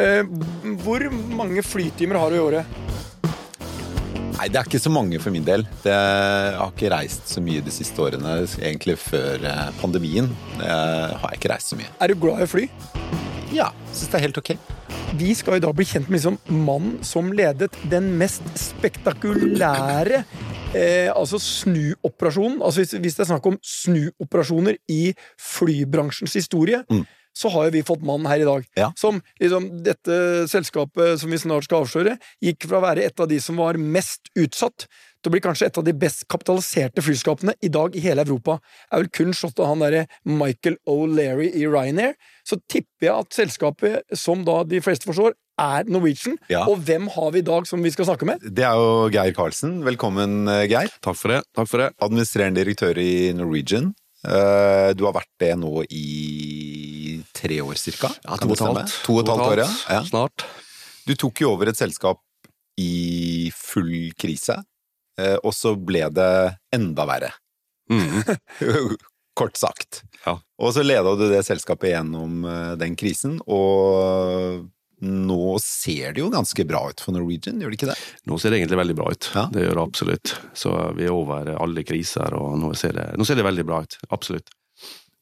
Eh, 0.00 0.24
hvor 0.82 1.04
mange 1.38 1.62
flytimer 1.62 2.18
har 2.18 2.32
du 2.32 2.38
i 2.38 2.42
året? 2.42 2.80
Nei, 4.34 4.48
det 4.50 4.58
er 4.58 4.66
ikke 4.66 4.80
så 4.82 4.90
mange 4.90 5.20
for 5.22 5.30
min 5.30 5.44
del. 5.46 5.62
Det, 5.84 5.92
jeg 5.94 6.56
har 6.58 6.72
ikke 6.72 6.90
reist 6.90 7.30
så 7.30 7.42
mye 7.44 7.62
de 7.62 7.70
siste 7.72 8.02
årene. 8.02 8.40
Egentlig 8.58 8.96
før 8.98 9.44
eh, 9.46 9.68
pandemien 9.78 10.30
jeg 10.58 11.20
har 11.20 11.28
jeg 11.30 11.38
ikke 11.38 11.52
reist 11.54 11.70
så 11.70 11.78
mye. 11.78 11.92
Er 12.02 12.10
du 12.10 12.18
glad 12.18 12.42
i 12.42 12.48
å 12.48 12.50
fly? 12.50 12.66
Ja, 13.54 13.68
syns 13.92 14.10
det 14.10 14.18
er 14.18 14.26
helt 14.26 14.40
ok. 14.42 14.56
Vi 15.14 15.30
skal 15.38 15.60
i 15.60 15.62
dag 15.62 15.74
bli 15.78 15.86
kjent 15.86 16.08
med 16.10 16.18
liksom 16.18 16.40
mannen 16.66 16.96
som 17.06 17.30
ledet 17.30 17.70
den 17.86 18.10
mest 18.18 18.42
spektakulære 18.58 20.24
eh, 20.74 21.10
altså 21.14 21.38
snuoperasjonen. 21.38 22.58
Altså 22.58 22.82
hvis, 22.82 22.96
hvis 22.98 23.14
det 23.20 23.22
er 23.28 23.30
snakk 23.36 23.46
om 23.52 23.60
snuoperasjoner 23.62 24.80
i 24.90 25.04
flybransjens 25.38 26.34
historie, 26.42 26.82
Mm. 26.90 27.06
Så 27.34 27.50
har 27.50 27.66
jo 27.68 27.74
vi 27.74 27.82
fått 27.86 28.04
mannen 28.06 28.28
her 28.30 28.42
i 28.44 28.46
dag. 28.48 28.66
Ja. 28.78 28.92
Som 28.96 29.20
liksom 29.42 29.68
dette 29.86 30.46
selskapet 30.50 31.18
som 31.20 31.30
vi 31.34 31.40
snart 31.42 31.66
skal 31.66 31.82
avsløre, 31.84 32.16
gikk 32.42 32.68
fra 32.70 32.78
å 32.78 32.84
være 32.86 33.04
et 33.08 33.20
av 33.20 33.28
de 33.30 33.40
som 33.42 33.58
var 33.60 33.78
mest 33.80 34.30
utsatt, 34.38 34.86
til 35.24 35.30
å 35.30 35.34
bli 35.38 35.40
kanskje 35.40 35.66
et 35.70 35.78
av 35.80 35.84
de 35.86 35.92
best 35.96 36.26
kapitaliserte 36.28 37.00
flyskapene 37.00 37.54
i 37.64 37.70
dag 37.72 37.94
i 37.96 38.02
hele 38.04 38.26
Europa. 38.26 38.58
Er 38.92 39.00
vel 39.00 39.08
kun 39.08 39.32
slått 39.32 39.58
av 39.58 39.70
han 39.70 39.80
derre 39.80 40.02
Michael 40.28 40.76
O'Leary 40.86 41.46
i 41.56 41.64
Ryanair. 41.64 42.12
Så 42.44 42.58
tipper 42.68 43.08
jeg 43.08 43.14
at 43.24 43.32
selskapet, 43.32 44.02
som 44.20 44.44
da 44.44 44.58
de 44.68 44.82
fleste 44.84 45.08
forstår, 45.08 45.32
er 45.56 45.88
Norwegian. 45.88 46.36
Ja. 46.52 46.66
Og 46.68 46.82
hvem 46.84 47.08
har 47.14 47.32
vi 47.32 47.40
i 47.40 47.46
dag 47.46 47.64
som 47.70 47.80
vi 47.80 47.92
skal 47.94 48.08
snakke 48.10 48.28
med? 48.28 48.44
Det 48.44 48.66
er 48.68 48.76
jo 48.76 49.08
Geir 49.14 49.32
Karlsen. 49.32 49.78
Velkommen, 49.86 50.44
eh, 50.50 50.66
Geir. 50.68 50.92
Takk 51.00 51.16
for 51.16 51.32
det. 51.32 51.42
takk 51.56 51.68
for 51.72 51.78
det. 51.78 51.92
Administrerende 52.04 52.60
direktør 52.60 52.98
i 53.00 53.32
Norwegian. 53.32 53.94
Eh, 54.26 54.92
Du 54.92 55.04
har 55.06 55.12
vært 55.16 55.32
det 55.40 55.54
nå 55.56 55.84
i 55.88 56.04
tre 57.44 57.60
år 57.62 57.80
cirka? 57.80 58.10
Ja, 58.24 58.38
to 58.40 58.50
og 58.50 58.56
et 58.56 58.64
halvt. 58.64 58.98
To 59.06 59.18
og 59.18 59.24
et 59.24 59.32
halvt 59.34 59.46
år, 59.46 59.64
ja. 59.64 59.70
ja. 59.98 60.02
Snart. 60.08 60.46
Du 61.04 61.14
tok 61.20 61.44
jo 61.44 61.52
over 61.52 61.70
et 61.70 61.78
selskap 61.78 62.22
i 62.80 63.50
full 63.54 64.12
krise, 64.18 64.58
eh, 65.20 65.36
og 65.42 65.52
så 65.54 65.74
ble 65.76 66.08
det 66.14 66.30
enda 66.74 67.06
verre. 67.08 67.34
Mm. 67.92 68.22
Kort 69.38 69.58
sagt. 69.58 70.04
Ja. 70.24 70.38
Og 70.62 70.74
så 70.74 70.84
leda 70.86 71.16
du 71.18 71.26
det 71.28 71.42
selskapet 71.46 71.92
gjennom 71.92 72.44
eh, 72.48 72.72
den 72.80 72.96
krisen, 72.98 73.40
og 73.44 74.64
nå 75.04 75.56
ser 75.60 76.14
det 76.14 76.22
jo 76.22 76.30
ganske 76.32 76.64
bra 76.64 76.80
ut 76.88 77.02
for 77.02 77.12
Norwegian, 77.12 77.60
gjør 77.60 77.72
det 77.72 77.78
ikke 77.80 77.90
det? 77.90 77.96
Nå 78.30 78.38
ser 78.40 78.54
det 78.54 78.62
egentlig 78.62 78.80
veldig 78.80 78.96
bra 78.96 79.10
ut. 79.12 79.30
Ja. 79.34 79.46
Det 79.52 79.64
gjør 79.66 79.76
det 79.76 79.84
absolutt. 79.84 80.34
Så 80.56 80.74
vi 80.96 81.08
er 81.08 81.14
over 81.14 81.50
alle 81.58 81.84
kriser, 81.86 82.36
og 82.38 82.56
nå 82.62 82.72
ser 82.78 82.94
det, 82.96 83.08
nå 83.18 83.26
ser 83.28 83.40
det 83.40 83.46
veldig 83.46 83.66
bra 83.68 83.82
ut. 83.84 83.98
Absolutt. 84.14 84.54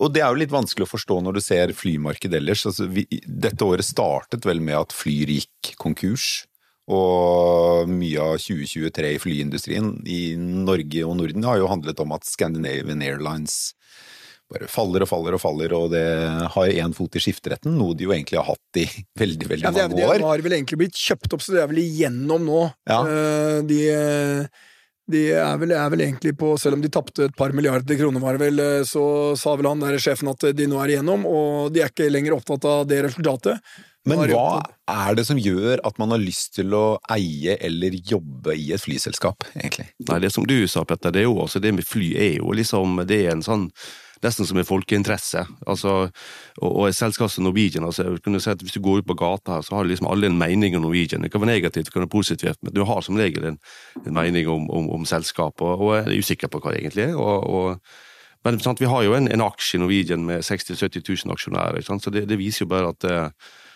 Og 0.03 0.11
det 0.15 0.23
er 0.25 0.33
jo 0.33 0.41
litt 0.43 0.53
vanskelig 0.53 0.87
å 0.89 0.91
forstå 0.93 1.21
når 1.23 1.37
du 1.39 1.43
ser 1.45 1.73
flymarkedet 1.79 2.41
ellers. 2.41 2.65
Altså, 2.67 2.89
vi, 2.91 3.05
dette 3.23 3.63
året 3.67 3.87
startet 3.87 4.47
vel 4.49 4.59
med 4.65 4.75
at 4.81 4.95
Flyr 4.97 5.31
gikk 5.37 5.75
konkurs. 5.81 6.45
Og 6.91 7.87
mye 7.89 8.19
av 8.25 8.41
2023 8.43 9.13
i 9.15 9.21
flyindustrien 9.23 9.93
i 10.11 10.23
Norge 10.37 11.05
og 11.07 11.15
Norden 11.21 11.47
har 11.47 11.61
jo 11.61 11.71
handlet 11.71 12.03
om 12.03 12.15
at 12.17 12.27
Scandinavian 12.27 13.05
Airlines 13.07 13.77
bare 14.53 14.67
faller 14.69 15.05
og 15.05 15.09
faller 15.09 15.37
og 15.37 15.41
faller, 15.41 15.73
og 15.73 15.87
det 15.95 16.03
har 16.53 16.73
én 16.75 16.93
fot 16.93 17.15
i 17.17 17.23
skifteretten, 17.25 17.73
noe 17.79 17.95
de 17.97 18.05
jo 18.05 18.13
egentlig 18.13 18.37
har 18.37 18.51
hatt 18.51 18.81
i 18.83 18.85
veldig, 19.23 19.49
veldig 19.55 19.65
Ja, 19.65 19.73
det, 19.73 19.87
mange 19.95 20.11
år. 20.11 20.27
har 20.29 20.43
vel 20.45 20.57
egentlig 20.59 20.81
blitt 20.83 20.99
kjøpt 20.99 21.33
opp, 21.39 21.45
så 21.47 21.55
det 21.55 21.63
er 21.63 21.71
vel 21.71 21.81
igjennom 21.81 22.45
nå. 22.51 22.61
Ja. 22.91 22.99
Eh, 23.07 23.63
De, 23.71 23.79
de 25.11 25.23
er, 25.35 25.57
vel, 25.59 25.73
er 25.75 25.89
vel 25.91 26.05
egentlig 26.05 26.35
på 26.39 26.53
Selv 26.61 26.77
om 26.77 26.83
de 26.83 26.91
tapte 26.93 27.27
et 27.27 27.37
par 27.37 27.55
milliarder 27.57 27.99
kroner, 27.99 28.23
var 28.23 28.37
det 28.39 28.45
vel, 28.45 28.61
eh, 28.63 28.85
så 28.87 29.05
sa 29.39 29.57
vel 29.59 29.71
han 29.71 29.83
der 29.83 29.99
sjefen 30.03 30.31
at 30.31 30.47
de 30.55 30.69
nå 30.71 30.79
er 30.83 30.95
igjennom, 30.95 31.27
og 31.27 31.73
de 31.75 31.83
er 31.83 31.91
ikke 31.91 32.11
lenger 32.13 32.37
opptatt 32.37 32.69
av 32.69 32.87
det 32.91 33.03
resultatet. 33.09 33.59
Men 34.09 34.19
hva 34.33 34.63
er 34.91 35.15
det 35.15 35.25
som 35.29 35.39
gjør 35.39 35.79
at 35.87 35.99
man 36.03 36.11
har 36.11 36.19
lyst 36.19 36.57
til 36.57 36.75
å 36.75 36.99
eie 37.15 37.55
eller 37.63 37.95
jobbe 37.95 38.57
i 38.59 38.73
et 38.75 38.83
flyselskap, 38.83 39.47
egentlig? 39.55 39.87
Nei, 40.09 40.19
det 40.25 40.33
som 40.35 40.47
du 40.49 40.57
sa, 40.71 40.83
Petter, 40.87 41.15
det 41.15 41.23
er 41.23 41.29
jo 41.29 41.37
også 41.45 41.63
det 41.63 41.75
med 41.77 41.87
fly 41.87 42.11
er 42.19 42.33
jo 42.41 42.51
liksom 42.57 43.05
Det 43.07 43.21
er 43.23 43.37
en 43.37 43.47
sånn 43.47 43.69
Nesten 44.23 44.47
som 44.47 44.59
en 44.61 44.67
folkeinteresse. 44.67 45.45
Altså, 45.67 45.95
og, 46.59 46.71
og 46.71 46.89
et 46.89 47.39
Norwegian 47.39 47.85
altså, 47.85 48.19
kunne 48.25 48.41
si 48.41 48.51
at 48.51 48.63
Hvis 48.63 48.73
du 48.73 48.81
går 48.81 49.03
ut 49.03 49.07
på 49.07 49.15
gata, 49.15 49.57
her, 49.57 49.61
så 49.61 49.75
har 49.75 49.85
liksom 49.85 50.07
alle 50.07 50.27
en 50.27 50.39
mening 50.39 50.77
om 50.77 50.83
Norwegian. 50.83 51.23
Det 51.23 51.33
kan 51.33 51.41
være 51.41 51.55
negativt, 51.55 51.87
det 51.87 51.93
kan 51.93 52.03
være 52.03 52.09
positivt, 52.09 52.59
men 52.63 52.75
du 52.75 52.85
har 52.85 53.01
som 53.01 53.17
regel 53.17 53.45
en, 53.45 53.59
en 54.07 54.15
mening 54.15 54.49
om, 54.49 54.71
om, 54.71 54.91
om 54.91 55.05
selskapet, 55.05 55.63
og, 55.63 55.97
er 55.97 56.19
usikker 56.19 56.49
på 56.49 56.61
hva 56.61 56.73
det 56.73 56.81
egentlig 56.81 57.05
er. 57.11 57.17
og, 57.17 57.51
og 57.51 57.79
men 58.45 58.59
sant, 58.59 58.81
vi 58.81 58.91
har 58.91 59.05
jo 59.07 59.15
en, 59.15 59.29
en 59.31 59.45
aksje 59.45 59.79
i 59.79 59.81
Norwegian 59.81 60.25
med 60.27 60.43
60 60.43 60.75
000-70 60.75 61.27
000 61.27 61.33
aksjonærer, 61.33 61.83
så 61.87 62.11
det, 62.11 62.25
det 62.29 62.39
viser 62.41 62.65
jo 62.65 62.71
bare 62.73 62.89
at 62.91 63.05
eh, 63.07 63.29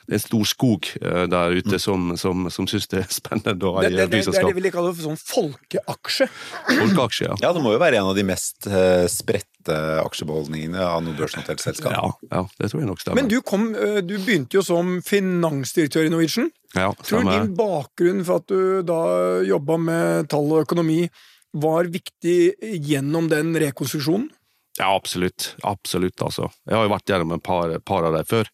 det 0.07 0.15
er 0.15 0.19
en 0.21 0.23
stor 0.23 0.47
skog 0.47 0.89
eh, 1.01 1.25
der 1.31 1.57
ute 1.59 1.79
som, 1.83 2.13
som, 2.21 2.47
som 2.55 2.69
syns 2.71 2.87
det 2.93 3.01
er 3.03 3.09
spennende 3.11 3.67
å 3.67 3.73
Det, 3.83 3.91
det, 3.91 4.07
det, 4.13 4.21
det 4.23 4.39
er 4.39 4.47
det 4.47 4.63
vi 4.63 4.71
kaller 4.75 4.95
for 4.95 5.09
sånn 5.09 5.19
folkeaksje. 5.19 6.29
Folkeaksje, 6.69 7.27
ja. 7.27 7.39
Ja, 7.43 7.51
det 7.57 7.63
må 7.65 7.75
jo 7.75 7.81
være 7.83 7.99
en 7.99 8.13
av 8.13 8.19
de 8.19 8.23
mest 8.27 8.69
eh, 8.71 9.07
spredte 9.11 9.77
aksjebeholdningene 10.05 10.79
av 10.79 11.03
noe 11.03 11.17
børsnotert 11.19 11.65
selskap. 11.65 11.97
Ja, 11.97 12.13
ja, 12.31 12.45
det 12.61 12.71
tror 12.71 12.85
jeg 12.85 12.91
nok 12.93 13.03
stemmer. 13.03 13.19
Men 13.19 13.33
du, 13.33 13.41
kom, 13.47 13.73
eh, 13.75 13.99
du 14.07 14.15
begynte 14.21 14.61
jo 14.61 14.65
som 14.67 14.97
finansdirektør 15.07 16.07
i 16.07 16.15
Norwegian. 16.15 16.53
ja, 16.77 16.93
Tror 17.03 17.27
du 17.27 17.33
din 17.33 17.57
bakgrunn 17.59 18.23
for 18.29 18.45
at 18.45 18.51
du 18.53 18.87
da 18.87 19.01
jobba 19.47 19.81
med 19.89 20.31
tall 20.31 20.53
og 20.55 20.69
økonomi, 20.69 21.09
var 21.57 21.89
viktig 21.91 22.39
gjennom 22.85 23.31
den 23.33 23.57
rekonstruksjonen? 23.59 24.31
Ja, 24.79 24.91
absolutt. 24.95 25.55
Absolutt, 25.65 26.21
altså. 26.23 26.51
Jeg 26.69 26.77
har 26.77 26.85
jo 26.85 26.93
vært 26.93 27.11
gjennom 27.11 27.33
en 27.37 27.43
par, 27.43 27.73
par 27.87 28.05
av 28.05 28.17
dem 28.17 28.27
før. 28.29 28.51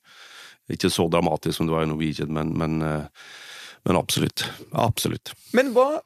Ikke 0.70 0.90
så 0.92 1.08
dramatisk 1.10 1.58
som 1.58 1.66
det 1.66 1.74
var 1.74 1.86
i 1.86 1.90
Norwegian, 1.90 2.30
men, 2.34 2.52
men, 2.58 2.82
eh, 2.86 3.30
men 3.88 3.98
absolutt. 3.98 4.44
Absolutt. 4.70 5.32
Men 5.56 5.72
hva 5.74 6.02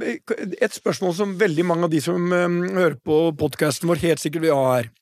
Et 0.00 0.72
spørsmål 0.74 1.12
som 1.14 1.36
veldig 1.38 1.66
mange 1.68 1.88
av 1.88 1.92
de 1.92 2.00
som 2.04 2.32
eh, 2.32 2.48
hører 2.78 2.96
på 3.04 3.20
podkasten 3.38 3.90
vår, 3.90 4.00
helt 4.06 4.22
sikkert 4.22 4.46
vil 4.46 4.56
ha 4.56 4.78
her. 4.78 4.92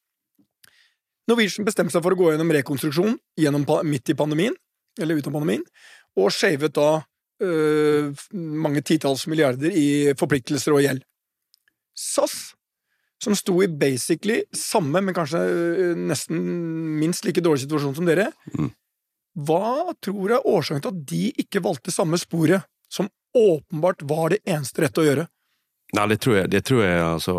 Norwegian 1.27 1.67
bestemte 1.67 1.95
seg 1.95 2.05
for 2.05 2.15
å 2.15 2.19
gå 2.19 2.31
gjennom 2.33 2.53
rekonstruksjon 2.55 3.17
gjennom, 3.41 3.67
midt 3.87 4.13
i 4.13 4.19
pandemien, 4.19 4.55
eller 5.01 5.19
uten 5.19 5.35
pandemien, 5.35 5.65
og 6.17 6.31
shavet 6.33 6.75
da 6.77 7.03
øh, 7.43 8.13
mange 8.33 8.83
titalls 8.87 9.27
milliarder 9.31 9.75
i 9.75 10.15
forpliktelser 10.19 10.77
og 10.77 10.85
gjeld. 10.85 11.03
SAS, 11.97 12.55
som 13.23 13.35
sto 13.37 13.59
i 13.65 13.69
basically 13.69 14.43
samme, 14.55 15.03
men 15.03 15.17
kanskje 15.17 15.43
øh, 15.43 15.95
nesten 15.99 16.41
minst 17.01 17.27
like 17.27 17.43
dårlig 17.45 17.67
situasjon 17.67 17.97
som 17.99 18.09
dere, 18.09 18.31
Mm. 18.57 18.71
Hva 19.37 19.93
tror 20.01 20.31
du 20.31 20.35
er 20.37 20.49
årsaken 20.49 20.85
til 20.85 20.95
at 20.95 21.03
de 21.11 21.25
ikke 21.45 21.63
valgte 21.65 21.93
samme 21.95 22.19
sporet, 22.21 22.65
som 22.89 23.11
åpenbart 23.37 24.07
var 24.09 24.33
det 24.33 24.41
eneste 24.49 24.85
rette 24.85 25.03
å 25.03 25.07
gjøre? 25.07 25.27
Nei, 25.97 26.07
det 26.13 26.19
tror 26.25 26.41
jeg, 26.41 26.51
det 26.55 26.65
tror 26.67 26.83
jeg 26.83 27.05
altså 27.05 27.37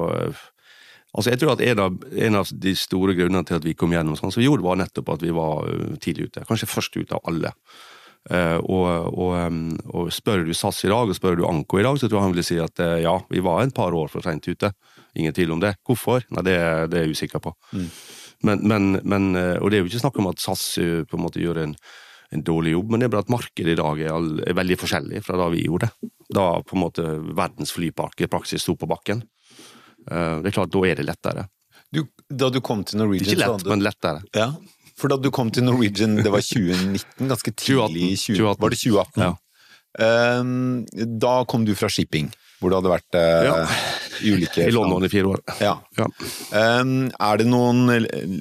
Altså, 1.18 1.31
jeg 1.31 1.40
tror 1.41 1.53
at 1.56 1.62
en 1.66 1.80
av, 1.81 1.94
en 2.28 2.36
av 2.38 2.50
de 2.62 2.72
store 2.78 3.16
grunnene 3.18 3.47
til 3.47 3.57
at 3.57 3.63
vi 3.66 3.74
kom 3.74 3.94
gjennom 3.96 4.18
sånn 4.19 4.30
som 4.30 4.41
vi 4.41 4.46
gjorde, 4.46 4.66
var 4.68 4.78
nettopp 4.78 5.07
at 5.16 5.24
vi 5.24 5.31
var 5.34 5.66
eh, 5.72 5.96
tidlig 6.03 6.28
ute. 6.28 6.44
Kanskje 6.46 6.68
først 6.69 6.97
ute 7.00 7.16
av 7.16 7.24
alle. 7.31 7.53
Uh, 8.28 8.59
og, 8.59 8.86
og, 9.16 9.31
em, 9.40 9.59
og 9.96 10.12
spør 10.12 10.44
du 10.44 10.52
SAS 10.53 10.81
i 10.84 10.91
dag, 10.91 11.07
og 11.07 11.16
spør 11.16 11.40
du 11.40 11.46
Anko 11.47 11.80
i 11.80 11.86
dag, 11.88 11.96
så 11.97 12.09
tror 12.09 12.19
jeg 12.19 12.25
han 12.25 12.36
vil 12.36 12.46
si 12.46 12.57
at 12.59 12.81
uh, 12.84 12.97
ja, 13.00 13.16
vi 13.31 13.41
var 13.41 13.63
en 13.63 13.72
par 13.74 13.96
år 13.96 14.12
for 14.12 14.25
sent 14.25 14.50
ute. 14.52 14.74
Ingen 15.18 15.34
tvil 15.34 15.56
om 15.56 15.63
det. 15.63 15.78
Hvorfor? 15.88 16.28
Nei, 16.36 16.44
det, 16.46 16.57
det 16.91 17.00
er 17.00 17.07
jeg 17.07 17.18
usikker 17.18 17.41
på. 17.47 17.56
Men, 18.46 18.62
men, 18.68 19.00
men, 19.03 19.31
eh, 19.36 19.56
og 19.58 19.72
det 19.72 19.80
er 19.80 19.86
jo 19.86 19.90
ikke 19.90 20.03
snakk 20.03 20.20
om 20.22 20.30
at 20.30 20.44
SAS 20.44 20.66
på 21.09 21.18
en 21.18 21.24
måte 21.24 21.42
gjør 21.42 21.64
en, 21.64 21.74
en 22.36 22.44
dårlig 22.46 22.75
jobb, 22.75 22.92
men 22.92 23.02
det 23.02 23.08
er 23.08 23.16
bare 23.16 23.25
at 23.25 23.34
markedet 23.34 23.74
i 23.74 23.80
dag 23.80 24.03
er, 24.03 24.14
all, 24.14 24.30
er 24.46 24.58
veldig 24.58 24.78
forskjellig 24.84 25.24
fra 25.25 25.39
da 25.39 25.50
vi 25.54 25.66
gjorde 25.66 25.88
det. 25.89 26.12
Da 26.38 26.48
på 26.62 26.75
en 26.78 26.84
måte 26.84 27.06
verdens 27.38 27.72
flypark 27.74 28.22
i 28.22 28.30
praksis 28.31 28.66
sto 28.66 28.75
på 28.78 28.89
bakken. 28.89 29.24
Eh, 30.12 30.39
Det 30.44 30.51
er 30.51 30.57
klart, 30.60 30.74
da 30.74 30.84
er 30.88 31.00
det 31.00 31.07
lettere. 31.07 31.48
Du, 31.94 32.04
da 32.30 32.50
du 32.51 32.60
kom 32.60 32.84
til 32.84 33.00
Norwegian 33.00 33.31
Ikke 33.31 33.45
lett, 33.45 33.63
du... 33.63 33.69
men 33.72 33.84
lettere. 33.86 34.22
Ja, 34.36 34.51
for 34.98 35.13
da 35.13 35.18
du 35.22 35.30
kom 35.31 35.51
til 35.54 35.63
Norwegian, 35.63 36.18
det 36.19 36.31
var 36.33 36.44
2019, 36.44 37.28
ganske 37.31 37.54
tidlig 37.54 38.12
i 38.12 38.16
20, 38.18 38.40
2018. 38.42 38.63
Var 38.63 38.74
det 38.74 38.80
2018? 38.83 39.24
Ja. 39.24 39.33
Ehm, 39.99 40.85
da 41.19 41.44
kom 41.49 41.65
du 41.65 41.73
fra 41.75 41.89
shipping, 41.89 42.29
hvor 42.61 42.71
du 42.73 42.77
hadde 42.79 42.91
vært 42.94 43.17
eh, 43.17 43.45
Ja. 43.47 43.57
i 44.25 44.31
ulike 44.33 44.65
I 44.67 44.71
London 44.73 45.05
i 45.05 45.09
fire 45.13 45.33
år. 45.35 45.41
Ja. 45.61 45.75
Ja. 45.97 46.07
Ehm, 46.57 47.11
er 47.19 47.38
det 47.38 47.47
noen, 47.49 47.85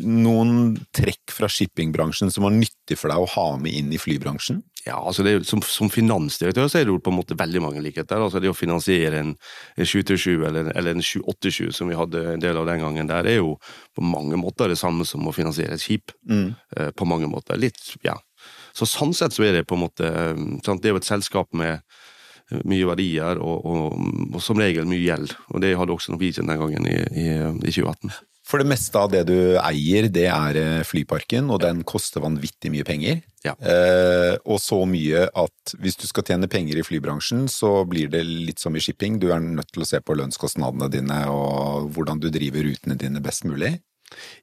noen 0.04 0.76
trekk 0.96 1.32
fra 1.34 1.48
shippingbransjen 1.52 2.30
som 2.32 2.44
var 2.46 2.54
nyttig 2.56 2.96
for 3.00 3.12
deg 3.12 3.18
å 3.24 3.28
ha 3.34 3.48
med 3.60 3.72
inn 3.76 3.92
i 3.92 4.00
flybransjen? 4.00 4.62
Ja, 4.86 5.00
altså 5.02 5.24
det 5.26 5.32
jo- 5.34 5.42
som, 5.42 5.60
som 5.66 5.88
finansdirektør 5.90 6.68
så 6.70 6.78
er 6.78 6.84
det 6.86 6.92
jo 6.94 7.00
på 7.02 7.10
en 7.10 7.16
måte 7.18 7.34
veldig 7.36 7.60
mange 7.64 7.82
likheter. 7.82 8.20
Altså 8.22 8.38
det 8.40 8.52
å 8.52 8.54
finansiere 8.54 9.18
en, 9.18 9.32
en 9.76 9.84
727 9.88 10.44
eller, 10.46 10.70
eller 10.78 10.94
en 10.94 11.02
787 11.02 11.72
som 11.74 11.88
vi 11.90 11.96
hadde 11.98 12.22
en 12.36 12.44
del 12.44 12.56
av 12.60 12.68
den 12.70 12.84
gangen, 12.84 13.08
der 13.10 13.26
er 13.26 13.40
jo 13.40 13.56
på 13.96 14.04
mange 14.06 14.38
måter 14.38 14.70
det 14.70 14.78
samme 14.78 15.04
som 15.04 15.26
å 15.26 15.34
finansiere 15.34 15.74
et 15.74 15.82
skip. 15.82 16.14
Mm. 16.30 16.54
Eh, 16.76 16.92
på 16.94 17.04
mange 17.10 17.26
måter. 17.26 17.58
Litt, 17.58 17.82
ja. 18.06 18.14
Så 18.76 18.88
sånn 18.88 19.14
sett 19.17 19.37
så 19.37 19.46
er 19.46 19.58
det 19.58 19.67
på 19.69 19.78
en 19.78 19.87
måte 19.87 20.06
eh, 20.11 20.44
sant? 20.67 20.82
Det 20.82 20.90
er 20.90 20.96
jo 20.96 21.00
et 21.00 21.08
selskap 21.08 21.49
med 21.56 21.78
eh, 21.78 22.62
mye 22.69 22.88
verdier 22.93 23.40
og, 23.40 23.64
og, 23.64 24.00
og 24.34 24.40
som 24.44 24.61
regel 24.61 24.88
mye 24.88 25.05
gjeld. 25.05 25.37
Og 25.55 25.64
det 25.64 25.76
hadde 25.81 25.96
også 25.96 26.14
Norwegian 26.14 26.50
den 26.50 26.61
gangen 26.61 26.88
i, 26.90 26.99
i, 27.17 27.28
i 27.40 27.73
2018. 27.73 28.17
For 28.46 28.62
det 28.62 28.69
meste 28.70 29.00
av 29.00 29.11
det 29.11 29.25
du 29.26 29.56
eier, 29.58 30.06
det 30.12 30.28
er 30.31 30.58
eh, 30.61 30.84
flyparken, 30.87 31.49
og 31.50 31.64
den 31.64 31.81
koster 31.88 32.23
vanvittig 32.23 32.70
mye 32.70 32.87
penger. 32.87 33.19
Ja. 33.43 33.56
Eh, 33.58 34.37
og 34.46 34.61
så 34.62 34.78
mye 34.87 35.25
at 35.34 35.75
hvis 35.82 35.99
du 35.99 36.06
skal 36.06 36.28
tjene 36.28 36.50
penger 36.50 36.78
i 36.78 36.84
flybransjen, 36.87 37.49
så 37.50 37.81
blir 37.90 38.12
det 38.12 38.23
litt 38.23 38.62
som 38.62 38.76
i 38.78 38.82
shipping. 38.82 39.19
Du 39.19 39.32
er 39.34 39.43
nødt 39.43 39.73
til 39.75 39.82
å 39.82 39.88
se 39.88 39.99
på 39.99 40.14
lønnskostnadene 40.20 40.90
dine 40.94 41.19
og 41.32 41.90
hvordan 41.96 42.23
du 42.23 42.31
driver 42.31 42.69
rutene 42.69 42.99
dine 43.00 43.23
best 43.25 43.49
mulig. 43.50 43.81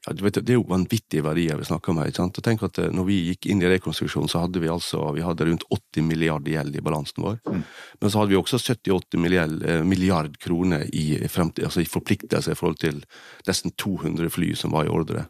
Ja, 0.05 0.13
du 0.13 0.23
vet, 0.23 0.33
Det 0.33 0.53
er 0.53 0.59
jo 0.59 0.65
vanvittige 0.67 1.23
verdier 1.23 1.57
vi 1.57 1.65
snakker 1.65 1.91
om 1.91 2.01
her. 2.01 2.07
ikke 2.07 2.21
sant? 2.21 2.37
Og 2.37 2.43
tenk 2.43 2.63
at 2.63 2.79
eh, 2.79 2.91
når 2.91 3.05
vi 3.07 3.19
gikk 3.29 3.47
inn 3.51 3.61
i 3.63 3.71
rekonstruksjon, 3.71 4.29
så 4.29 4.43
hadde 4.43 4.59
vi 4.59 4.71
altså 4.71 5.11
vi 5.15 5.23
hadde 5.23 5.47
rundt 5.47 5.65
80 5.69 6.07
milliarder 6.07 6.51
gjeld 6.51 6.75
i 6.75 6.83
balansen 6.83 7.23
vår. 7.23 7.39
Mm. 7.47 7.63
Men 8.01 8.11
så 8.11 8.19
hadde 8.19 8.33
vi 8.33 8.39
også 8.39 8.59
78 8.59 9.19
milliard, 9.21 9.63
eh, 9.63 9.83
milliard 9.83 10.37
kroner 10.37 10.87
i, 10.91 11.17
fremtid, 11.27 11.65
altså 11.65 11.83
i 11.83 11.89
forpliktelser 11.89 12.55
i 12.55 12.59
forhold 12.59 12.81
til 12.83 13.03
nesten 13.47 13.75
200 13.77 14.29
fly 14.33 14.53
som 14.59 14.75
var 14.75 14.87
i 14.87 14.93
ordre. 14.93 15.27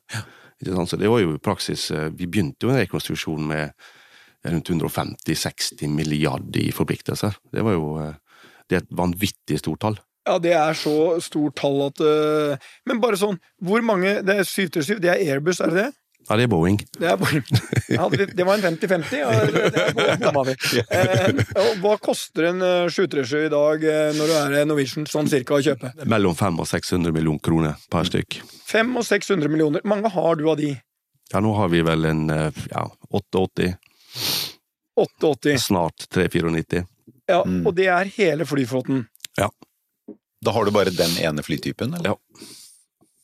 Ikke 0.61 0.73
sant? 0.73 0.89
Så 0.89 0.97
det 0.97 1.11
var 1.11 1.21
jo 1.21 1.35
i 1.35 1.43
praksis 1.43 1.91
eh, 1.91 2.09
Vi 2.09 2.27
begynte 2.27 2.65
jo 2.65 2.73
en 2.73 2.81
rekonstruksjon 2.81 3.47
med 3.47 3.71
rundt 4.43 4.69
150-60 4.69 5.87
milliarder 5.87 6.59
i 6.59 6.71
forpliktelser. 6.75 7.37
Det 7.51 7.63
var 7.63 7.77
jo 7.77 7.93
det 8.67 8.75
er 8.75 8.83
et 8.83 8.95
vanvittig 8.95 9.59
stort 9.61 9.83
tall. 9.83 9.97
Ja, 10.27 10.37
det 10.39 10.53
er 10.55 10.77
så 10.79 11.19
stort 11.23 11.57
tall 11.59 11.81
at 11.89 11.99
uh, 11.99 12.55
Men 12.87 13.01
bare 13.03 13.17
sånn, 13.19 13.35
hvor 13.59 13.83
mange 13.83 14.21
Det 14.23 14.37
er 14.39 14.47
737, 14.47 15.01
det 15.03 15.09
er 15.11 15.19
Airbus, 15.33 15.59
er 15.59 15.73
det 15.73 15.81
det? 15.81 15.91
Ja, 16.23 16.37
det 16.39 16.45
er 16.45 16.51
Boeing. 16.53 16.77
Det, 16.95 17.07
er 17.11 17.17
Boeing. 17.19 17.41
Ja, 17.91 18.05
det, 18.07 18.29
det 18.37 18.45
var 18.47 18.55
en 18.55 18.77
50-50, 18.77 19.25
og 19.27 19.51
det, 19.51 19.63
det 19.97 20.05
er 20.07 20.21
bomma 20.23 20.45
vi. 20.47 20.53
Eh, 20.95 21.75
hva 21.83 21.97
koster 21.99 22.47
en 22.53 22.63
øh, 22.63 22.87
737 22.87 23.41
i 23.41 23.51
dag 23.51 23.83
øh, 23.83 24.13
når 24.15 24.31
du 24.31 24.35
er 24.37 24.69
Norwegian, 24.69 25.07
sånn 25.09 25.27
cirka, 25.27 25.57
å 25.57 25.65
kjøpe? 25.65 25.91
Mellom 26.07 26.37
500 26.39 26.63
og 26.63 26.69
600 26.71 27.11
millioner 27.17 27.43
kroner 27.43 27.83
per 27.91 28.07
stykk. 28.07 28.39
500 28.71 29.01
og 29.03 29.09
600 29.09 29.51
millioner. 29.51 29.83
Mange 29.83 30.13
har 30.15 30.39
du 30.39 30.47
av 30.53 30.61
de? 30.63 30.71
Ja, 31.33 31.43
nå 31.43 31.51
har 31.59 31.73
vi 31.75 31.83
vel 31.83 32.07
en 32.07 32.23
eh, 32.31 32.63
ja, 32.71 32.87
88, 33.11 33.73
88. 34.95 35.57
snart 35.59 36.07
394. 36.07 36.85
Ja, 37.27 37.43
Mm. 37.43 37.65
Og 37.67 37.75
det 37.75 37.87
er 37.87 38.09
hele 38.17 38.45
flyflåten. 38.47 39.05
Da 40.43 40.53
har 40.55 40.67
du 40.67 40.75
bare 40.75 40.93
den 40.93 41.15
ene 41.23 41.45
flytypen, 41.45 41.95
eller? 41.97 42.13
Ja. 42.13 42.51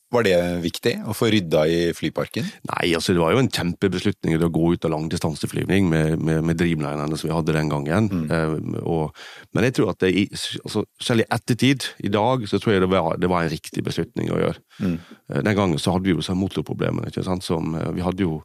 Var 0.10 0.26
det 0.26 0.38
viktig 0.64 0.96
å 1.06 1.14
få 1.14 1.28
rydda 1.30 1.64
i 1.70 1.80
flyparken? 1.94 2.48
Nei, 2.72 2.88
altså 2.98 3.14
det 3.14 3.22
var 3.22 3.36
jo 3.36 3.44
en 3.44 3.52
kjempebeslutning 3.54 4.40
å 4.42 4.50
gå 4.50 4.72
ut 4.74 4.88
av 4.88 4.96
langdistanseflyvning 4.96 5.86
med, 5.92 6.16
med, 6.18 6.42
med 6.50 6.58
Dreamlinerne 6.58 7.20
som 7.20 7.30
vi 7.30 7.36
hadde 7.36 7.54
den 7.54 7.70
gangen. 7.70 8.10
Eh, 8.26 8.56
og, 8.82 9.14
men 9.54 9.68
jeg 9.68 9.78
tror 9.78 9.94
at 9.94 10.02
det, 10.02 10.26
altså, 10.64 10.82
selv 10.98 11.22
i 11.22 11.30
ettertid, 11.30 11.92
i 12.02 12.10
dag, 12.14 12.48
så 12.50 12.58
tror 12.58 12.74
jeg 12.74 12.86
det 12.88 12.90
var, 12.96 13.22
det 13.22 13.30
var 13.30 13.46
en 13.46 13.54
riktig 13.54 13.86
beslutning 13.86 14.34
å 14.34 14.42
gjøre. 14.42 14.66
Mm. 14.82 14.98
Eh, 14.98 15.44
den 15.46 15.60
gangen 15.62 15.78
så 15.82 15.94
hadde 15.94 16.10
vi 16.10 16.18
jo 16.18 16.26
sånn 16.26 16.42
motorproblemer, 16.42 17.12
ikke 17.12 17.28
sant, 17.30 17.46
som 17.46 17.78
eh, 17.78 17.92
vi 17.94 18.06
hadde 18.06 18.26
jo 18.26 18.40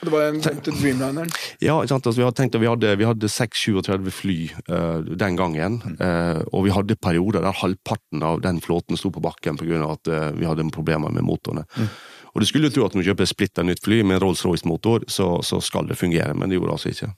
Det 0.00 0.12
var 0.12 0.28
en 0.28 0.38
til 0.40 0.76
Dreamlineren. 0.78 1.30
Ja, 1.58 1.74
ikke 1.80 1.90
sant? 1.90 2.06
Altså, 2.06 2.20
vi 2.20 2.26
hadde 2.26 2.38
tenkt 2.38 2.54
at 2.54 2.62
vi 2.62 2.70
hadde, 2.70 2.92
vi 3.00 3.06
hadde 3.08 3.30
6-37 3.32 4.10
fly 4.14 4.38
uh, 4.70 5.02
den 5.02 5.38
gangen, 5.38 5.80
Uh, 5.98 6.40
og 6.54 6.66
vi 6.66 6.72
hadde 6.72 6.94
perioder 7.00 7.42
der 7.42 7.56
halvparten 7.58 8.22
av 8.22 8.42
den 8.44 8.60
flåten 8.62 8.98
sto 8.98 9.10
på 9.10 9.22
bakken 9.24 9.56
pga. 9.58 9.80
at 9.90 10.10
uh, 10.10 10.30
vi 10.36 10.46
hadde 10.46 10.66
problemer 10.74 11.10
med 11.10 11.26
motorene. 11.26 11.64
Og 12.34 12.42
du 12.42 12.46
skulle 12.46 12.70
tro 12.70 12.84
at 12.86 12.94
når 12.94 13.02
du 13.02 13.08
kjøper 13.10 13.26
splitter 13.26 13.66
nytt 13.66 13.82
fly 13.82 14.02
med 14.02 14.18
en 14.18 14.22
Rolls-Royce-motor, 14.22 15.08
så, 15.10 15.40
så 15.42 15.60
skal 15.64 15.88
det 15.88 15.98
fungere, 15.98 16.34
men 16.34 16.48
det 16.48 16.58
gjorde 16.58 16.70
det 16.70 16.76
altså 16.76 16.92
ikke. 16.92 17.10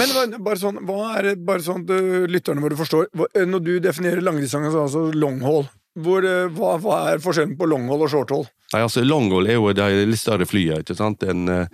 Men 0.00 0.36
bare 0.46 0.60
sånn, 0.62 0.80
hva 0.88 1.10
er 1.18 1.28
det, 1.28 1.34
bare 1.44 1.64
sånn 1.64 1.84
at 1.84 2.30
lytterne 2.32 2.62
våre 2.64 2.78
forstår 2.78 3.10
Når 3.44 3.60
du 3.60 3.72
definerer 3.84 4.24
langdistanse, 4.24 4.72
altså 4.72 5.10
long 5.12 5.42
haul, 5.44 5.66
hvor, 5.94 6.24
øh, 6.26 6.50
hva, 6.56 6.74
hva 6.82 6.98
er 7.12 7.22
forskjellen 7.22 7.56
på 7.58 7.68
longhold 7.70 8.06
og 8.06 8.10
shorthold? 8.10 8.48
Nei, 8.74 8.80
altså 8.82 9.04
Longhold 9.06 9.46
er 9.46 9.54
jo 9.60 9.70
de 9.76 9.84
litt 10.08 10.18
større 10.18 10.46
flyene. 10.50 10.80
ikke 10.82 10.96
sant? 10.98 11.22
En, 11.30 11.44
eh, 11.48 11.66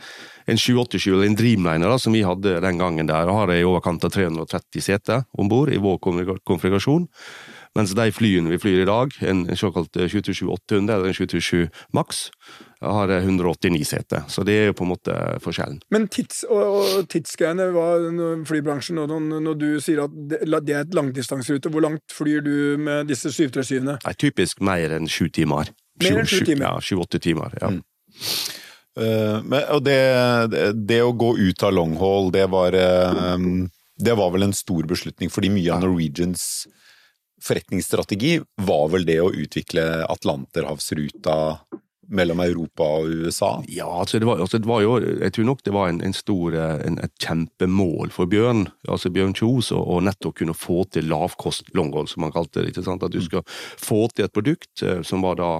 en 0.50 0.58
787 0.60 1.06
eller 1.14 1.30
en 1.30 1.36
Dreamliner 1.38 1.88
da, 1.88 1.96
som 1.96 2.12
vi 2.12 2.20
hadde 2.26 2.58
den 2.60 2.80
gangen 2.82 3.08
der, 3.08 3.30
og 3.30 3.38
har 3.38 3.54
i 3.54 3.62
overkant 3.64 4.04
av 4.04 4.12
330 4.12 4.82
seter 4.84 5.24
om 5.38 5.48
bord 5.48 5.72
i 5.72 5.78
vår 5.80 5.96
konfig- 6.04 6.42
konfigurasjon. 6.44 7.08
Mens 7.78 7.92
de 7.94 8.08
flyene 8.10 8.50
vi 8.50 8.58
flyr 8.58 8.80
i 8.82 8.86
dag, 8.88 9.12
en, 9.22 9.44
såkalt 9.56 9.94
eh, 9.96 10.08
727-800 10.10 10.90
eller 10.90 11.12
en 11.12 11.14
727 11.14 11.68
Max, 11.94 12.24
har 12.82 13.12
eh, 13.14 13.22
189 13.22 13.84
seter. 13.86 14.24
Så 14.26 14.42
det 14.46 14.56
er 14.58 14.66
jo 14.70 14.76
på 14.80 14.86
en 14.86 14.90
måte 14.90 15.14
forskjellen. 15.44 15.78
Men 15.94 16.08
tids, 16.10 16.42
og, 16.50 16.64
og 16.80 17.04
tidsgreiene, 17.12 17.68
hva- 17.76 18.42
flybransjen, 18.48 18.98
og 18.98 19.12
når, 19.12 19.38
når 19.46 19.60
du 19.60 19.68
sier 19.84 20.02
at 20.02 20.16
det, 20.32 20.40
det 20.66 20.74
er 20.74 20.82
et 20.82 20.96
langdistanserute, 20.98 21.70
hvor 21.70 21.84
langt 21.86 22.16
flyr 22.16 22.42
du 22.42 22.54
med 22.82 23.06
disse 23.12 23.30
737-ene? 23.30 24.00
Nei, 24.02 24.16
typisk 24.18 24.64
mer 24.66 24.96
enn 24.98 25.06
sju 25.10 25.28
timer. 25.30 25.70
Mer 26.02 26.24
enn 26.24 26.30
sju 26.30 26.40
timer? 26.42 26.66
Ja, 26.66 26.74
sju-åtte 26.82 27.22
timer. 27.22 27.54
ja. 27.60 27.70
Mm. 27.76 27.84
Uh, 28.98 29.38
men, 29.46 29.62
og 29.70 29.84
det, 29.86 29.94
det, 30.50 30.62
det 30.90 30.96
å 31.06 31.12
gå 31.14 31.36
ut 31.38 31.62
av 31.62 31.70
long 31.76 31.92
haul, 32.00 32.32
det 32.34 32.42
var 32.50 32.74
um, 32.74 33.68
Det 33.94 34.16
var 34.18 34.32
vel 34.34 34.48
en 34.48 34.56
stor 34.56 34.82
beslutning, 34.90 35.30
fordi 35.30 35.52
mye 35.54 35.70
av 35.76 35.84
Norwegians 35.84 36.66
forretningsstrategi 37.44 38.38
var 38.62 38.88
vel 38.92 39.06
det 39.08 39.20
å 39.22 39.30
utvikle 39.32 39.86
Atlanterhavsruta 40.06 41.36
mellom 42.10 42.40
Europa 42.40 42.86
og 42.98 43.06
USA. 43.06 43.50
Ja, 43.70 43.86
altså 44.00 44.18
det, 44.18 44.26
var, 44.26 44.40
altså 44.42 44.58
det 44.58 44.68
var 44.68 44.82
jo 44.82 44.96
Jeg 44.98 45.32
tror 45.34 45.46
nok 45.46 45.62
det 45.64 45.74
var 45.74 45.90
en, 45.90 46.00
en 46.02 46.14
stor 46.16 46.54
eh, 46.58 46.80
en, 46.86 46.98
et 47.04 47.12
kjempemål 47.22 48.10
for 48.14 48.30
Bjørn, 48.30 48.64
altså 48.90 49.12
Bjørn 49.14 49.34
Kjos, 49.38 49.70
å 49.76 50.00
nettopp 50.02 50.40
kunne 50.40 50.56
få 50.58 50.82
til 50.90 51.06
lavkost 51.10 51.70
longhold, 51.76 52.10
som 52.10 52.26
han 52.26 52.34
kalte 52.34 52.64
det. 52.64 52.72
ikke 52.72 52.86
sant? 52.86 53.06
At 53.06 53.14
du 53.14 53.20
skal 53.22 53.44
få 53.46 54.08
til 54.10 54.26
et 54.26 54.34
produkt 54.34 54.82
eh, 54.82 55.04
som 55.06 55.22
var 55.22 55.38
da 55.38 55.52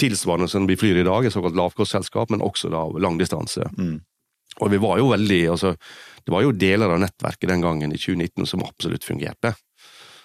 tilsvarende 0.00 0.48
som 0.48 0.68
vi 0.70 0.78
flyr 0.78 1.02
i 1.02 1.08
dag, 1.08 1.26
et 1.26 1.34
såkalt 1.34 1.58
lavkostselskap, 1.58 2.30
men 2.30 2.44
også 2.44 2.70
da 2.72 2.84
langdistanse. 3.02 3.66
Mm. 3.76 3.98
Og 4.60 4.70
vi 4.70 4.80
var 4.82 4.98
jo 4.98 5.12
veldig 5.12 5.42
altså 5.52 5.76
Det 6.26 6.32
var 6.34 6.42
jo 6.42 6.50
deler 6.52 6.90
av 6.90 6.98
nettverket 7.00 7.48
den 7.48 7.62
gangen 7.64 7.92
i 7.94 7.98
2019 7.98 8.46
som 8.46 8.62
absolutt 8.66 9.06
fungerte. 9.06 9.54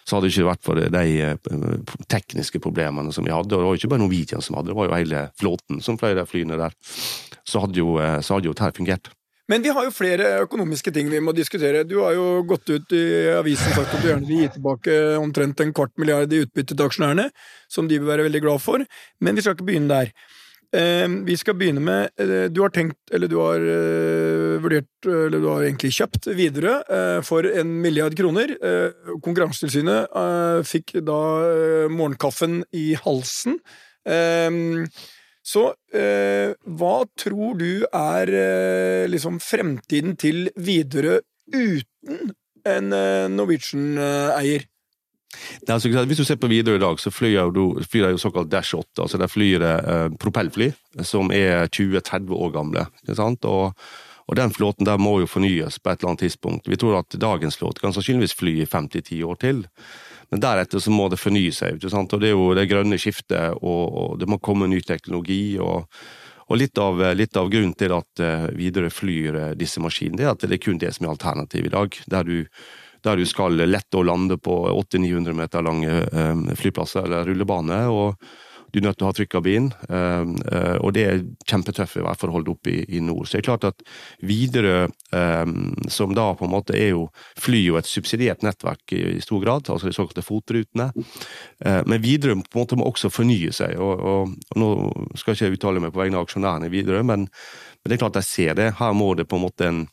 Så 0.06 0.16
hadde 0.16 0.30
det 0.30 0.36
ikke 0.36 0.50
vært 0.52 0.66
for 0.66 0.78
de 0.78 1.04
eh, 1.26 1.54
tekniske 2.12 2.62
problemene 2.62 3.14
som 3.16 3.26
vi 3.26 3.34
hadde, 3.34 3.50
og 3.50 3.58
det 3.58 3.66
var 3.66 3.74
jo 3.74 3.82
ikke 3.82 3.92
bare 3.96 4.04
Norwegian 4.04 4.44
som 4.46 4.58
hadde 4.60 4.70
det, 4.70 4.78
var 4.78 4.90
jo 4.90 4.98
hele 5.00 5.28
flåten 5.42 5.82
som 5.82 5.98
fløy 5.98 6.14
de 6.18 6.26
flyene 6.30 6.60
der, 6.62 6.76
så 7.46 7.64
hadde 7.64 7.82
jo, 7.82 7.96
eh, 8.02 8.20
så 8.22 8.38
hadde 8.38 8.52
jo 8.52 8.54
dette 8.54 8.78
fungert. 8.78 9.10
Men 9.50 9.62
vi 9.62 9.70
har 9.70 9.86
jo 9.86 9.94
flere 9.94 10.30
økonomiske 10.42 10.90
ting 10.94 11.10
vi 11.12 11.22
må 11.22 11.34
diskutere. 11.38 11.84
Du 11.86 12.00
har 12.02 12.16
jo 12.18 12.42
gått 12.50 12.70
ut 12.72 12.94
i 12.98 13.04
avisen 13.36 13.70
og 13.70 13.78
sagt 13.78 13.94
at 13.94 14.02
du 14.02 14.08
gjerne 14.10 14.26
vil 14.26 14.42
gi 14.42 14.48
tilbake 14.56 14.96
omtrent 15.20 15.62
en 15.62 15.74
kvart 15.76 15.94
milliard 16.02 16.34
i 16.34 16.40
utbytte 16.48 16.74
til 16.74 16.88
aksjonærene, 16.88 17.28
som 17.70 17.86
de 17.90 18.00
vil 18.00 18.10
være 18.10 18.26
veldig 18.26 18.42
glad 18.42 18.64
for. 18.64 18.82
Men 19.22 19.38
vi 19.38 19.46
skal 19.46 19.54
ikke 19.54 19.68
begynne 19.70 19.92
der. 19.94 20.10
Eh, 20.76 21.08
vi 21.24 21.36
skal 21.40 21.56
begynne 21.56 21.84
med 21.84 22.10
eh, 22.20 22.48
Du 22.52 22.62
har 22.64 22.74
tenkt, 22.74 23.00
eller 23.14 23.32
du 23.32 23.38
har 23.40 23.64
eh, 23.64 24.56
vurdert, 24.64 25.08
eller 25.08 25.40
du 25.40 25.48
har 25.48 25.64
egentlig 25.64 25.94
kjøpt 25.96 26.28
Widerøe 26.36 26.78
eh, 26.98 27.20
for 27.26 27.48
en 27.48 27.76
milliard 27.84 28.16
kroner. 28.18 28.56
Konkurransetilsynet 29.24 30.16
fikk 30.68 30.98
da 31.06 31.20
morgenkaffen 31.92 32.64
i 32.76 32.88
halsen. 33.06 33.60
Eh, 34.06 34.88
så 35.46 35.62
hva 35.94 36.94
tror 37.22 37.58
du 37.60 37.86
er 37.86 38.32
liksom 39.06 39.38
fremtiden 39.46 40.16
til 40.18 40.48
Widerøe 40.58 41.22
uten 41.54 42.34
en 42.66 42.96
Norwegian-eier? 43.36 44.66
Altså, 45.68 45.90
hvis 45.90 46.22
du 46.22 46.26
ser 46.28 46.40
på 46.42 46.50
Widerøe 46.52 46.80
i 46.80 46.84
dag, 46.84 47.00
så 47.02 47.12
flyr 47.14 47.52
de 47.52 48.12
jo 48.14 48.22
såkalt 48.22 48.52
Dash 48.52 48.76
8. 48.76 49.02
altså 49.02 49.20
De 49.22 49.30
flyr 49.30 49.66
eh, 49.68 50.10
propellfly 50.22 50.72
som 51.04 51.32
er 51.34 51.68
20-30 51.68 52.34
år 52.34 52.52
gamle. 52.56 52.88
ikke 53.04 53.18
sant? 53.18 53.46
Og, 53.46 53.74
og 54.26 54.38
den 54.40 54.54
flåten 54.54 54.88
der 54.88 55.02
må 55.02 55.20
jo 55.22 55.30
fornyes 55.30 55.80
på 55.80 55.92
et 55.92 56.02
eller 56.02 56.14
annet 56.14 56.26
tidspunkt. 56.26 56.70
Vi 56.70 56.80
tror 56.82 57.00
at 57.00 57.18
dagens 57.22 57.58
flåte 57.62 57.84
kan 57.84 57.94
sannsynligvis 57.94 58.38
fly 58.38 58.60
i 58.64 58.70
5-10 58.70 59.24
år 59.24 59.40
til. 59.42 59.66
Men 60.34 60.42
deretter 60.42 60.82
så 60.82 60.92
må 60.92 61.08
det 61.10 61.22
fornye 61.22 61.54
seg. 61.54 61.78
ikke 61.78 61.94
sant? 61.94 62.14
Og 62.14 62.22
Det 62.22 62.32
er 62.32 62.38
jo 62.38 62.54
det 62.58 62.70
grønne 62.70 62.98
skiftet, 62.98 63.58
og, 63.62 63.84
og 63.94 64.20
det 64.20 64.30
må 64.30 64.42
komme 64.42 64.68
ny 64.68 64.82
teknologi. 64.82 65.58
og 65.60 65.90
og 66.46 66.60
litt 66.62 66.78
av, 66.78 67.00
litt 67.18 67.38
av 67.40 67.50
grunnen 67.50 67.74
til 67.78 67.94
at 67.96 68.22
uh, 68.22 68.48
Widerøe 68.54 68.94
flyr 68.94 69.38
eh, 69.40 69.54
disse 69.58 69.82
maskinene, 69.82 70.28
er 70.28 70.34
at 70.36 70.44
det 70.46 70.60
er 70.60 70.62
kun 70.62 70.78
det 70.82 70.92
som 70.94 71.08
er 71.08 71.16
alternativet 71.16 71.72
i 71.72 71.74
dag. 71.74 71.98
Der 72.14 72.28
du, 72.28 72.36
der 73.06 73.22
du 73.22 73.28
skal 73.30 73.60
lette 73.66 74.00
å 74.00 74.06
lande 74.06 74.40
på 74.42 74.56
800-900 74.72 75.38
meter 75.38 75.66
lange 75.66 76.02
eh, 76.06 76.58
flyplasser 76.58 77.06
eller 77.06 77.30
rullebane. 77.30 77.86
og 77.92 78.20
du 78.74 78.82
er 78.82 78.90
nødt 78.90 78.98
til 79.00 79.06
å 79.06 79.08
ha 79.08 79.16
trykkabin, 79.16 79.68
eh, 79.88 80.32
eh, 80.52 80.78
og 80.84 80.90
det 80.98 81.04
er 81.08 81.22
kjempetøffe 81.48 82.02
værforhold 82.04 82.50
oppe 82.52 82.74
i, 82.84 83.00
nord. 83.00 83.24
Så 83.24 83.38
det 83.38 83.44
er 83.44 83.46
klart 83.48 83.68
at 83.70 83.84
Widerøe, 84.20 84.90
som 85.88 86.16
da 86.18 86.26
på 86.36 86.44
en 86.44 86.52
måte 86.52 86.76
er 86.76 86.90
jo 86.90 87.06
fly 87.40 87.62
og 87.72 87.78
et 87.80 87.88
subsidiert 87.88 88.44
nettverk 88.44 88.92
i, 88.98 89.22
stor 89.24 89.40
grad, 89.46 89.70
altså 89.72 89.88
de 89.88 89.96
såkalte 89.96 90.26
FOT-rutene. 90.26 90.90
Men 91.62 92.04
Widerøe 92.04 92.42
på 92.42 92.60
en 92.60 92.66
måte 92.66 92.80
må 92.82 92.90
også 92.90 93.14
fornye 93.14 93.54
seg. 93.56 93.78
og, 93.80 93.94
og, 93.96 94.36
og 94.52 94.60
Nå 94.60 94.74
skal 95.16 95.32
jeg 95.38 95.54
ikke 95.54 95.62
uttale 95.62 95.86
meg 95.86 95.96
på 95.96 96.02
vegne 96.02 96.20
av 96.20 96.28
aksjonærene 96.28 96.68
i 96.68 96.74
Widerøe, 96.76 97.06
men, 97.08 97.30
men 97.30 97.88
det 97.88 97.96
er 97.96 98.04
klart 98.04 98.20
jeg 98.20 98.32
ser 98.34 98.60
det. 98.60 98.74
Her 98.82 98.98
må 98.98 99.14
det 99.16 99.30
på 99.32 99.40
en 99.40 99.46
måte 99.46 99.72
en 99.72 99.86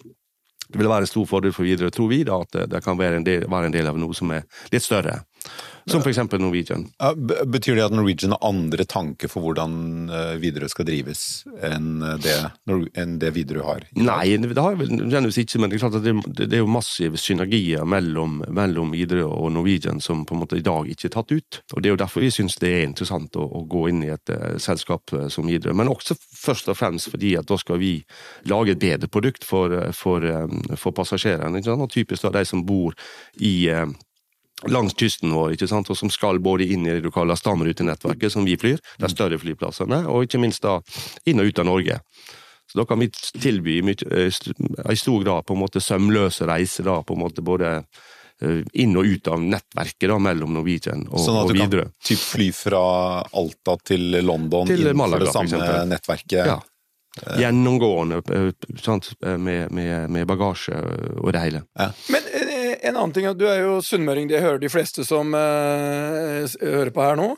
det 0.73 0.81
vil 0.81 0.89
være 0.89 1.07
en 1.07 1.11
stor 1.11 1.27
fordel 1.29 1.53
for 1.55 1.69
Widerøe, 1.69 1.93
tror 1.93 2.09
vi, 2.09 2.23
da, 2.25 2.41
at 2.41 2.57
det, 2.57 2.65
det 2.73 2.83
kan 2.85 2.99
være 2.99 3.21
en, 3.21 3.27
del, 3.27 3.45
være 3.51 3.69
en 3.69 3.77
del 3.77 3.91
av 3.91 3.99
noe 4.01 4.17
som 4.17 4.33
er 4.33 4.47
litt 4.73 4.85
større. 4.85 5.21
Som 5.91 6.05
eksempel 6.07 6.39
Norwegian. 6.39 6.85
Betyr 7.51 7.75
det 7.79 7.87
at 7.89 7.95
Norwegian 7.95 8.35
har 8.37 8.45
andre 8.47 8.85
tanker 8.87 9.31
for 9.31 9.43
hvordan 9.43 9.73
eh, 10.13 10.35
Widerøe 10.43 10.71
skal 10.71 10.87
drives, 10.87 11.43
enn 11.67 12.05
det, 12.23 12.37
Nor- 12.71 12.87
enn 12.99 13.17
det 13.23 13.33
Widerøe 13.35 13.67
har? 13.67 13.87
Nei, 13.99 14.37
det 14.39 14.55
har 14.59 14.77
jeg 14.77 14.83
vel 14.85 14.93
nødvendigvis 14.95 15.41
ikke, 15.43 15.59
men 15.63 15.73
det 15.73 15.79
er 15.79 15.83
klart 15.83 15.99
at 15.99 16.07
det, 16.07 16.15
det 16.39 16.59
er 16.59 16.63
jo 16.63 16.71
massive 16.71 17.19
synergier 17.19 17.83
mellom, 17.89 18.41
mellom 18.55 18.95
Widerøe 18.95 19.27
og 19.27 19.51
Norwegian 19.57 19.99
som 20.03 20.23
på 20.29 20.37
en 20.37 20.43
måte 20.45 20.61
i 20.61 20.65
dag 20.65 20.87
ikke 20.93 21.09
er 21.11 21.17
tatt 21.17 21.35
ut. 21.35 21.61
Og 21.75 21.83
Det 21.83 21.91
er 21.91 21.97
jo 21.97 22.03
derfor 22.05 22.23
vi 22.23 22.31
syns 22.35 22.59
det 22.63 22.71
er 22.71 22.87
interessant 22.87 23.37
å, 23.41 23.43
å 23.43 23.65
gå 23.67 23.89
inn 23.91 24.05
i 24.07 24.13
et 24.15 24.33
uh, 24.35 24.55
selskap 24.63 25.13
eh, 25.19 25.27
som 25.33 25.51
Widerøe. 25.51 25.75
Men 25.79 25.91
også 25.91 26.17
først 26.19 26.71
og 26.71 26.79
fremst 26.79 27.11
fordi 27.13 27.35
at 27.41 27.51
da 27.51 27.59
skal 27.61 27.81
vi 27.83 27.97
lage 28.51 28.77
et 28.77 28.83
bedre 28.83 29.11
produkt 29.11 29.45
for, 29.47 29.75
eh, 29.75 29.91
for, 29.97 30.23
um, 30.23 30.63
for 30.79 30.95
passasjerene. 30.97 31.63
Og 31.75 31.91
typisk 31.91 32.29
da 32.29 32.37
de 32.39 32.47
som 32.49 32.63
bor 32.67 32.95
i 33.43 33.55
eh, 33.73 33.87
langs 34.69 34.95
kysten 34.95 35.33
vår, 35.35 35.55
ikke 35.57 35.69
sant? 35.69 35.91
og 35.91 35.97
som 35.99 36.11
skal 36.11 36.39
både 36.39 36.67
inn 36.71 36.87
i 36.87 36.91
det 36.95 37.03
du 37.03 37.11
kaller 37.11 37.35
stamrutenettverket, 37.39 38.31
som 38.33 38.45
vi 38.45 38.57
flyr, 38.57 38.79
de 38.99 39.09
større 39.11 39.39
flyplassene, 39.39 40.05
og 40.07 40.25
ikke 40.29 40.41
minst 40.43 40.63
da 40.63 40.79
inn 41.27 41.41
og 41.43 41.47
ut 41.51 41.59
av 41.59 41.67
Norge. 41.67 41.99
Så 42.71 42.79
da 42.79 42.85
kan 42.89 42.99
vi 43.03 43.09
tilby 43.11 43.81
mye- 43.83 44.07
eh, 44.13 44.31
st- 44.31 44.55
i 44.91 44.97
stor 44.97 45.23
grad 45.25 45.45
på 45.47 45.53
en 45.55 45.61
måte 45.61 45.81
sømløse 45.83 46.47
reiser, 46.47 46.85
da, 46.85 47.03
på 47.03 47.15
en 47.15 47.21
måte 47.21 47.43
både 47.45 47.85
eh, 48.43 48.63
inn 48.75 48.97
og 48.97 49.05
ut 49.07 49.29
av 49.29 49.39
nettverket 49.43 50.09
da, 50.09 50.17
mellom 50.19 50.55
Norwegian 50.55 51.05
og, 51.11 51.21
Sånn 51.21 51.37
at 51.43 51.49
du 51.53 51.55
Widerøe. 51.59 51.91
kan 51.91 51.93
typ 52.09 52.19
fly 52.19 52.49
fra 52.53 52.81
Alta 53.35 53.77
til 53.85 54.09
London 54.25 54.67
Til 54.67 54.81
innenfor 54.81 54.97
Malaga, 55.05 55.25
det 55.27 55.33
samme 55.35 55.87
nettverket? 55.91 56.47
Ja. 56.47 56.61
Gjennomgående 57.37 58.23
eh, 58.33 58.51
sant? 58.81 59.13
eh, 59.27 59.37
Med, 59.37 59.71
med, 59.71 60.09
med 60.11 60.27
bagasje 60.27 60.75
og 61.21 61.33
det 61.35 61.43
hele. 61.45 61.61
Ja. 61.79 61.91
Men 62.09 62.23
en 62.83 62.97
annen 62.97 63.13
ting, 63.15 63.29
du 63.39 63.47
er 63.49 63.61
jo 63.63 63.81
sunnmøring, 63.85 64.29
det 64.31 64.43
hører 64.43 64.59
de 64.63 64.71
fleste 64.73 65.05
som 65.07 65.35
eh, 65.39 66.47
hører 66.61 66.91
på 66.95 67.05
her 67.05 67.17
nå. 67.21 67.29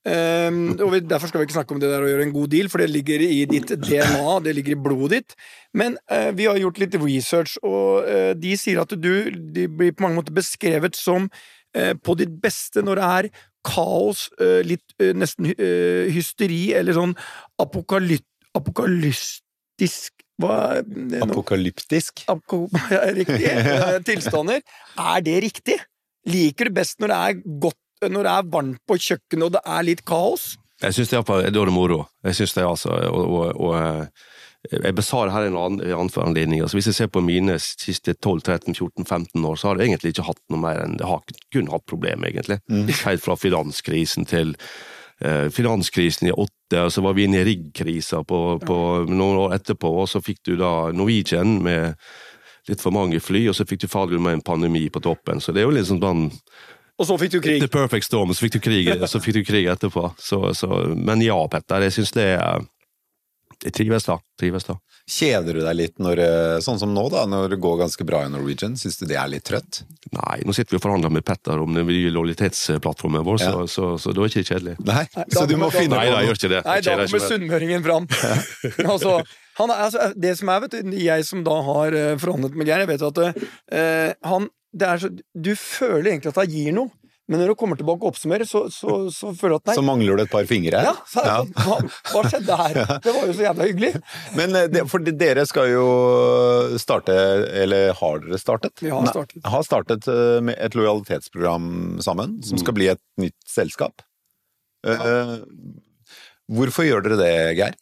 Um, 0.00 0.80
og 0.80 0.94
vi, 0.94 0.98
Derfor 1.04 1.28
skal 1.28 1.42
vi 1.42 1.44
ikke 1.44 1.58
snakke 1.58 1.74
om 1.76 1.80
det 1.82 1.90
der 1.90 2.00
å 2.00 2.08
gjøre 2.08 2.22
en 2.24 2.32
god 2.32 2.48
deal, 2.54 2.70
for 2.72 2.80
det 2.80 2.88
ligger 2.88 3.20
i 3.20 3.44
ditt 3.48 3.68
DNA, 3.82 4.38
det 4.46 4.54
ligger 4.56 4.72
i 4.72 4.82
blodet 4.86 5.18
ditt. 5.18 5.34
Men 5.76 5.98
uh, 6.08 6.30
vi 6.36 6.44
har 6.48 6.56
gjort 6.60 6.80
litt 6.80 6.96
research, 7.02 7.52
og 7.60 8.08
uh, 8.08 8.32
de 8.32 8.56
sier 8.56 8.80
at 8.80 8.92
du 8.96 9.28
de 9.28 9.68
blir 9.68 9.92
på 9.92 10.02
mange 10.06 10.18
måter 10.22 10.36
beskrevet 10.36 10.96
som 10.96 11.28
på 11.70 12.18
ditt 12.18 12.32
beste 12.42 12.82
når 12.82 12.98
det 12.98 13.06
er 13.06 13.26
kaos, 13.62 14.26
litt 14.66 14.82
nesten 15.14 15.46
hysteri, 16.10 16.74
eller 16.74 16.90
sånn 16.96 17.12
apokalyptisk 17.62 20.10
Hva 20.40 20.56
er 20.78 20.88
nå? 20.88 21.20
Apokalyptisk? 21.26 22.24
Apko- 22.32 22.66
ja, 22.94 23.04
riktig 23.16 23.46
eh, 23.50 23.98
tilstander. 24.08 24.64
Er 24.96 25.26
det 25.26 25.36
riktig? 25.46 25.78
Liker 26.30 26.68
du 26.68 26.76
best 26.80 27.00
når 27.00 27.12
det 27.12 27.20
er 27.20 27.38
godt, 27.66 27.80
når 28.08 28.26
det 28.26 28.34
er 28.34 28.50
varmt 28.56 28.82
på 28.88 28.98
kjøkkenet 29.00 29.46
og 29.48 29.54
det 29.56 29.64
er 29.76 29.86
litt 29.88 30.04
kaos? 30.08 30.50
Jeg 30.80 30.96
syns 30.96 31.10
det 31.12 31.18
er 31.20 31.24
da 31.28 31.40
er 31.60 31.68
det 31.68 31.76
moro. 31.76 32.02
Jeg 32.24 32.38
synes 32.38 32.54
det 32.56 32.64
altså, 32.64 32.94
og, 33.10 33.24
og, 33.24 33.58
og 33.60 33.74
eh, 33.76 34.28
jeg 34.70 34.94
besvarer 34.96 35.30
det 35.30 35.34
her 35.36 35.46
en 35.48 35.56
annen, 35.56 36.10
anledning. 36.20 36.60
Altså, 36.60 36.76
hvis 36.76 36.90
jeg 36.90 36.96
ser 36.98 37.10
på 37.12 37.22
mine 37.24 37.56
siste 37.60 38.12
12-13-14-15 38.12 39.46
år, 39.48 39.56
så 39.56 39.68
har 39.70 39.80
jeg 39.80 39.88
egentlig 39.88 40.12
ikke 40.14 40.26
hatt 40.28 40.40
noe 40.52 40.60
mer 40.60 40.82
enn 40.82 40.98
Jeg 41.00 41.08
har 41.08 41.22
kun 41.54 41.70
hatt 41.72 41.86
problemer, 41.88 42.28
egentlig. 42.28 42.60
Helt 43.04 43.24
fra 43.24 43.36
finanskrisen 43.40 44.28
til 44.28 44.52
eh, 44.52 44.99
finanskrisen 45.52 46.30
i 46.30 46.32
åtte, 46.32 46.78
og 46.80 46.92
så 46.94 47.02
var 47.04 47.16
vi 47.16 47.26
inne 47.26 47.42
i 47.42 47.44
riggkrisa 47.44 48.22
på, 48.24 48.40
på 48.64 48.76
noen 49.10 49.40
år 49.44 49.56
etterpå, 49.58 49.90
og 50.02 50.08
så 50.08 50.22
fikk 50.24 50.38
du 50.48 50.54
da 50.60 50.90
Norwegian 50.96 51.58
med 51.64 51.98
litt 52.70 52.82
for 52.82 52.94
mange 52.94 53.20
fly, 53.20 53.46
og 53.50 53.56
så 53.58 53.66
fikk 53.68 53.84
du 53.84 53.88
Fagerlund 53.90 54.24
med 54.24 54.38
en 54.38 54.44
pandemi 54.44 54.86
på 54.92 55.02
toppen. 55.04 55.40
Så 55.42 55.52
det 55.52 55.62
er 55.62 55.68
jo 55.68 55.76
liksom 55.76 56.00
sånn 56.02 56.26
Og 57.00 57.08
så 57.08 57.16
fikk 57.20 57.36
du 57.36 57.40
krig. 57.40 57.62
The 57.62 57.70
perfect 57.72 58.06
storm, 58.06 58.32
så 58.34 58.46
fikk 58.46 58.58
du 58.58 58.64
krig, 58.64 58.90
så 59.08 59.20
fikk 59.22 59.40
du 59.40 59.44
krig 59.48 59.70
etterpå. 59.72 60.10
Så, 60.20 60.42
så, 60.56 60.68
men 60.96 61.24
ja, 61.24 61.38
Petter, 61.50 61.86
jeg 61.86 61.96
syns 61.96 62.12
det 62.16 62.28
er 62.36 62.66
Jeg 63.60 63.74
trives 63.76 64.06
da. 64.08 64.16
Trives 64.40 64.64
da. 64.64 64.78
Kjeder 65.10 65.56
du 65.58 65.60
deg 65.64 65.74
litt 65.76 65.98
når, 66.00 66.20
eh, 66.22 66.58
sånn 66.64 66.78
som 66.80 66.92
nå, 66.94 67.02
da, 67.12 67.26
når 67.28 67.50
det 67.54 67.58
går 67.60 67.80
ganske 67.82 68.04
bra 68.06 68.22
i 68.24 68.30
Norwegian? 68.32 68.76
Syns 68.78 68.96
du 69.00 69.06
det 69.10 69.18
er 69.20 69.28
litt 69.28 69.44
trøtt? 69.48 69.82
Nei, 70.14 70.38
nå 70.46 70.54
sitter 70.56 70.76
vi 70.76 70.78
og 70.78 70.84
forhandler 70.86 71.12
med 71.12 71.24
Petter 71.26 71.60
om 71.60 71.74
den 71.74 71.88
nye 71.88 72.12
lojalitetsplattformen 72.14 73.24
vår, 73.26 73.40
så, 73.42 73.50
Ja. 73.50 73.66
så, 73.66 73.90
så, 74.00 74.14
da 74.14 74.22
er 74.22 74.28
det 74.28 74.32
ikke 74.44 74.54
kjedelig. 74.54 74.76
Nei, 74.86 75.02
Nei, 75.16 75.24
så 75.28 75.40
da 75.40 75.46
du 75.46 75.56
må 75.56 75.68
kommer- 75.68 75.80
finne 75.80 75.96
Nei, 75.96 76.06
på 76.06 76.12
nei, 76.14 76.20
jeg 76.22 76.28
gjør 76.30 76.40
ikke 76.40 76.52
det. 76.54 76.62
Nei, 76.64 76.80
da 76.80 76.96
kommer 77.02 77.26
sunnmøringen 77.26 77.84
fram. 77.84 78.08
altså, 78.94 79.16
han 79.58 79.74
altså, 79.76 80.08
det 80.16 80.38
som 80.38 80.48
er, 80.54 80.60
vet 80.64 80.78
du, 80.78 80.96
jeg 80.96 81.26
som 81.28 81.44
da 81.44 81.58
har 81.68 81.92
eh, 81.92 82.16
forhandlet 82.16 82.56
med 82.56 82.66
Geir, 82.70 82.86
jeg 82.86 82.92
vet 82.94 83.06
at 83.10 83.22
uh, 83.26 84.14
han 84.30 84.48
det 84.70 84.86
er 84.86 85.00
så, 85.02 85.08
Du 85.34 85.50
føler 85.58 86.12
egentlig 86.12 86.30
at 86.30 86.36
han 86.44 86.52
gir 86.52 86.72
noe, 86.76 86.92
men 87.30 87.38
når 87.40 87.52
du 87.52 87.54
kommer 87.60 87.78
tilbake 87.78 88.02
og 88.02 88.10
oppsummerer, 88.10 88.44
så, 88.50 88.64
så, 88.74 88.96
så 89.14 89.30
føler 89.38 89.54
du 89.54 89.58
at 89.60 89.70
nei. 89.70 89.76
Så 89.78 89.84
mangler 89.86 90.18
du 90.18 90.24
et 90.24 90.32
par 90.32 90.48
fingre. 90.50 90.80
ja, 90.82 90.92
så, 91.06 91.22
det 91.22 91.36
sånn, 91.36 91.52
hva, 91.62 91.76
hva 92.10 92.22
skjedde 92.26 92.56
her? 92.60 92.80
Det 93.06 93.14
var 93.14 93.28
jo 93.30 93.36
så 93.38 93.44
jævla 93.46 93.68
hyggelig. 93.70 93.92
Men 94.40 94.58
eh, 94.58 94.80
for 94.90 95.06
dere 95.06 95.44
skal 95.46 95.70
jo 95.70 95.86
starte, 96.82 97.14
eller 97.62 97.94
har 98.00 98.20
dere 98.26 98.40
startet? 98.42 98.82
Vi 98.82 98.90
har 98.90 99.06
Nei, 99.06 99.14
startet. 99.14 99.44
har 99.54 99.66
startet 99.68 100.10
eh, 100.10 100.40
med 100.50 100.58
et 100.58 100.74
lojalitetsprogram 100.78 101.70
sammen, 102.02 102.40
som 102.42 102.58
Mm. 102.58 102.64
skal 102.66 102.74
bli 102.76 102.90
et 102.92 103.02
nytt 103.22 103.38
selskap. 103.48 104.02
Ja. 104.84 105.38
Hvorfor 106.50 106.86
gjør 106.88 107.04
dere 107.04 107.18
det, 107.20 107.32
Geir? 107.60 107.74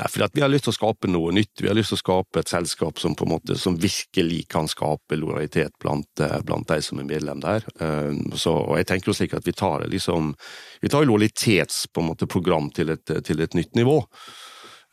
Nei, 0.00 0.08
fordi 0.08 0.24
at 0.24 0.36
vi 0.36 0.40
har 0.40 0.48
lyst 0.48 0.64
til 0.64 0.72
å 0.72 0.78
skape 0.78 1.08
noe 1.10 1.32
nytt. 1.36 1.60
Vi 1.60 1.68
har 1.68 1.76
lyst 1.76 1.92
til 1.92 1.98
å 1.98 2.00
skape 2.00 2.40
et 2.40 2.48
selskap 2.48 3.00
som 3.02 3.16
måte 3.28 3.56
som 3.60 3.76
virkelig 3.76 4.46
kan 4.48 4.68
skape 4.70 5.18
lojalitet 5.18 5.74
blant, 5.82 6.08
eh, 6.24 6.38
blant 6.46 6.68
de 6.68 6.80
som 6.82 7.00
er 7.02 7.08
medlem 7.08 7.40
der. 7.44 7.66
Eh, 7.78 8.12
Så, 8.40 8.52
og 8.54 8.76
jeg 8.78 8.86
tenker 8.86 9.10
jo 9.10 9.12
slik 9.12 9.34
at 9.34 9.44
vi 9.44 9.52
tar 9.52 9.80
det 9.80 9.90
liksom 9.90 10.34
Vi 10.80 10.88
tar 10.88 11.04
jo 11.04 11.12
lojalitets 11.12 11.86
på 11.92 12.00
en 12.00 12.08
måte 12.08 12.26
program 12.26 12.70
til 12.70 12.96
til 12.96 13.40
et 13.40 13.54
nytt 13.54 13.74
nivå. 13.74 14.06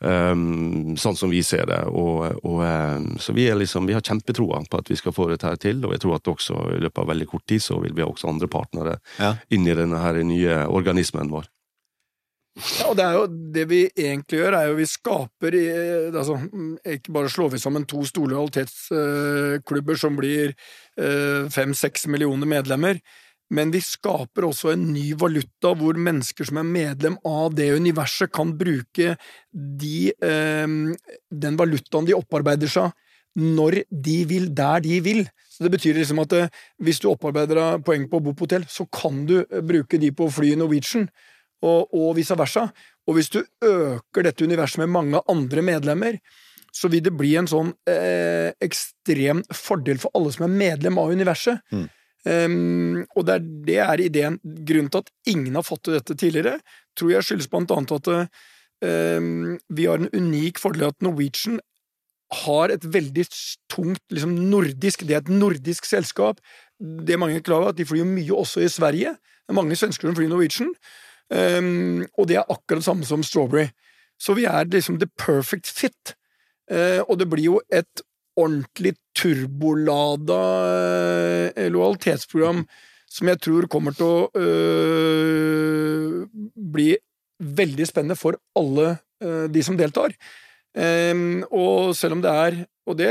Um, 0.00 0.94
sånn 0.96 1.16
som 1.18 1.30
vi 1.30 1.42
ser 1.42 1.66
det. 1.66 1.80
Og, 1.90 2.44
og, 2.44 2.60
um, 2.62 3.16
så 3.18 3.32
vi, 3.34 3.48
er 3.50 3.58
liksom, 3.58 3.86
vi 3.88 3.96
har 3.96 4.04
kjempetroa 4.04 4.60
på 4.70 4.78
at 4.78 4.90
vi 4.92 4.96
skal 4.96 5.12
få 5.12 5.26
dette 5.28 5.48
her 5.48 5.56
til, 5.58 5.84
og 5.84 5.92
jeg 5.92 6.04
tror 6.04 6.14
at 6.14 6.30
også 6.30 6.54
i 6.76 6.80
løpet 6.84 7.02
av 7.02 7.08
veldig 7.10 7.26
kort 7.26 7.46
tid 7.50 7.64
så 7.64 7.80
vil 7.82 7.96
vi 7.96 8.04
ha 8.04 8.08
også 8.08 8.28
andre 8.30 8.46
partnere 8.46 8.98
Ja. 9.18 9.34
inn 9.50 9.66
i 9.66 9.74
denne 9.74 9.98
her 9.98 10.20
nye 10.22 10.66
organismen 10.68 11.32
vår. 11.32 11.48
Ja, 12.58 12.88
og 12.90 12.96
det 12.98 13.04
jo 13.14 13.26
det 13.54 13.64
vi 13.70 13.80
egentlig 13.92 14.40
gjør, 14.40 14.56
er 14.58 14.68
jo 14.70 14.78
vi 14.80 14.86
skaper 14.90 15.54
i, 15.54 15.64
altså, 16.10 16.34
mm, 16.42 16.72
Ikke 16.96 17.14
bare 17.14 17.30
slår 17.30 17.52
vi 17.54 17.62
sammen 17.62 17.86
to 17.86 18.02
store 18.08 18.34
lojalitetsklubber 18.34 20.00
som 20.00 20.18
blir 20.18 20.56
fem-seks 21.54 22.08
millioner 22.10 22.50
medlemmer, 22.50 22.98
men 23.54 23.72
vi 23.72 23.80
skaper 23.80 24.44
også 24.48 24.74
en 24.74 24.88
ny 24.92 25.12
valuta 25.18 25.72
hvor 25.78 25.96
mennesker 25.96 26.48
som 26.48 26.60
er 26.60 26.68
medlem 26.68 27.16
av 27.26 27.54
det 27.56 27.70
universet, 27.76 28.32
kan 28.34 28.52
bruke 28.58 29.14
de, 29.52 30.12
eh, 30.12 30.66
den 31.30 31.60
valutaen 31.60 32.08
de 32.08 32.16
opparbeider 32.16 32.68
seg, 32.68 32.92
når 33.38 33.82
de 33.88 34.18
vil, 34.28 34.50
der 34.54 34.84
de 34.84 35.00
vil. 35.00 35.24
Så 35.48 35.64
Det 35.64 35.72
betyr 35.72 35.94
liksom 35.96 36.20
at 36.20 36.32
eh, 36.32 36.48
hvis 36.82 37.00
du 37.00 37.08
opparbeider 37.08 37.56
deg 37.56 37.84
poeng 37.84 38.08
på 38.08 38.20
å 38.20 38.24
bo 38.28 38.34
på 38.34 38.46
hotell, 38.46 38.68
så 38.68 38.86
kan 38.92 39.24
du 39.26 39.40
eh, 39.40 39.64
bruke 39.64 39.98
de 39.98 40.12
på 40.12 40.28
å 40.28 40.32
fly 40.32 40.52
i 40.52 40.60
Norwegian 40.60 41.08
og, 41.64 41.94
og 41.94 42.12
vice 42.18 42.36
versa. 42.38 42.68
Og 43.08 43.16
hvis 43.16 43.30
du 43.32 43.40
øker 43.64 44.26
dette 44.26 44.44
universet 44.44 44.82
med 44.82 44.92
mange 44.94 45.22
andre 45.28 45.64
medlemmer, 45.64 46.18
så 46.74 46.90
vil 46.92 47.02
det 47.04 47.14
bli 47.16 47.32
en 47.40 47.48
sånn 47.48 47.72
eh, 47.88 48.50
ekstrem 48.64 49.40
fordel 49.54 50.00
for 50.02 50.12
alle 50.16 50.32
som 50.34 50.46
er 50.46 50.58
medlem 50.60 51.00
av 51.00 51.14
universet. 51.16 51.62
Mm. 51.72 51.86
Um, 52.28 53.04
og 53.16 53.24
det 53.24 53.34
er, 53.34 53.48
det 53.68 53.78
er 53.84 54.02
ideen. 54.04 54.36
Grunnen 54.42 54.90
til 54.92 55.04
at 55.04 55.10
ingen 55.32 55.56
har 55.56 55.64
fått 55.64 55.86
til 55.86 55.96
dette 55.96 56.16
tidligere, 56.18 56.58
tror 56.98 57.14
jeg 57.14 57.24
skyldes 57.24 57.50
blant 57.50 57.72
annet 57.72 57.94
at 57.94 58.10
em, 58.84 59.56
vi 59.72 59.86
har 59.88 60.02
en 60.02 60.10
unik 60.12 60.60
fordel 60.60 60.90
at 60.90 61.04
Norwegian 61.04 61.60
har 62.44 62.74
et 62.74 62.84
veldig 62.84 63.24
tungt 63.72 64.02
liksom 64.12 64.34
nordisk 64.50 65.06
Det 65.08 65.14
er 65.16 65.22
et 65.22 65.32
nordisk 65.32 65.86
selskap. 65.88 66.42
Det 66.78 67.16
mange 67.16 67.38
er 67.38 67.44
klar 67.46 67.62
over, 67.62 67.72
at 67.72 67.78
de 67.78 67.86
flyr 67.88 68.04
mye 68.04 68.34
også 68.36 68.60
i 68.66 68.68
Sverige. 68.68 69.14
Er 69.48 69.56
mange 69.56 69.78
svensker 69.78 70.10
som 70.10 70.18
flyr 70.18 70.28
Norwegian. 70.28 70.74
Um, 71.28 72.06
og 72.16 72.28
det 72.30 72.38
er 72.40 72.46
akkurat 72.48 72.80
det 72.80 72.86
samme 72.86 73.08
som 73.08 73.22
Strawberry. 73.26 73.68
Så 74.18 74.34
vi 74.34 74.46
er 74.48 74.68
liksom 74.68 74.98
the 74.98 75.08
perfect 75.20 75.68
fit. 75.68 76.14
Uh, 76.70 77.00
og 77.08 77.18
det 77.20 77.28
blir 77.30 77.44
jo 77.44 77.60
et 77.72 78.02
ordentlig 78.38 78.94
turbolada 79.18 80.42
uh, 81.52 81.68
lojalitetsprogram 81.72 82.64
som 83.08 83.30
jeg 83.30 83.40
tror 83.40 83.68
kommer 83.72 83.96
til 83.96 84.06
å 84.06 84.28
uh, 84.36 86.24
bli 86.54 86.90
veldig 87.38 87.86
spennende 87.88 88.18
for 88.18 88.38
alle 88.58 88.98
de 89.18 89.62
som 89.66 89.74
deltar. 89.74 90.12
Um, 90.78 91.40
og 91.50 91.96
selv 91.98 92.14
om 92.14 92.20
det 92.22 92.30
er 92.30 92.58
Og 92.86 92.94
det, 92.94 93.08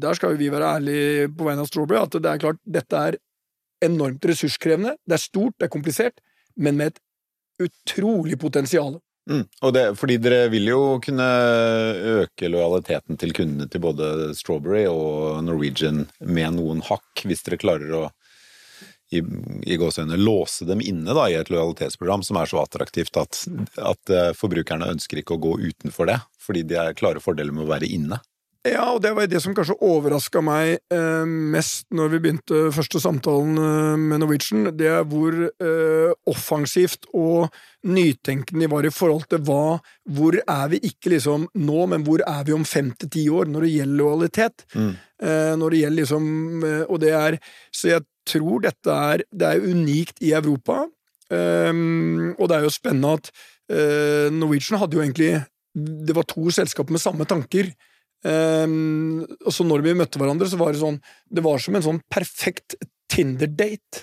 der 0.00 0.16
skal 0.16 0.32
jo 0.32 0.38
vi 0.40 0.48
være 0.48 0.70
ærlige 0.78 1.28
på 1.36 1.44
vegne 1.44 1.62
av 1.62 1.68
Strawberry, 1.68 2.00
at 2.00 2.16
det 2.18 2.30
er 2.30 2.40
klart 2.42 2.58
dette 2.64 3.02
er 3.10 3.18
enormt 3.84 4.24
ressurskrevende. 4.26 4.96
Det 5.06 5.14
er 5.14 5.22
stort, 5.22 5.54
det 5.60 5.68
er 5.68 5.74
komplisert, 5.76 6.16
men 6.56 6.74
med 6.80 6.90
et 6.90 6.98
utrolig 7.62 8.38
potensial. 8.40 8.98
Mm. 9.30 9.42
Og 9.66 9.72
det, 9.74 9.84
fordi 9.98 10.20
dere 10.22 10.46
vil 10.52 10.68
jo 10.70 10.82
kunne 11.02 11.26
øke 12.22 12.50
lojaliteten 12.50 13.18
til 13.18 13.34
kundene 13.34 13.66
til 13.70 13.82
både 13.82 14.10
Strawberry 14.38 14.84
og 14.86 15.42
Norwegian 15.46 16.04
med 16.22 16.60
noen 16.60 16.84
hakk, 16.86 17.24
hvis 17.26 17.42
dere 17.46 17.58
klarer 17.60 17.96
å 17.98 18.04
i, 19.14 19.22
i 19.62 19.76
gåsøgne, 19.78 20.16
låse 20.18 20.66
dem 20.66 20.80
inne 20.82 21.14
da, 21.14 21.28
i 21.30 21.36
et 21.38 21.50
lojalitetsprogram 21.50 22.24
som 22.26 22.40
er 22.40 22.50
så 22.50 22.62
attraktivt 22.62 23.18
at, 23.20 23.38
at 23.78 24.10
eh, 24.12 24.32
forbrukerne 24.34 24.88
ønsker 24.96 25.20
ikke 25.22 25.36
å 25.36 25.42
gå 25.42 25.52
utenfor 25.62 26.10
det, 26.10 26.18
fordi 26.42 26.64
de 26.66 26.80
er 26.80 26.96
klare 26.98 27.22
fordeler 27.22 27.54
med 27.54 27.66
å 27.66 27.70
være 27.70 27.90
inne. 27.90 28.18
Ja, 28.66 28.86
og 28.94 29.02
det 29.04 29.12
var 29.14 29.28
det 29.30 29.38
som 29.42 29.54
kanskje 29.54 29.76
overraska 29.84 30.40
meg 30.44 30.78
eh, 30.92 31.26
mest 31.26 31.86
når 31.94 32.10
vi 32.14 32.20
begynte 32.24 32.62
første 32.74 32.98
samtalen 33.02 33.58
eh, 33.60 33.94
med 34.00 34.22
Norwegian. 34.22 34.70
Det 34.74 34.88
er 34.90 35.06
hvor 35.06 35.36
eh, 35.46 36.12
offensivt 36.26 37.06
og 37.14 37.52
nytenkende 37.86 38.64
de 38.64 38.70
var 38.72 38.88
i 38.88 38.92
forhold 38.94 39.28
til 39.30 39.42
hva 39.46 39.78
Hvor 40.16 40.38
er 40.40 40.68
vi 40.72 40.80
ikke 40.88 41.12
liksom 41.12 41.46
nå, 41.54 41.86
men 41.92 42.06
hvor 42.06 42.24
er 42.26 42.42
vi 42.48 42.56
om 42.56 42.64
fem 42.66 42.90
til 42.98 43.10
ti 43.12 43.26
år 43.30 43.46
når 43.52 43.66
det 43.66 43.72
gjelder 43.76 44.00
lojalitet? 44.00 44.66
Mm. 44.74 44.92
Eh, 45.22 45.54
når 45.60 45.70
det 45.70 45.82
gjelder 45.82 46.00
liksom 46.02 46.64
eh, 46.66 46.84
Og 46.88 47.00
det 47.04 47.12
er 47.14 47.38
Så 47.70 47.92
jeg 47.92 48.06
tror 48.26 48.64
dette 48.66 49.00
er 49.10 49.26
Det 49.30 49.50
er 49.52 49.66
unikt 49.68 50.22
i 50.22 50.32
Europa. 50.34 50.86
Um, 51.26 52.36
og 52.38 52.46
det 52.46 52.54
er 52.54 52.62
jo 52.62 52.70
spennende 52.70 53.16
at 53.18 53.30
Norwegian 54.30 54.78
hadde 54.78 54.94
jo 54.94 55.00
egentlig 55.02 55.40
Det 55.74 56.14
var 56.14 56.22
to 56.30 56.52
selskaper 56.54 56.94
med 56.94 57.02
samme 57.02 57.26
tanker. 57.26 57.72
Um, 58.26 59.22
og 59.44 59.52
så 59.54 59.62
når 59.66 59.84
vi 59.84 59.94
møtte 59.94 60.18
hverandre, 60.18 60.48
så 60.50 60.58
var 60.58 60.72
det 60.74 60.80
sånn 60.80 60.96
Det 61.30 61.44
var 61.44 61.60
som 61.62 61.76
en 61.78 61.84
sånn 61.84 62.00
perfekt 62.10 62.74
Tinder-date. 63.12 64.02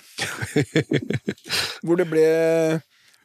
hvor 1.84 1.98
det 2.00 2.06
ble 2.08 2.24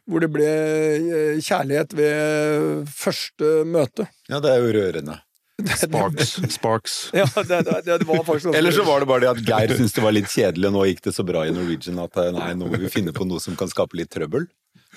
Hvor 0.09 0.25
det 0.25 0.29
ble 0.33 0.49
eh, 0.49 1.39
kjærlighet 1.45 1.95
ved 1.95 2.89
første 2.91 3.51
møte. 3.69 4.09
Ja, 4.27 4.41
det 4.43 4.51
er 4.51 4.65
jo 4.65 4.73
rørende. 4.75 5.19
Sparks. 5.83 6.35
Sparks. 6.55 6.97
Ja, 7.19 7.27
det, 7.35 7.61
det, 7.85 7.97
det 8.03 8.07
var 8.07 8.23
faktisk 8.27 8.55
Eller 8.55 8.75
så 8.75 8.83
var 8.87 8.99
det 9.03 9.09
bare 9.09 9.25
det 9.25 9.31
at 9.31 9.43
Geir 9.45 9.75
syntes 9.75 9.95
det 9.95 10.03
var 10.03 10.15
litt 10.15 10.31
kjedelig, 10.31 10.69
og 10.71 10.75
nå 10.75 10.85
gikk 10.89 11.03
det 11.09 11.15
så 11.15 11.25
bra 11.27 11.45
i 11.47 11.53
Norwegian 11.55 11.99
at 12.03 12.19
eh, 12.21 12.31
nei, 12.35 12.53
nå 12.59 12.69
må 12.71 12.79
vi 12.81 12.91
finne 12.91 13.15
på 13.15 13.27
noe 13.27 13.43
som 13.43 13.57
kan 13.59 13.71
skape 13.71 13.99
litt 13.99 14.11
trøbbel. 14.13 14.47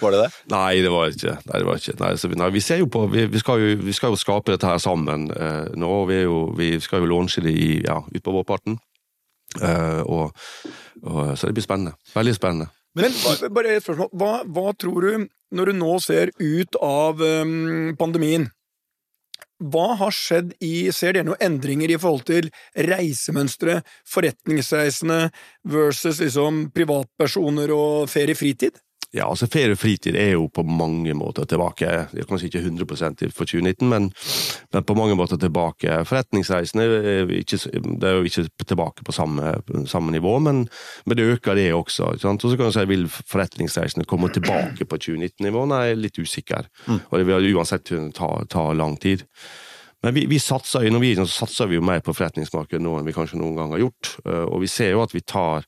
Var 0.00 0.14
det 0.14 0.20
det? 0.22 0.28
Nei, 0.52 0.80
det 0.80 0.90
var 0.92 1.10
ikke 1.12 1.34
Nei, 1.36 1.58
det 1.58 1.66
var 1.68 1.80
ikke. 1.80 1.96
Nei, 2.00 2.12
så 2.16 2.30
vi, 2.30 2.38
nei, 2.40 2.48
vi 2.54 2.62
ser 2.64 2.80
jo 2.80 2.88
på 2.90 3.04
Vi, 3.12 3.26
vi, 3.30 3.42
skal, 3.42 3.60
jo, 3.60 3.74
vi 3.84 3.92
skal 3.96 4.14
jo 4.14 4.20
skape 4.20 4.54
dette 4.54 4.68
her 4.68 4.80
sammen 4.82 5.28
eh, 5.36 5.74
nå. 5.78 5.90
Vi, 6.08 6.22
jo, 6.24 6.38
vi 6.58 6.72
skal 6.80 7.04
jo 7.04 7.10
launche 7.12 7.44
det 7.44 7.52
i, 7.52 7.72
ja, 7.84 8.00
utpå 8.08 8.34
vårparten. 8.38 8.78
Eh, 9.60 10.00
og, 10.06 10.32
og, 11.02 11.20
så 11.36 11.48
det 11.48 11.58
blir 11.58 11.66
spennende. 11.66 11.96
Veldig 12.14 12.34
spennende. 12.38 12.70
Men 12.98 13.14
bare 13.52 13.76
et 13.76 13.84
spørsmål. 13.84 14.10
Hva, 14.20 14.32
hva 14.44 14.72
tror 14.76 15.04
du, 15.04 15.28
når 15.52 15.70
du 15.70 15.78
nå 15.78 15.94
ser 16.04 16.32
ut 16.40 16.76
av 16.84 17.20
um, 17.20 17.94
pandemien 17.96 18.50
Hva 19.62 19.94
har 20.00 20.12
skjedd 20.12 20.52
i 20.64 20.90
Ser 20.92 21.16
dere 21.16 21.28
noen 21.28 21.40
endringer 21.44 21.92
i 21.92 21.98
forhold 22.00 22.26
til 22.28 22.50
reisemønstre, 22.76 23.80
forretningsreisende 24.08 25.30
versus 25.72 26.20
liksom 26.20 26.66
privatpersoner 26.76 27.72
og 27.72 28.10
ferie-fritid? 28.12 28.76
Ja, 29.12 29.26
altså 29.28 29.44
Ferie 29.52 29.74
og 29.74 29.78
fritid 29.80 30.16
er 30.16 30.30
jo 30.32 30.46
på 30.48 30.62
mange 30.64 31.12
måter 31.12 31.44
tilbake. 31.44 31.88
Kanskje 32.30 32.48
ikke 32.48 32.62
100% 32.64 33.26
for 33.36 33.44
2019, 33.44 33.88
men, 33.90 34.06
men 34.72 34.86
på 34.88 34.94
mange 34.96 35.16
måter 35.20 35.36
tilbake. 35.36 35.98
Forretningsreisene 36.08 36.86
er 36.86 37.32
ikke, 37.36 37.58
det 38.00 38.08
er 38.08 38.16
jo 38.16 38.22
ikke 38.30 38.46
tilbake 38.64 39.04
på 39.04 39.12
samme, 39.12 39.52
samme 39.90 40.14
nivå, 40.14 40.38
men, 40.46 40.62
men 41.04 41.18
det 41.20 41.26
øker 41.34 41.58
det 41.60 41.66
også. 41.76 42.08
Og 42.14 42.22
så 42.24 42.56
kan 42.56 42.70
du 42.70 42.72
si, 42.72 42.86
Vil 42.88 43.04
forretningsreisene 43.08 44.08
komme 44.08 44.32
tilbake 44.32 44.88
på 44.88 44.96
2019-nivå? 44.96 45.66
Nei, 45.68 45.82
jeg 45.90 45.98
er 45.98 46.02
litt 46.06 46.22
usikker. 46.22 46.72
Og 46.88 47.18
det 47.20 47.28
vil 47.28 47.52
uansett 47.56 47.92
ta, 48.16 48.30
ta 48.48 48.64
lang 48.72 48.96
tid. 48.96 49.26
Men 50.02 50.16
vi, 50.16 50.24
vi 50.26 50.38
satser, 50.42 50.82
i 50.82 50.90
Norwegian 50.90 51.28
så 51.30 51.44
satser 51.44 51.68
vi 51.70 51.76
jo 51.76 51.84
mer 51.84 52.00
på 52.02 52.10
forretningsmarkedet 52.16 52.80
nå 52.82 52.96
enn 52.98 53.06
vi 53.06 53.14
kanskje 53.14 53.38
noen 53.38 53.54
gang 53.60 53.70
har 53.76 53.84
gjort. 53.84 54.16
Eh, 54.24 54.46
Og 54.48 54.64
vi 54.64 54.70
ser 54.72 54.96
jo 54.96 55.02
at 55.04 55.12
vi 55.14 55.20
tar, 55.22 55.62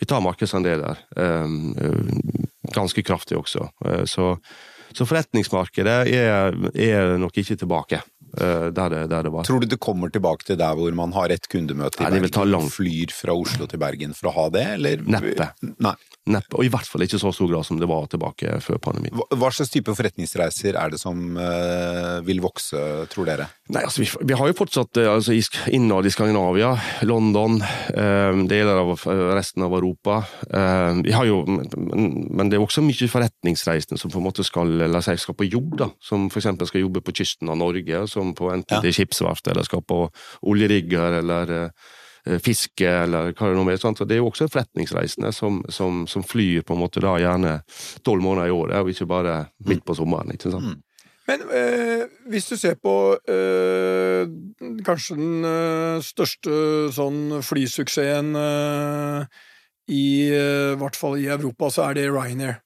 vi 0.00 0.08
tar 0.10 0.24
markedsandeler. 0.24 1.04
eh, 1.14 1.52
eh, 1.84 2.35
Ganske 2.76 3.02
kraftig 3.06 3.38
også. 3.40 3.70
Eh, 3.84 4.04
Så, 4.08 4.34
så 4.96 5.06
forretningsmarkedet 5.08 5.96
er, 6.14 6.54
er 6.74 7.16
nok 7.20 7.36
ikke 7.42 7.56
tilbake 7.58 7.98
eh, 8.38 8.68
der 8.72 8.92
det, 8.92 9.02
der 9.10 9.26
det 9.26 9.32
var. 9.34 9.44
Tror 9.48 9.60
du 9.64 9.66
det 9.66 9.80
kommer 9.82 10.12
tilbake 10.14 10.46
til 10.46 10.60
der 10.60 10.76
hvor 10.78 10.94
man 10.96 11.12
har 11.16 11.32
ett 11.34 11.48
kundemøte 11.52 12.00
i 12.00 12.06
Nei, 12.06 12.20
Bergen, 12.28 12.70
flyr 12.72 13.12
fra 13.16 13.34
Oslo 13.36 13.66
til 13.66 13.82
Bergen 13.82 14.14
for 14.16 14.30
å 14.30 14.36
ha 14.36 14.46
det, 14.54 14.66
eller? 14.76 15.02
Neppe. 15.16 15.50
Nei. 15.82 15.96
Neppe, 16.26 16.56
og 16.58 16.64
i 16.66 16.70
hvert 16.72 16.88
fall 16.90 17.04
ikke 17.06 17.20
så 17.22 17.30
stor 17.30 17.46
grad 17.52 17.62
som 17.68 17.78
det 17.78 17.86
var 17.86 18.08
tilbake 18.10 18.56
før 18.64 18.80
pandemien. 18.82 19.14
Hva, 19.14 19.26
hva 19.38 19.50
slags 19.54 19.70
type 19.70 19.92
forretningsreiser 19.94 20.74
er 20.74 20.90
det 20.90 20.98
som 20.98 21.36
eh, 21.38 22.16
vil 22.26 22.40
vokse, 22.42 22.80
tror 23.12 23.28
dere? 23.28 23.46
Nei, 23.70 23.84
altså 23.86 24.02
vi, 24.02 24.08
vi 24.26 24.34
har 24.38 24.50
jo 24.50 24.56
fortsatt 24.58 24.98
eh, 25.02 25.10
altså, 25.12 25.36
innad 25.70 26.06
i 26.06 26.10
Skandinavia, 26.10 26.72
London, 27.06 27.60
eh, 27.62 28.40
deler 28.50 28.80
av 28.82 28.90
eh, 28.96 29.22
resten 29.38 29.62
av 29.66 29.76
Europa. 29.78 30.18
Eh, 30.50 30.98
vi 31.06 31.14
har 31.14 31.28
jo, 31.30 31.44
men, 31.46 31.70
men 32.34 32.50
det 32.50 32.58
er 32.58 32.64
også 32.66 32.82
mye 32.82 33.10
forretningsreisende 33.12 34.00
som 34.00 34.10
på 34.10 34.18
en 34.18 34.26
måte 34.26 34.46
skal, 34.46 34.70
la 34.90 35.02
seg, 35.06 35.20
skal 35.22 35.38
på 35.38 35.46
jobb. 35.46 35.76
da, 35.84 35.90
Som 36.02 36.26
f.eks. 36.30 36.50
skal 36.72 36.82
jobbe 36.82 37.04
på 37.06 37.14
kysten 37.22 37.50
av 37.54 37.60
Norge, 37.62 38.02
som 38.10 38.34
på 38.34 38.50
enten 38.54 38.80
Ja. 38.80 38.82
er 38.82 38.94
skipsverft 38.98 39.46
eller 39.52 39.62
skal 39.66 39.86
på 39.86 40.08
oljerigger 40.42 41.20
eller 41.22 41.54
eh, 41.54 41.70
fiske 42.42 42.88
eller 43.04 43.32
hva 43.32 43.50
det 43.50 43.58
nå 43.58 43.66
er. 43.70 43.78
Sant? 43.82 43.98
Så 44.00 44.06
det 44.08 44.16
er 44.16 44.22
jo 44.22 44.30
også 44.30 44.48
forretningsreisende 44.50 45.32
som, 45.34 45.62
som, 45.72 46.04
som 46.10 46.24
flyr 46.26 46.64
på 46.66 46.74
en 46.76 46.82
måte 46.82 47.02
da 47.04 47.14
gjerne 47.22 47.60
tolv 48.06 48.24
måneder 48.24 48.50
i 48.50 48.56
året, 48.56 48.80
og 48.80 48.90
ikke 48.92 49.08
bare 49.10 49.38
midt 49.66 49.84
på 49.86 49.96
sommeren. 49.98 50.32
ikke 50.34 50.50
sant? 50.50 50.74
Mm. 50.74 50.82
Men 51.26 51.40
øh, 51.50 52.04
hvis 52.30 52.46
du 52.46 52.54
ser 52.56 52.76
på 52.78 53.16
øh, 53.18 54.28
kanskje 54.86 55.16
den 55.18 55.44
øh, 55.44 55.98
største 56.02 56.58
sånn 56.94 57.40
flysuksessen 57.42 58.30
eh, 58.38 59.26
i 59.90 60.06
eh, 60.30 60.76
hvert 60.78 60.98
fall 60.98 61.18
i 61.18 61.26
Europa, 61.26 61.70
så 61.74 61.88
er 61.88 61.98
det 61.98 62.06
Ryanair. 62.14 62.60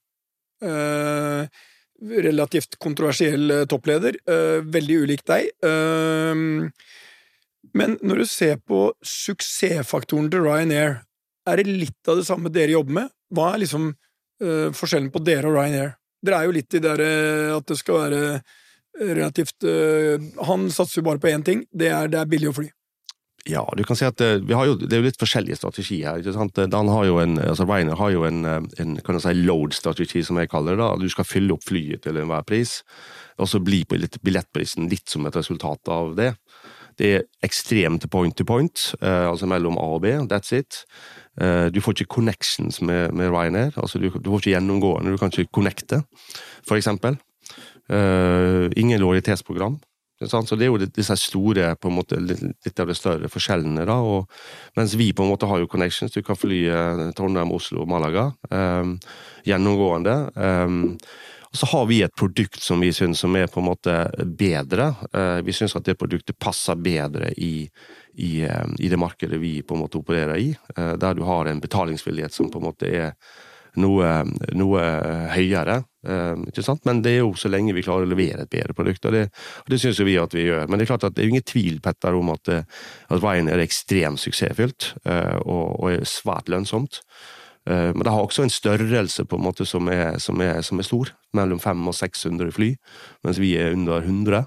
Eh, 0.61 1.49
relativt 2.21 2.77
kontroversiell 2.81 3.49
eh, 3.51 3.65
toppleder. 3.65 4.17
eh, 4.29 4.61
veldig 4.61 4.97
ulik 5.07 5.25
deg. 5.25 5.49
Eh, 7.61 7.71
men 7.77 7.97
når 8.01 8.23
du 8.23 8.27
ser 8.29 8.59
på 8.67 8.89
suksessfaktoren 9.05 10.29
til 10.31 10.45
Ryanair, 10.45 11.01
er 11.49 11.57
det 11.57 11.69
litt 11.69 12.09
av 12.11 12.19
det 12.19 12.27
samme 12.27 12.51
dere 12.53 12.75
jobber 12.75 12.99
med? 13.01 13.13
Hva 13.33 13.53
er 13.53 13.63
liksom 13.63 13.87
uh, 13.89 14.69
forskjellen 14.77 15.09
på 15.13 15.23
dere 15.25 15.49
og 15.49 15.55
Ryanair? 15.55 15.95
Dere 16.21 16.37
er 16.37 16.49
jo 16.49 16.53
litt 16.53 16.75
i 16.77 16.81
det 16.83 16.91
at 17.55 17.65
det 17.65 17.77
skal 17.79 18.03
være 18.03 18.19
relativt 18.99 19.65
uh, 19.65 20.21
Han 20.45 20.67
satser 20.69 20.99
jo 20.99 21.07
bare 21.07 21.21
på 21.23 21.31
én 21.31 21.41
ting, 21.47 21.63
det 21.73 21.89
er, 21.89 22.11
det 22.11 22.19
er 22.21 22.29
billig 22.29 22.51
å 22.51 22.57
fly. 22.59 22.67
Ja, 23.49 23.63
du 23.73 23.81
kan 23.87 23.97
si 23.97 24.05
at 24.05 24.21
eh, 24.21 24.37
jo, 24.37 24.75
det 24.77 24.93
er 24.93 25.01
jo 25.01 25.07
litt 25.07 25.19
forskjellige 25.21 25.57
strategier. 25.57 26.19
ikke 26.19 26.33
sant? 26.35 26.59
Dan 26.69 26.89
har 26.93 27.07
jo 27.07 27.17
en, 27.23 27.39
altså 27.41 27.65
Ryanair 27.65 27.97
har 27.97 28.11
jo 28.13 28.25
en, 28.27 28.43
eh, 28.45 28.59
en 28.83 28.99
kan 29.01 29.17
si, 29.21 29.33
load-strategi, 29.47 30.21
som 30.27 30.37
jeg 30.37 30.51
kaller 30.51 30.77
det. 30.77 30.83
da. 30.83 30.99
Du 31.01 31.09
skal 31.09 31.25
fylle 31.25 31.55
opp 31.55 31.65
flyet 31.65 32.03
til 32.05 32.19
enhver 32.21 32.45
pris, 32.45 32.81
og 33.41 33.49
så 33.49 33.61
blir 33.63 33.87
billettprisen 33.89 34.91
litt 34.91 35.09
som 35.09 35.25
et 35.25 35.39
resultat 35.39 35.89
av 35.89 36.13
det. 36.19 36.35
Det 36.99 37.11
er 37.15 37.27
ekstremt 37.43 38.09
point 38.11 38.35
to 38.37 38.45
point, 38.47 38.95
eh, 39.01 39.27
altså 39.29 39.47
mellom 39.49 39.77
A 39.77 39.87
og 39.95 40.01
B. 40.01 40.13
That's 40.31 40.53
it. 40.55 40.83
Eh, 41.41 41.69
du 41.71 41.81
får 41.81 42.01
ikke 42.01 42.15
connections 42.17 42.81
med, 42.81 43.13
med 43.13 43.31
Ryanair. 43.31 43.71
altså 43.77 43.99
du, 43.99 44.09
du 44.09 44.29
får 44.29 44.43
ikke 44.43 44.55
gjennomgående, 44.55 45.11
du 45.11 45.17
kan 45.17 45.31
ikke 45.31 45.51
connecte, 45.53 46.03
for 46.67 46.75
eksempel. 46.75 47.17
Eh, 47.89 48.69
ingen 48.75 48.99
lojalitetsprogram. 48.99 49.79
Så 50.21 50.55
Det 50.55 50.61
er 50.61 50.69
jo 50.69 50.77
disse 50.77 51.15
store, 51.17 51.75
på 51.81 51.89
en 51.89 51.95
måte, 51.95 52.19
litt, 52.21 52.79
av 52.79 52.87
de 52.87 52.93
større 52.93 53.29
forskjellene. 53.29 53.85
da, 53.85 53.93
og 53.93 54.29
Mens 54.77 54.93
vi 54.93 55.13
på 55.13 55.23
en 55.23 55.31
måte 55.31 55.47
har 55.47 55.57
jo 55.59 55.67
connections. 55.67 56.11
Du 56.11 56.21
kan 56.21 56.35
fly 56.35 56.69
Trondheim, 57.17 57.51
Oslo 57.51 57.85
Malaga 57.85 58.31
Um, 58.51 58.99
gjennomgående. 59.45 60.31
eh, 60.37 60.97
og 61.51 61.57
så 61.57 61.65
har 61.65 61.85
vi 61.85 61.99
et 62.01 62.15
produkt 62.15 62.61
som 62.63 62.79
vi 62.79 62.93
syns 62.95 63.19
som 63.19 63.35
er 63.35 63.49
på 63.51 63.59
en 63.59 63.67
måte 63.67 63.95
bedre. 64.39 64.93
Eh, 65.11 65.39
vi 65.43 65.53
syns 65.53 65.75
at 65.75 65.83
det 65.83 65.97
produktet 65.99 66.39
passer 66.39 66.79
bedre 66.79 67.33
i, 67.35 67.67
i, 68.15 68.31
eh, 68.47 68.67
i 68.79 68.87
det 68.91 68.99
markedet 68.99 69.39
vi 69.41 69.57
på 69.61 69.75
en 69.75 69.81
måte 69.83 69.99
opererer 69.99 70.39
i. 70.39 70.53
eh, 70.77 70.93
der 70.95 71.17
du 71.17 71.25
har 71.27 71.45
en 71.51 71.59
betalingsvillighet 71.59 72.31
som 72.31 72.47
på 72.51 72.61
en 72.61 72.69
måte 72.69 72.87
er 72.87 73.11
noe, 73.75 74.23
noe 74.55 74.79
høyere. 75.31 75.81
Men 76.03 77.03
det 77.03 77.11
er 77.11 77.19
jo 77.21 77.35
så 77.39 77.47
lenge 77.51 77.75
vi 77.75 77.83
klarer 77.85 78.03
å 78.03 78.09
levere 78.09 78.43
et 78.43 78.51
bedre 78.51 78.73
produkt, 78.75 79.05
og 79.05 79.13
det, 79.15 79.21
og 79.61 79.69
det 79.71 79.79
syns 79.79 79.99
jo 80.01 80.07
vi 80.07 80.17
at 80.19 80.33
vi 80.35 80.43
gjør. 80.47 80.65
Men 80.67 80.79
det 80.79 80.87
er 80.87 80.89
klart 80.89 81.05
at 81.07 81.15
det 81.15 81.23
er 81.23 81.29
ingen 81.31 81.45
tvil 81.47 81.77
Petter, 81.83 82.17
om 82.17 82.33
at, 82.33 82.51
at 82.51 83.21
Ryanair 83.21 83.61
er 83.61 83.63
ekstremt 83.63 84.19
suksessfylt 84.19 84.89
og, 85.05 85.67
og 85.77 85.87
er 85.93 86.03
svært 86.09 86.51
lønnsomt. 86.51 86.99
Eh, 87.69 87.91
Men 87.93 88.03
det 88.03 88.11
har 88.11 88.23
også 88.23 88.43
en 88.43 88.53
størrelse 88.53 89.25
på 89.25 89.37
en 89.37 89.43
måte 89.45 89.65
som 89.65 89.87
er, 89.87 90.17
som 90.19 90.41
er, 90.41 90.61
som 90.61 90.79
er 90.79 90.87
stor, 90.87 91.13
mellom 91.33 91.59
500 91.59 91.87
og 91.87 91.95
600 91.95 92.51
fly, 92.51 92.75
mens 93.23 93.39
vi 93.39 93.55
er 93.57 93.73
under 93.73 94.01
100. 94.01 94.45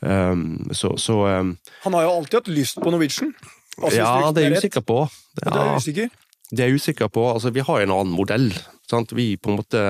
Um, 0.00 0.70
så 0.72 0.94
så 0.96 1.12
um, 1.12 1.58
Han 1.84 1.92
har 1.92 2.02
jo 2.06 2.10
alltid 2.10 2.38
hatt 2.38 2.48
lyst 2.48 2.80
på 2.80 2.90
Norwegian. 2.90 3.34
Altså, 3.82 3.98
Ja, 3.98 4.32
det 4.32 4.44
er 4.44 4.50
jeg 4.50 4.62
usikker 4.62 4.80
på. 4.80 5.08
Ja, 5.44 5.50
det 5.50 5.60
er 5.60 5.76
usikker? 5.76 6.08
det 6.50 6.60
er 6.64 6.70
jeg 6.70 6.80
usikker 6.80 7.08
på. 7.08 7.32
Altså, 7.32 7.50
vi 7.50 7.60
har 7.60 7.80
en 7.80 7.92
annen 7.94 8.16
modell. 8.16 8.50
Sant? 8.90 9.12
Vi 9.12 9.36
på 9.36 9.50
en 9.50 9.60
måte 9.60 9.82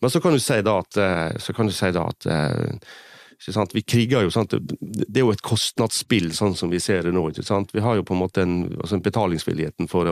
Men 0.00 0.10
så 0.10 0.20
kan 0.20 0.32
du 0.32 0.40
si 0.42 0.56
da 0.62 0.78
at, 0.80 0.96
eh, 0.96 1.36
så 1.38 1.52
kan 1.54 1.66
du 1.66 1.72
si 1.72 1.90
da 1.94 2.08
at 2.08 2.26
eh? 2.26 2.78
Vi 3.74 3.82
kriger 3.82 4.24
jo, 4.24 4.30
sant? 4.32 4.54
Det 4.80 5.18
er 5.18 5.24
jo 5.24 5.32
et 5.34 5.42
kostnadsspill, 5.44 6.30
sånn 6.36 6.54
som 6.56 6.70
vi 6.72 6.80
ser 6.80 7.04
det 7.04 7.12
nå. 7.12 7.26
Vi 7.72 7.82
har 7.84 7.98
jo 7.98 8.04
på 8.06 8.14
en 8.16 8.22
måte 8.22 8.44
en, 8.44 8.54
altså 8.80 9.00
Betalingsvilligheten 9.04 9.90
for 9.90 10.08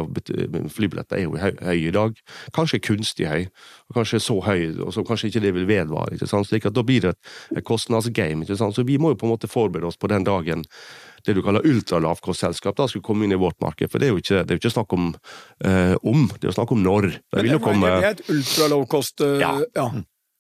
flybilletter 0.75 1.21
er 1.21 1.25
jo 1.25 1.38
høy, 1.40 1.79
i 1.79 1.92
dag. 1.95 2.18
Kanskje 2.57 2.83
kunstig 2.85 3.29
høy, 3.31 3.47
og 3.88 4.01
kanskje 4.01 4.21
så 4.21 4.37
høy, 4.45 4.66
og 4.85 4.92
så 4.97 5.05
kanskje 5.07 5.33
ikke 5.33 5.45
det 5.47 5.55
vil 5.57 5.71
vedvare. 5.71 6.16
Ikke 6.16 6.29
sant? 6.31 6.51
Slik 6.51 6.68
at 6.68 6.77
Da 6.77 6.85
blir 6.85 7.05
det 7.05 7.14
et, 7.14 7.64
kostnadsgame. 7.64 8.45
Ikke 8.45 8.59
sant? 8.61 8.77
Så 8.77 8.85
vi 8.88 8.99
må 9.01 9.14
jo 9.14 9.21
på 9.23 9.29
en 9.29 9.35
måte 9.35 9.51
forberede 9.51 9.88
oss 9.88 10.01
på 10.01 10.11
den 10.12 10.29
dagen 10.29 10.66
det 11.23 11.37
du 11.37 11.42
kaller 11.45 11.62
ultralavkostselskap 11.62 12.75
da 12.75 12.88
skulle 12.90 13.07
komme 13.07 13.27
inn 13.27 13.35
i 13.37 13.38
vårt 13.38 13.61
marked. 13.62 13.90
For 13.92 14.03
det 14.03 14.09
er 14.09 14.16
jo 14.16 14.23
ikke, 14.23 14.40
det 14.42 14.51
er 14.51 14.59
jo 14.59 14.62
ikke 14.64 14.75
snakk 14.75 14.95
om 14.97 15.12
uh, 15.14 15.95
om, 16.03 16.25
det 16.35 16.49
er 16.49 16.51
jo 16.51 16.57
snakk 16.57 16.73
om 16.75 16.83
når. 16.83 17.12
Det 17.14 17.37
Men 17.37 17.51
det, 17.53 17.61
komme... 17.62 17.92
det 17.92 18.09
er 18.09 18.16
et 18.16 18.25
ultralavkost 18.35 19.23
uh, 19.23 19.37
ja. 19.40 19.53
ja. 19.79 19.87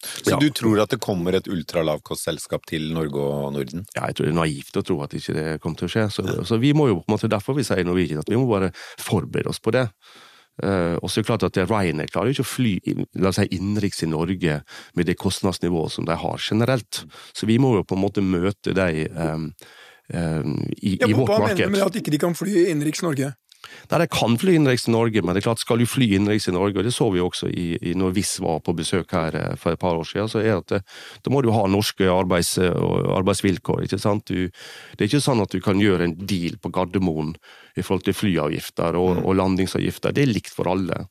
Så 0.02 0.34
ja. 0.34 0.40
du 0.40 0.48
tror 0.54 0.82
at 0.82 0.92
det 0.92 1.00
kommer 1.02 1.36
et 1.38 1.48
ultralavkostselskap 1.50 2.66
til 2.70 2.90
Norge 2.94 3.22
og 3.22 3.52
Norden? 3.54 3.86
Ja, 3.94 4.08
jeg 4.10 4.18
tror 4.18 4.28
det 4.28 4.34
er 4.34 4.40
naivt 4.40 4.80
å 4.80 4.84
tro 4.86 4.98
at 5.04 5.14
ikke 5.18 5.36
det 5.36 5.46
kommer 5.62 5.78
til 5.78 5.88
å 5.88 5.94
skje. 5.94 6.08
Så, 6.14 6.26
så 6.48 6.58
vi 6.62 6.74
må 6.76 6.88
jo 6.90 7.00
på 7.00 7.06
en 7.06 7.16
måte, 7.16 7.30
derfor 7.30 7.56
vi 7.58 7.66
sier 7.66 7.86
Norwegian 7.86 8.22
at 8.22 8.30
vi 8.30 8.40
må 8.40 8.48
bare 8.50 8.72
forberede 9.00 9.52
oss 9.52 9.62
på 9.62 9.74
det. 9.74 9.86
Uh, 10.60 10.98
og 11.00 11.08
så 11.08 11.18
er 11.18 11.22
det 11.22 11.28
klart 11.30 11.44
at 11.46 11.58
Ryanair 11.64 12.10
klarer 12.12 12.34
ikke 12.34 12.44
å 12.44 12.50
fly 12.50 12.72
la 13.22 13.30
oss 13.30 13.38
si, 13.40 13.46
innenriks 13.56 14.02
i 14.04 14.08
Norge 14.10 14.58
med 14.98 15.08
det 15.08 15.16
kostnadsnivået 15.18 15.94
som 15.94 16.04
de 16.08 16.16
har 16.18 16.42
generelt. 16.44 17.04
Så 17.32 17.48
vi 17.48 17.56
må 17.62 17.72
jo 17.78 17.86
på 17.88 17.96
en 17.96 18.02
måte 18.02 18.24
møte 18.24 18.74
de 18.76 19.06
um, 19.16 19.48
um, 20.12 20.58
i, 20.76 20.98
ja, 21.00 21.08
i 21.08 21.16
vårt 21.16 21.32
marked. 21.32 21.32
Hva 21.32 21.40
mener 21.46 21.64
du 21.64 21.76
med 21.78 21.86
at 21.86 21.96
ikke 22.02 22.12
de 22.12 22.20
kan 22.20 22.36
fly 22.36 22.66
innenriks 22.66 23.00
Norge? 23.06 23.32
Nei, 23.90 24.00
jeg 24.04 24.12
kan 24.14 24.36
fly 24.40 24.56
innenriks 24.58 24.88
i 24.88 24.94
Norge, 24.94 25.22
men 25.22 25.34
det 25.34 25.42
er 25.42 25.48
klart 25.48 25.62
skal 25.62 25.82
du 25.82 25.86
fly 25.88 26.08
innenriks 26.16 26.48
i 26.50 26.54
Norge, 26.56 26.78
og 26.80 26.86
det 26.86 26.94
så 26.94 27.08
vi 27.14 27.22
også 27.22 27.50
i, 27.50 27.66
i 27.90 27.94
når 27.98 28.16
VIS 28.18 28.34
var 28.44 28.62
på 28.64 28.74
besøk 28.78 29.14
her 29.16 29.38
eh, 29.38 29.54
for 29.60 29.76
et 29.76 29.82
par 29.82 29.98
år 29.98 30.08
siden, 30.08 30.30
så 30.32 30.42
er 30.42 30.58
at 30.58 30.72
det, 30.72 30.82
da 31.22 31.34
må 31.34 31.44
du 31.44 31.52
ha 31.54 31.64
norske 31.70 32.08
arbeids, 32.10 32.56
arbeidsvilkår. 32.58 33.86
ikke 33.86 34.00
sant? 34.02 34.28
Du, 34.28 34.48
det 34.48 35.04
er 35.04 35.10
ikke 35.10 35.24
sånn 35.24 35.42
at 35.44 35.54
du 35.54 35.60
kan 35.64 35.80
gjøre 35.82 36.08
en 36.08 36.18
deal 36.18 36.58
på 36.62 36.72
Gardermoen 36.74 37.34
i 37.76 37.84
forhold 37.84 38.04
til 38.06 38.16
flyavgifter 38.16 38.98
og, 38.98 39.16
mm. 39.16 39.24
og 39.24 39.38
landingsavgifter. 39.40 40.14
Det 40.14 40.26
er 40.26 40.34
likt 40.34 40.52
for 40.52 40.68
alle. 40.72 41.06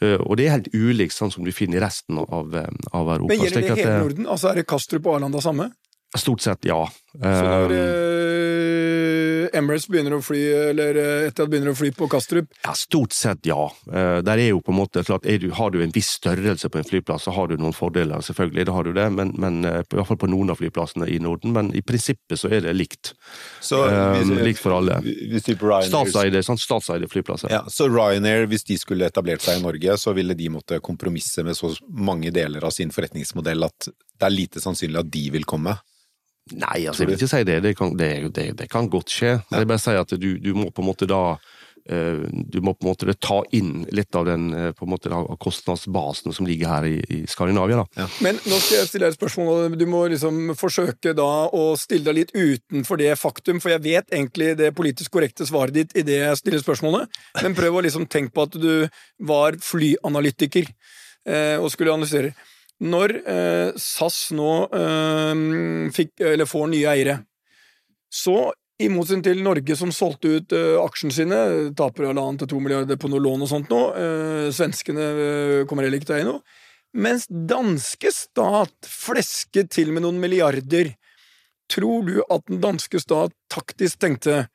Og 0.00 0.36
det 0.38 0.46
er 0.46 0.54
helt 0.54 0.70
ulikt 0.72 1.16
sånn 1.16 1.32
som 1.34 1.44
du 1.44 1.50
finner 1.54 1.80
i 1.80 1.82
resten 1.82 2.20
av, 2.22 2.54
eh, 2.54 2.70
av 2.94 3.12
Europa. 3.16 3.32
Men 3.32 3.44
Gjelder 3.44 3.64
det 3.66 3.76
hele 3.76 3.98
Norden? 3.98 4.30
Altså 4.30 4.52
Er 4.52 4.60
det 4.60 4.66
Kastrup 4.70 5.06
og 5.06 5.18
Arlanda 5.18 5.42
samme? 5.42 5.72
Stort 6.16 6.40
sett, 6.40 6.64
ja. 6.64 6.80
Så 7.12 7.42
når 7.44 7.74
Emirates 9.56 9.88
begynner 9.90 10.16
å 10.18 10.22
fly, 10.24 10.40
eller 10.70 10.98
Etiad 10.98 11.48
Etihad 11.48 11.52
begynner 11.52 11.72
å 11.72 11.78
fly 11.78 11.90
på 11.94 12.08
Kastrup? 12.10 12.50
Ja, 12.64 12.74
Stort 12.76 13.12
sett, 13.12 13.46
ja. 13.46 13.68
Uh, 13.88 14.18
der 14.24 14.38
er 14.38 14.50
jo 14.50 14.60
på 14.64 14.72
en 14.72 14.78
måte 14.80 15.04
klart, 15.06 15.24
du, 15.24 15.50
Har 15.54 15.70
du 15.70 15.82
en 15.82 15.92
viss 15.94 16.10
størrelse 16.18 16.68
på 16.68 16.80
en 16.80 16.86
flyplass, 16.86 17.24
så 17.24 17.34
har 17.36 17.48
du 17.48 17.56
noen 17.56 17.76
fordeler, 17.76 18.20
selvfølgelig. 18.24 18.66
Da 18.68 18.74
har 18.76 18.84
du 18.84 18.92
det, 18.96 19.06
men, 19.14 19.32
men 19.38 19.60
uh, 19.64 19.80
i 19.80 19.96
hvert 19.96 20.08
fall 20.10 20.20
på 20.20 20.30
noen 20.30 20.52
av 20.52 20.60
flyplassene 20.60 21.08
i 21.08 21.18
Norden. 21.22 21.54
Men 21.56 21.72
i 21.76 21.82
prinsippet 21.82 22.40
så 22.40 22.50
er 22.52 22.66
det 22.66 22.74
likt. 22.76 23.14
Så, 23.60 23.84
hvis, 23.86 24.32
likt 24.44 24.62
for 24.62 24.78
alle. 24.78 25.00
Statseide, 25.88 26.42
sånn, 26.46 26.60
statseide 26.60 27.08
flyplasser. 27.10 27.52
Ja, 27.52 27.64
så 27.72 27.88
Ryanair, 27.90 28.48
hvis 28.50 28.66
de 28.68 28.78
skulle 28.80 29.08
etablert 29.08 29.44
seg 29.44 29.60
i 29.60 29.64
Norge, 29.64 29.98
så 30.00 30.14
ville 30.16 30.36
de 30.38 30.50
måtte 30.52 30.82
kompromisse 30.84 31.44
med 31.46 31.56
så 31.58 31.72
mange 31.88 32.32
deler 32.34 32.64
av 32.66 32.74
sin 32.74 32.92
forretningsmodell 32.94 33.68
at 33.68 33.90
det 34.18 34.26
er 34.26 34.34
lite 34.34 34.62
sannsynlig 34.62 35.00
at 35.00 35.12
de 35.12 35.28
vil 35.34 35.46
komme. 35.48 35.76
Nei, 36.56 36.86
altså, 36.86 37.04
jeg 37.04 37.12
vil 37.12 37.18
ikke 37.18 37.30
si 37.34 37.44
det. 37.48 37.60
Det 37.64 37.76
kan, 37.78 37.94
det, 37.98 38.10
det, 38.34 38.50
det 38.58 38.70
kan 38.70 38.90
godt 38.90 39.12
skje. 39.12 39.38
Ja. 39.38 39.60
Jeg 39.60 39.70
bare 39.70 39.82
sier 39.82 40.02
at 40.02 40.12
du, 40.16 40.34
du, 40.42 40.52
må 40.56 40.70
på 40.74 40.84
en 40.84 40.88
måte 40.88 41.08
da 41.08 41.22
uh, 41.36 42.24
du 42.28 42.58
må 42.64 42.74
på 42.76 42.84
en 42.84 42.90
måte 42.90 43.14
ta 43.20 43.38
inn 43.56 43.86
litt 43.94 44.16
av 44.18 44.26
den 44.28 44.50
på 44.76 44.84
en 44.84 44.92
måte 44.92 45.20
kostnadsbasen 45.40 46.34
som 46.36 46.48
ligger 46.48 46.72
her 46.72 46.88
i, 46.88 46.96
i 47.16 47.20
Skandinavia. 47.30 47.80
Da. 47.80 48.02
Ja. 48.04 48.08
Men 48.24 48.40
nå 48.44 48.58
skal 48.60 48.82
jeg 48.82 48.90
stille 48.90 49.06
deg 49.06 49.16
et 49.16 49.20
spørsmål. 49.20 49.78
Du 49.80 49.86
må 49.90 50.04
liksom 50.12 50.52
forsøke 50.58 51.14
da 51.16 51.30
å 51.48 51.64
stille 51.80 52.08
deg 52.10 52.20
litt 52.20 52.36
utenfor 52.36 53.00
det 53.00 53.14
faktum, 53.20 53.62
for 53.64 53.72
jeg 53.74 53.84
vet 53.86 54.12
egentlig 54.12 54.52
det 54.60 54.74
politisk 54.76 55.16
korrekte 55.16 55.48
svaret 55.48 55.76
ditt 55.76 55.96
i 55.96 56.04
det 56.06 56.20
jeg 56.20 56.42
stiller 56.42 56.64
spørsmålet, 56.64 57.18
men 57.42 57.56
prøv 57.56 57.80
å 57.80 57.86
liksom 57.88 58.08
tenke 58.10 58.34
på 58.36 58.48
at 58.48 58.60
du 58.60 58.70
var 59.32 59.56
flyanalytiker 59.64 60.68
uh, 60.68 61.56
og 61.58 61.72
skulle 61.72 61.96
analysere. 61.96 62.36
Når 62.78 63.16
eh, 63.26 63.70
SAS 63.80 64.28
nå 64.38 64.52
eh, 64.70 65.40
fikk, 65.94 66.14
eller 66.22 66.46
får 66.46 66.68
nye 66.70 66.92
eiere, 66.92 67.18
så 68.08 68.52
i 68.78 68.88
motsetning 68.92 69.24
til 69.26 69.42
Norge 69.42 69.74
som 69.78 69.90
solgte 69.94 70.36
ut 70.38 70.54
uh, 70.54 70.78
aksjene 70.84 71.14
sine, 71.14 71.38
taper 71.76 72.06
halvannen 72.08 72.38
til 72.38 72.50
to 72.52 72.60
milliarder 72.62 72.98
på 73.00 73.10
noe 73.10 73.22
lån 73.24 73.42
og 73.42 73.50
sånt 73.50 73.72
nå, 73.72 73.80
uh, 73.90 74.46
svenskene 74.54 75.06
uh, 75.18 75.62
kommer 75.68 75.86
heller 75.86 75.98
ikke 75.98 76.12
til 76.12 76.14
å 76.14 76.18
eie 76.20 76.28
noe, 76.28 76.42
mens 76.94 77.26
danske 77.28 78.12
stat 78.14 78.88
flesket 78.88 79.72
til 79.74 79.90
med 79.94 80.06
noen 80.06 80.20
milliarder. 80.22 80.94
Tror 81.68 82.06
du 82.06 82.20
at 82.22 82.46
den 82.48 82.62
danske 82.62 83.02
stat 83.02 83.34
taktisk 83.52 83.98
tenkte 84.00 84.46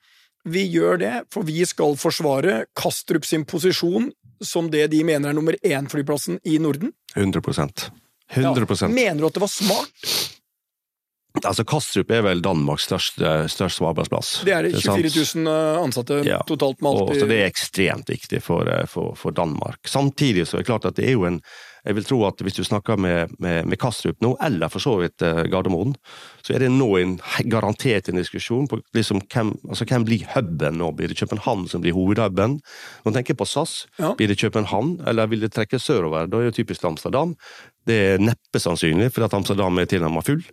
vi 0.49 0.63
gjør 0.71 0.97
det, 1.03 1.13
for 1.31 1.47
vi 1.47 1.63
skal 1.67 1.99
forsvare 1.99 2.63
Kastrup 2.79 3.27
sin 3.27 3.45
posisjon 3.47 4.09
som 4.43 4.71
det 4.71 4.89
de 4.91 5.03
mener 5.07 5.31
er 5.31 5.38
nummer 5.38 5.59
én-flyplassen 5.63 6.39
i 6.47 6.57
Norden? 6.63 6.95
100 7.15 8.01
100 8.34 8.65
ja. 8.82 8.88
Mener 8.88 9.22
du 9.22 9.28
at 9.28 9.38
det 9.38 9.43
var 9.43 9.52
smart? 9.52 10.13
Altså, 11.41 11.63
Kastrup 11.65 12.12
er 12.13 12.22
vel 12.22 12.43
Danmarks 12.46 12.86
største, 12.86 13.30
største 13.50 13.86
arbeidsplass. 13.89 14.36
Det 14.46 14.54
er 14.54 14.67
det. 14.67 14.78
24 14.84 15.41
000 15.41 15.50
eh, 15.50 15.80
ansatte 15.82 16.19
ja. 16.28 16.38
totalt 16.46 16.84
med 16.84 16.91
alt 16.91 17.10
og, 17.10 17.15
Så 17.17 17.30
det 17.30 17.39
er 17.41 17.50
ekstremt 17.50 18.12
viktig 18.13 18.41
for, 18.46 18.69
eh, 18.69 18.86
for, 18.89 19.17
for, 19.17 19.34
Danmark. 19.34 19.82
Samtidig 19.89 20.46
så 20.46 20.60
er 20.60 20.63
det 20.63 20.69
klart 20.69 20.86
at 20.86 21.00
det 21.00 21.08
er 21.10 21.17
jo 21.17 21.26
en 21.30 21.41
Jeg 21.84 21.98
vil 21.98 22.08
tro 22.08 22.19
at 22.28 22.39
hvis 22.43 22.56
du 22.56 22.63
snakker 22.63 23.00
med, 23.00 23.34
med, 23.43 23.67
med 23.67 23.80
Kastrup 23.82 24.22
nå, 24.24 24.34
eller 24.43 24.72
for 24.72 24.84
så 24.84 24.96
vidt 25.02 25.24
uh, 25.26 25.43
Gardermoen, 25.52 25.96
så 26.43 26.56
er 26.56 26.63
det 26.63 26.72
nå 26.72 26.88
en 27.00 27.17
garantert 27.52 28.10
en 28.10 28.19
diskusjon 28.19 28.69
på 28.72 28.80
liksom, 28.96 29.22
hvem, 29.34 29.54
altså, 29.69 29.88
hvem 29.89 30.08
blir 30.08 30.24
huben 30.36 30.80
nå. 30.80 30.93
Blir 30.96 31.12
det 31.12 31.19
København 31.19 31.67
som 31.72 31.84
blir 31.84 31.96
hovedhuben? 31.98 32.60
Nå 33.04 33.13
tenker 33.13 33.36
jeg 33.36 33.41
på 33.41 33.50
SAS. 33.50 33.84
Ja. 34.00 34.13
Blir 34.19 34.32
det 34.32 34.39
København, 34.39 34.98
eller 35.08 35.30
vil 35.32 35.43
det 35.43 35.54
trekke 35.56 35.82
sørover? 35.82 36.32
Da 36.32 36.39
er 36.39 36.52
det 36.52 36.58
typisk 36.60 36.86
Amsterdam. 36.88 37.36
Det 37.84 37.96
er 38.13 38.22
neppe 38.24 38.62
sannsynlig, 38.63 39.10
fordi 39.12 39.28
at 39.28 39.34
Amsterdam 39.36 39.80
er 39.82 39.88
tilnærmet 39.91 40.28
full. 40.28 40.43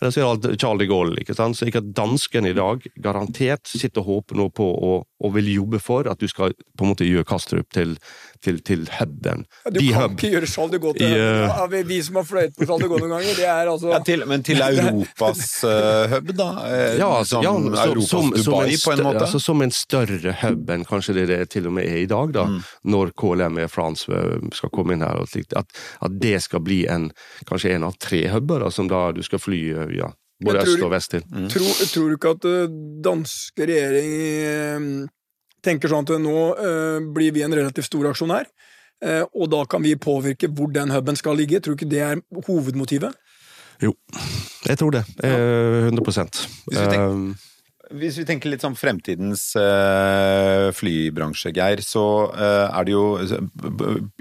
Eller 0.00 0.12
så 0.14 0.24
er 0.24 0.40
det 0.40 0.54
Charlie 0.60 0.86
de 0.86 0.92
Gaulle. 0.92 1.20
ikke 1.20 1.36
sant? 1.36 1.58
Så 1.58 1.68
ikke 1.68 1.82
at 1.82 1.92
danskene 1.96 2.52
i 2.52 2.56
dag 2.56 2.84
garantert 3.04 3.68
sitter 3.68 4.00
og 4.00 4.08
håper 4.08 4.40
nå 4.40 4.48
på 4.56 4.64
og, 4.64 5.04
og, 5.20 5.34
vil 5.34 5.50
jobbe 5.52 5.80
for 5.82 6.08
at 6.10 6.20
du 6.20 6.28
skal 6.30 6.54
på 6.54 6.86
en 6.86 6.92
måte 6.92 7.06
gjøre 7.06 7.26
Kastrup 7.28 7.68
til, 7.74 7.96
til, 8.44 8.60
til 8.64 8.86
huben. 8.98 9.44
Ja, 9.64 9.70
du 9.70 9.78
de 9.80 9.88
kan 9.90 10.02
hub. 10.02 10.16
ikke 10.16 10.30
gjøre 10.34 10.50
Charles 10.50 10.72
de 10.72 10.80
Gaulle 10.82 10.98
til 10.98 11.14
uh, 11.14 11.72
ja, 11.74 11.82
Vi 11.88 11.98
som 12.06 12.20
har 12.20 12.26
fløyet 12.28 12.54
på 12.56 12.68
Charles 12.68 12.84
de 12.84 12.90
Gaulle 12.92 13.08
noen 13.08 13.14
ganger, 13.16 13.38
det 13.38 13.48
er 13.48 13.72
altså 13.72 13.92
ja, 13.92 14.00
til, 14.06 14.24
Men 14.30 14.44
til 14.46 14.62
Europas 14.68 15.42
uh, 15.64 16.14
hub, 16.14 16.32
da? 16.38 16.48
Eh, 16.68 16.98
ja, 17.00 17.08
altså, 17.08 17.42
som 17.42 17.46
ja, 17.46 17.84
Europas 17.86 18.12
som, 18.12 18.30
Dubai, 18.36 18.76
som 18.76 18.84
på 18.84 18.94
en 18.96 19.04
måte? 19.08 19.24
Altså, 19.26 19.42
som 19.42 19.64
en 19.66 19.74
større 19.74 20.36
hub 20.42 20.72
enn 20.74 20.86
kanskje 20.88 21.16
det 21.18 21.26
det 21.32 21.40
til 21.54 21.68
og 21.68 21.76
med 21.78 21.88
er 21.88 22.02
i 22.04 22.08
dag, 22.10 22.32
da, 22.34 22.46
mm. 22.48 22.60
når 22.94 23.12
KLM 23.18 23.58
Air 23.62 23.72
France 23.72 24.22
skal 24.56 24.72
komme 24.74 24.94
inn 24.94 25.04
her. 25.04 25.18
og 25.18 25.28
slikt, 25.32 25.56
at, 25.58 25.68
at 26.04 26.16
det 26.22 26.38
skal 26.44 26.62
bli 26.64 26.84
en, 26.90 27.10
kanskje 27.48 27.74
en 27.74 27.88
av 27.88 27.98
tre 28.00 28.24
huber 28.32 28.68
som 28.74 28.88
da 28.90 29.08
du 29.16 29.22
skal 29.26 29.42
fly 29.42 29.60
ja, 29.98 30.12
både 30.44 30.64
øst 30.64 30.82
og 30.84 30.92
vest 30.92 31.14
til. 31.14 31.24
Mm. 31.30 31.48
Tror, 31.52 31.70
tror, 31.92 32.08
du 32.08 32.16
ikke 32.16 32.34
at 32.36 32.48
uh, 32.48 32.74
danske 33.04 33.68
regjering 33.70 34.12
uh, 34.14 35.08
tenker 35.64 35.90
sånn 35.90 36.06
at 36.06 36.14
uh, 36.14 36.22
nå 36.22 37.08
blir 37.14 37.34
vi 37.34 37.44
en 37.46 37.56
relativt 37.58 37.90
stor 37.90 38.10
aksjonær, 38.12 38.50
og 39.30 39.44
da 39.52 39.60
kan 39.70 39.84
vi 39.84 39.92
påvirke 39.94 40.48
hvor 40.50 40.72
den 40.74 40.90
huben 40.90 41.14
skal 41.14 41.36
ligge? 41.38 41.60
Tror 41.62 41.76
du 41.76 41.78
ikke 41.78 41.90
det 41.92 42.00
er 42.02 42.22
hovedmotivet? 42.48 43.14
Jo, 43.78 43.92
jeg 44.66 44.80
tror 44.80 44.96
det. 44.96 45.04
100 45.22 46.02
Hvis 46.02 46.80
vi 46.80 46.88
tenker, 46.90 47.44
hvis 47.94 48.18
vi 48.18 48.24
tenker 48.26 48.50
litt 48.50 48.64
sånn 48.64 48.74
fremtidens 48.74 49.44
uh, 49.54 50.68
flybransje, 50.74 51.52
Geir, 51.54 51.84
så 51.86 52.04
uh, 52.32 52.66
er 52.74 52.88
det 52.88 52.96
jo 52.96 53.04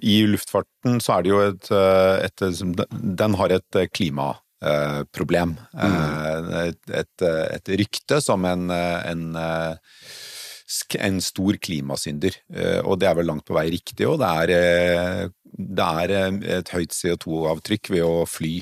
I 0.05 0.19
luftfarten 0.29 1.01
så 1.01 1.17
er 1.17 1.25
det 1.25 1.33
jo 1.33 1.41
et, 1.47 1.71
et, 2.29 2.45
et 2.45 2.85
Den 3.23 3.39
har 3.41 3.57
et 3.57 3.81
klimaproblem. 4.61 5.57
Mm. 5.73 6.49
Et, 6.67 6.89
et, 6.89 7.21
et, 7.27 7.69
rykte 7.79 8.21
som 8.21 8.45
en, 8.45 8.69
en, 8.71 9.35
en 10.99 11.21
stor 11.21 11.57
klimasynder. 11.57 12.31
Og 12.83 12.99
det 12.99 13.07
er 13.07 13.15
vel 13.15 13.27
langt 13.27 13.45
på 13.45 13.53
vei 13.57 13.69
riktig, 13.71 14.07
og 14.07 14.19
det 14.19 14.31
er, 14.43 15.29
det 15.53 15.91
er 16.03 16.15
et 16.59 16.69
høyt 16.73 16.93
CO2-avtrykk 16.93 17.93
ved 17.93 18.03
å 18.03 18.25
fly. 18.25 18.55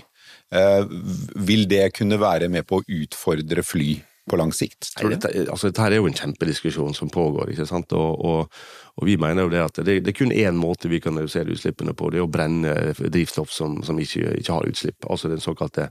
Vil 1.36 1.66
det 1.68 1.94
kunne 1.96 2.20
være 2.22 2.50
med 2.50 2.68
på 2.68 2.82
å 2.82 2.86
utfordre 3.02 3.64
fly? 3.66 3.96
På 4.30 4.40
lang 4.40 4.54
sikt, 4.56 4.90
tror 4.98 5.12
du? 5.12 5.16
Dette, 5.16 5.46
altså, 5.52 5.70
dette 5.70 5.86
er 5.86 6.00
jo 6.00 6.08
en 6.10 6.18
kjempediskusjon 6.18 6.96
som 6.98 7.12
pågår, 7.14 7.54
ikke 7.54 7.68
sant. 7.70 7.94
Og, 7.94 8.26
og, 8.26 8.60
Og 8.96 9.06
vi 9.10 9.18
mener 9.20 9.44
jo 9.44 9.52
det 9.52 9.60
at 9.60 9.80
det, 9.84 9.98
det 10.06 10.14
er 10.14 10.16
kun 10.16 10.32
én 10.32 10.56
måte 10.56 10.88
vi 10.88 11.02
kan 11.04 11.18
redusere 11.20 11.52
utslippene 11.52 11.92
på, 11.94 12.10
det 12.12 12.22
er 12.22 12.24
å 12.24 12.32
brenne 12.32 12.94
drivstoff 12.96 13.52
som, 13.52 13.82
som 13.84 14.00
ikke, 14.00 14.38
ikke, 14.40 14.54
har 14.54 14.70
utslipp. 14.70 15.08
Altså 15.12 15.28
den 15.32 15.44
såkalte 15.44 15.90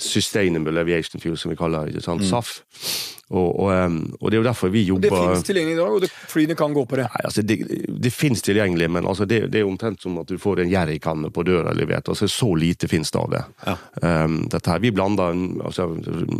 sustainable 0.00 0.80
aviation 0.80 1.20
fuel, 1.20 1.36
som 1.36 1.52
vi 1.52 1.58
kaller 1.60 1.84
det, 1.84 1.98
ikke 1.98 2.06
sant? 2.06 2.24
Mm. 2.24 2.30
SAF. 2.30 3.17
Og, 3.28 3.60
og, 3.60 3.96
og, 4.20 4.30
det 4.30 4.38
er 4.38 4.40
jo 4.40 4.46
derfor 4.46 4.70
vi 4.72 4.82
jobber 4.88 5.10
Det 5.10 5.18
finnes 5.18 5.42
tilgjengelig 5.44 5.74
i 5.74 5.78
dag, 5.78 5.96
og 5.96 6.00
det, 6.00 6.08
flyene 6.32 6.54
kan 6.56 6.72
gå 6.72 6.84
på 6.88 6.96
det? 6.96 7.08
Nei, 7.12 7.24
altså 7.28 7.42
det, 7.44 7.58
det 8.06 8.12
finnes 8.14 8.44
tilgjengelig, 8.44 8.88
men 8.94 9.08
altså 9.10 9.26
det, 9.28 9.42
det, 9.52 9.60
er 9.60 9.68
omtrent 9.68 10.00
som 10.00 10.16
at 10.22 10.30
du 10.32 10.38
får 10.40 10.62
en 10.64 10.70
jerrykanne 10.72 11.28
på 11.34 11.44
døra 11.44 11.74
levert. 11.76 12.08
altså 12.08 12.28
Så 12.28 12.54
lite 12.56 12.88
finnes 12.88 13.12
det 13.12 13.20
av 13.20 13.34
det. 13.34 13.42
Ja. 13.66 13.76
Um, 14.00 14.38
dette 14.48 14.72
her, 14.72 14.80
Vi 14.80 14.94
blander 14.96 15.36
altså, 15.60 15.90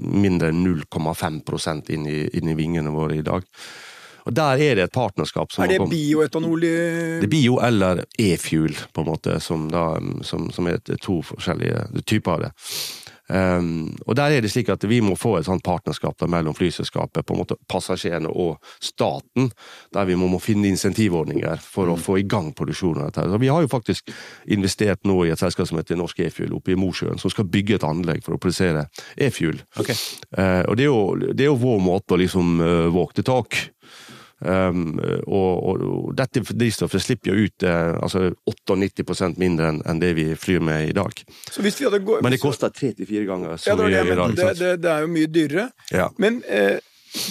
mindre 0.01 0.49
enn 0.49 0.65
0,5 0.65 1.93
inn, 1.93 2.09
inn 2.09 2.55
i 2.55 2.57
vingene 2.57 2.95
våre 2.95 3.21
i 3.21 3.27
dag. 3.27 3.45
Og 4.29 4.35
Der 4.37 4.61
er 4.61 4.75
det 4.77 4.83
et 4.89 4.93
partnerskap 4.93 5.53
som 5.53 5.65
Er 5.65 5.75
det 5.75 5.89
bioetanol 5.89 6.65
i 6.65 6.73
Det 7.21 7.29
er 7.29 7.33
bio 7.33 7.61
eller 7.65 8.05
e-fuel, 8.21 8.77
på 8.93 9.05
en 9.05 9.09
måte, 9.09 9.39
som, 9.41 9.69
da, 9.73 9.99
som, 10.23 10.51
som 10.53 10.69
er 10.69 10.81
to 11.01 11.21
forskjellige 11.25 12.05
typer 12.05 12.35
av 12.35 12.45
det. 12.47 12.51
Um, 13.29 13.91
og 14.07 14.17
der 14.17 14.33
er 14.33 14.41
det 14.41 14.49
slik 14.49 14.71
at 14.73 14.85
Vi 14.89 15.03
må 15.05 15.13
få 15.19 15.35
et 15.37 15.45
sånt 15.45 15.61
partnerskap 15.65 16.17
da, 16.17 16.27
mellom 16.31 16.55
flyselskapet, 16.57 17.27
på 17.27 17.35
en 17.35 17.43
måte 17.43 17.59
passasjerene 17.69 18.31
og 18.33 18.57
staten, 18.81 19.51
der 19.93 20.09
vi 20.09 20.17
må, 20.17 20.31
må 20.33 20.41
finne 20.41 20.71
insentivordninger 20.71 21.61
for 21.61 21.91
mm. 21.91 21.93
å 21.93 22.01
få 22.01 22.19
i 22.23 22.27
gang 22.29 22.55
produksjonen 22.57 23.05
av 23.05 23.11
dette. 23.11 23.29
Så 23.29 23.41
vi 23.43 23.51
har 23.53 23.65
jo 23.65 23.73
faktisk 23.73 24.13
investert 24.49 25.05
nå 25.09 25.21
i 25.27 25.33
et 25.35 25.41
selskap 25.41 25.69
som 25.69 25.81
heter 25.81 26.01
Norsk 26.01 26.25
E-fuel 26.25 26.57
oppe 26.57 26.73
i 26.73 26.79
Mosjøen, 26.81 27.21
som 27.21 27.33
skal 27.33 27.49
bygge 27.53 27.77
et 27.77 27.89
anlegg 27.89 28.25
for 28.25 28.37
å 28.37 28.41
produsere 28.41 28.87
e-fuel. 29.21 29.61
Okay. 29.77 29.97
Uh, 30.33 30.65
og 30.65 30.79
det 30.81 30.87
er, 30.87 30.93
jo, 30.93 31.33
det 31.33 31.45
er, 31.45 31.51
jo, 31.51 31.61
vår 31.61 31.83
måte 31.85 32.17
å 32.17 32.23
liksom 32.23 32.63
uh, 32.63 32.89
walk 32.95 33.13
the 33.19 33.27
talk. 33.27 33.61
Um, 34.39 35.01
og, 35.27 35.53
og, 35.67 36.11
dette 36.19 36.45
drivstoffet 36.47 37.03
slipper 37.03 37.33
jo 37.33 37.49
ut 37.49 37.65
eh, 37.67 37.97
altså 37.99 38.29
98% 38.47 39.41
mindre 39.41 39.73
enn 39.73 39.81
en 39.83 39.99
det 39.99 40.13
vi 40.15 40.29
flyr 40.39 40.63
med 40.63 40.93
i 40.93 40.95
dag. 40.95 41.25
Men 41.59 42.35
det 42.35 42.39
koster 42.43 42.71
tre 42.75 42.93
til 42.95 43.09
fire 43.09 43.27
ganger 43.27 43.57
så 43.59 43.73
ja, 43.73 43.79
det, 43.81 43.89
det, 43.91 44.05
i 44.05 44.19
dag. 44.21 44.37
Det, 44.37 44.53
det, 44.61 44.71
det, 44.85 44.93
er 44.93 45.03
jo 45.03 45.11
mye 45.11 45.33
dyrere. 45.35 45.67
Ja. 45.91 46.07
Men 46.23 46.39
eh, 46.47 46.79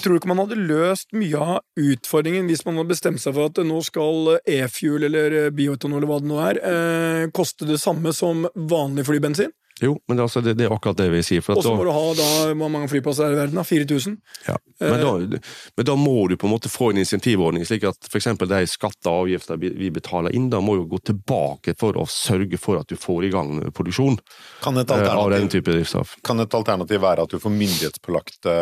tror 0.01 0.17
du 0.17 0.19
ikke 0.19 0.31
man 0.33 0.43
hadde 0.43 0.59
løst 0.59 1.15
mye 1.15 1.45
av 1.55 1.61
utfordringen 1.79 2.49
hvis 2.51 2.65
man 2.67 2.81
hadde 2.81 2.91
bestemt 2.91 3.23
seg 3.23 3.37
for 3.37 3.53
at 3.53 3.63
nå 3.63 3.79
skal 3.87 4.33
e-fuel 4.43 5.07
eller 5.07 5.37
bioetanol 5.55 6.01
eller 6.01 6.11
hva 6.11 6.19
det 6.23 6.31
nå 6.33 6.41
er, 6.43 6.59
eh, 6.73 7.23
koste 7.35 7.69
det 7.69 7.79
samme 7.79 8.11
som 8.15 8.49
vanlig 8.67 9.07
flybensin? 9.07 9.55
Jo, 9.81 9.93
men 10.09 10.19
altså, 10.19 10.41
det, 10.41 10.55
det, 10.57 10.65
er 10.65 10.73
akkurat 10.73 10.97
det 10.97 11.09
vi 11.13 11.21
sier. 11.25 11.43
Og 11.53 11.61
så 11.63 11.73
må 11.77 11.85
du 11.85 11.91
ha 11.93 12.05
da, 12.17 12.27
hvor 12.57 12.71
mange 12.73 12.89
flyplasser 12.89 13.27
er 13.27 13.35
i 13.35 13.39
verden? 13.43 13.59
da? 13.59 13.65
4000? 13.67 14.15
Ja, 14.47 14.55
men 14.81 15.03
da, 15.03 15.11
eh. 15.37 15.51
men 15.77 15.89
da, 15.89 15.95
må 15.99 16.15
du 16.31 16.37
på 16.39 16.49
en 16.49 16.55
måte 16.55 16.71
få 16.71 16.91
en 16.93 17.01
insentivordning, 17.03 17.65
slik 17.67 17.85
at 17.89 18.09
f.eks. 18.09 18.31
de 18.41 18.61
skatter 18.69 19.11
og 19.11 19.27
avgifter 19.27 19.59
vi 19.61 19.91
betaler 19.93 20.33
inn, 20.35 20.49
da 20.53 20.61
må 20.63 20.79
jo 20.79 20.87
gå 20.89 21.01
tilbake 21.11 21.75
for 21.77 21.99
å 22.01 22.07
sørge 22.09 22.57
for 22.61 22.81
at 22.81 22.89
du 22.89 22.97
får 22.97 23.27
i 23.27 23.33
gang 23.33 23.59
produksjon 23.75 24.17
kan 24.63 24.77
et 24.77 24.91
eh, 24.91 25.13
av 25.13 25.29
den 25.31 25.49
type 25.51 25.71
drivstoff. 25.71 26.15
Kan 26.25 26.41
et 26.41 26.53
alternativ 26.57 27.01
være 27.03 27.27
at 27.27 27.33
du 27.33 27.39
får 27.41 27.53
myndighetspålagte 27.53 28.55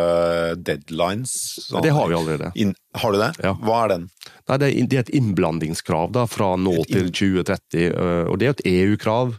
deadlines? 0.60 1.32
Sånn, 1.68 1.84
det 1.84 1.94
har 1.96 2.10
vi 2.10 2.18
allerede. 2.18 2.50
In, 2.60 2.74
har 3.00 3.14
du 3.14 3.20
det? 3.20 3.30
Ja. 3.44 3.54
Hva 3.62 3.84
er 3.84 3.94
den? 3.94 4.08
Nei, 4.50 4.58
det, 4.62 4.72
er, 4.84 5.00
et 5.00 5.14
innblandingskrav 5.16 6.12
da, 6.16 6.26
fra 6.30 6.54
nå 6.60 6.76
til 6.90 7.10
2030, 7.10 7.88
eh, 7.88 8.22
og 8.28 8.38
det 8.42 8.50
er 8.50 8.56
et 8.56 8.66
EU-krav 8.74 9.38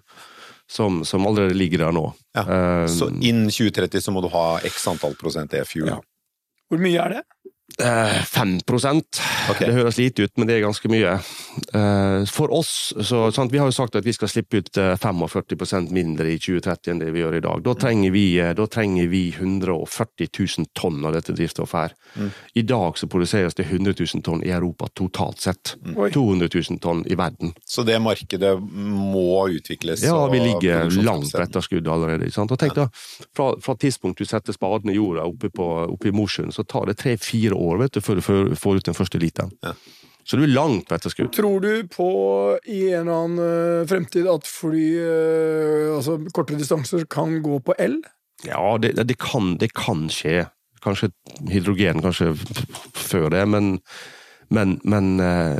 som, 0.72 1.06
som 1.06 1.28
allerede 1.28 1.56
ligger 1.58 1.86
der 1.86 1.96
nå. 1.96 2.06
Ja. 2.36 2.44
Um, 2.84 2.88
så 2.92 3.10
innen 3.10 3.50
2030 3.50 4.04
så 4.04 4.14
må 4.16 4.22
du 4.24 4.30
ha 4.34 4.60
x 4.68 4.88
antall 4.92 5.16
prosent 5.20 5.56
e-fuel? 5.56 5.94
Ja. 5.96 6.02
Hvor 6.68 6.82
mye 6.84 7.00
er 7.00 7.18
det? 7.18 7.24
5 7.78 7.84
eh, 7.84 9.02
okay. 9.52 9.68
Det 9.68 9.74
høres 9.74 9.98
lite 9.98 10.24
ut, 10.24 10.32
men 10.38 10.48
det 10.48 10.56
er 10.56 10.64
ganske 10.64 10.90
mye. 10.90 11.18
Eh, 11.76 12.24
for 12.32 12.54
oss, 12.56 12.94
så, 13.04 13.28
sant, 13.32 13.52
Vi 13.52 13.60
har 13.60 13.68
jo 13.68 13.76
sagt 13.76 13.96
at 13.96 14.06
vi 14.06 14.14
skal 14.16 14.32
slippe 14.32 14.62
ut 14.64 14.72
45 14.74 15.76
eh, 15.76 15.92
mindre 15.92 16.32
i 16.32 16.40
2030 16.40 16.92
enn 16.92 17.02
det 17.04 17.12
vi 17.12 17.22
gjør 17.22 17.38
i 17.38 17.44
dag. 17.44 17.62
Da 17.66 17.76
trenger 17.76 18.12
vi, 18.16 18.26
da 18.58 18.68
trenger 18.72 19.12
vi 19.12 19.24
140 19.36 20.30
000 20.40 20.72
tonn 20.74 21.04
av 21.06 21.14
dette 21.14 21.36
drivstoffet 21.36 21.78
her. 21.78 21.94
Mm. 22.16 22.32
I 22.54 22.64
dag 22.72 22.98
så 22.98 23.10
produseres 23.12 23.60
det 23.60 23.68
100 23.68 23.94
000 24.00 24.24
tonn 24.24 24.42
i 24.48 24.54
Europa 24.56 24.88
totalt 24.94 25.44
sett. 25.44 25.76
Mm. 25.84 26.00
200 26.14 26.50
000 26.56 26.80
tonn 26.82 27.04
i 27.06 27.20
verden. 27.20 27.54
Så 27.66 27.84
det 27.84 28.00
markedet 28.00 28.56
må 28.64 29.50
utvikles? 29.54 30.08
Ja, 30.08 30.24
vi 30.32 30.40
ligger 30.40 30.90
langt 31.04 31.36
på 31.36 31.44
etterskudd 31.44 31.88
allerede. 31.88 32.32
Sant? 32.32 32.56
Og 32.56 32.60
tenk 32.64 32.80
da, 32.80 32.88
fra, 33.36 33.52
fra 33.62 33.76
tidspunkt 33.76 34.24
du 34.24 34.26
setter 34.26 34.56
spaden 34.56 34.90
i 34.90 34.98
jorda 34.98 35.28
oppe, 35.28 35.52
på, 35.54 35.68
oppe 35.92 36.10
i 36.10 36.16
Mosjøen, 36.16 36.56
så 36.56 36.64
tar 36.64 36.88
det 36.90 36.98
tre-fire 37.04 37.57
år 37.58 37.82
vet 37.84 37.98
du, 37.98 38.02
før 38.04 38.20
du 38.20 38.56
får 38.58 38.80
ut 38.80 38.90
den 38.90 38.98
første 38.98 39.22
literen. 39.22 39.54
Ja. 39.66 39.74
Så 40.28 40.36
du 40.36 40.44
er 40.44 40.52
langt 40.52 40.90
på 40.90 40.96
etterskudd. 40.98 41.32
Tror 41.36 41.62
du 41.64 41.88
på 41.88 42.10
i 42.68 42.82
en 42.92 43.08
eller 43.08 43.14
annen 43.16 43.40
uh, 43.40 43.88
fremtid 43.88 44.28
at 44.28 44.48
fly, 44.50 44.84
uh, 45.00 45.96
altså 45.96 46.18
kortere 46.36 46.60
distanser, 46.60 47.06
kan 47.08 47.38
gå 47.46 47.62
på 47.64 47.76
el? 47.80 48.02
Ja, 48.44 48.76
det, 48.82 48.98
det, 49.08 49.16
kan, 49.24 49.56
det 49.62 49.72
kan, 49.78 50.10
skje. 50.12 50.50
Kanskje 50.84 51.14
hydrogen 51.50 52.04
kanskje 52.04 52.34
før 53.08 53.32
det, 53.34 53.48
men 53.50 53.78
men, 54.48 54.78
men, 54.88 55.18
uh, 55.20 55.60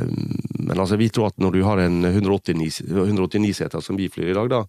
men 0.56 0.78
altså, 0.80 0.96
vi 0.96 1.10
tror 1.12 1.28
at 1.28 1.42
når 1.42 1.58
du 1.58 1.58
har 1.64 1.80
en 1.82 2.06
189, 2.08 2.86
189 2.88 3.50
seter 3.58 3.84
som 3.84 3.98
vi 4.00 4.06
flyr 4.08 4.30
i 4.32 4.36
dag, 4.36 4.48
da, 4.48 4.62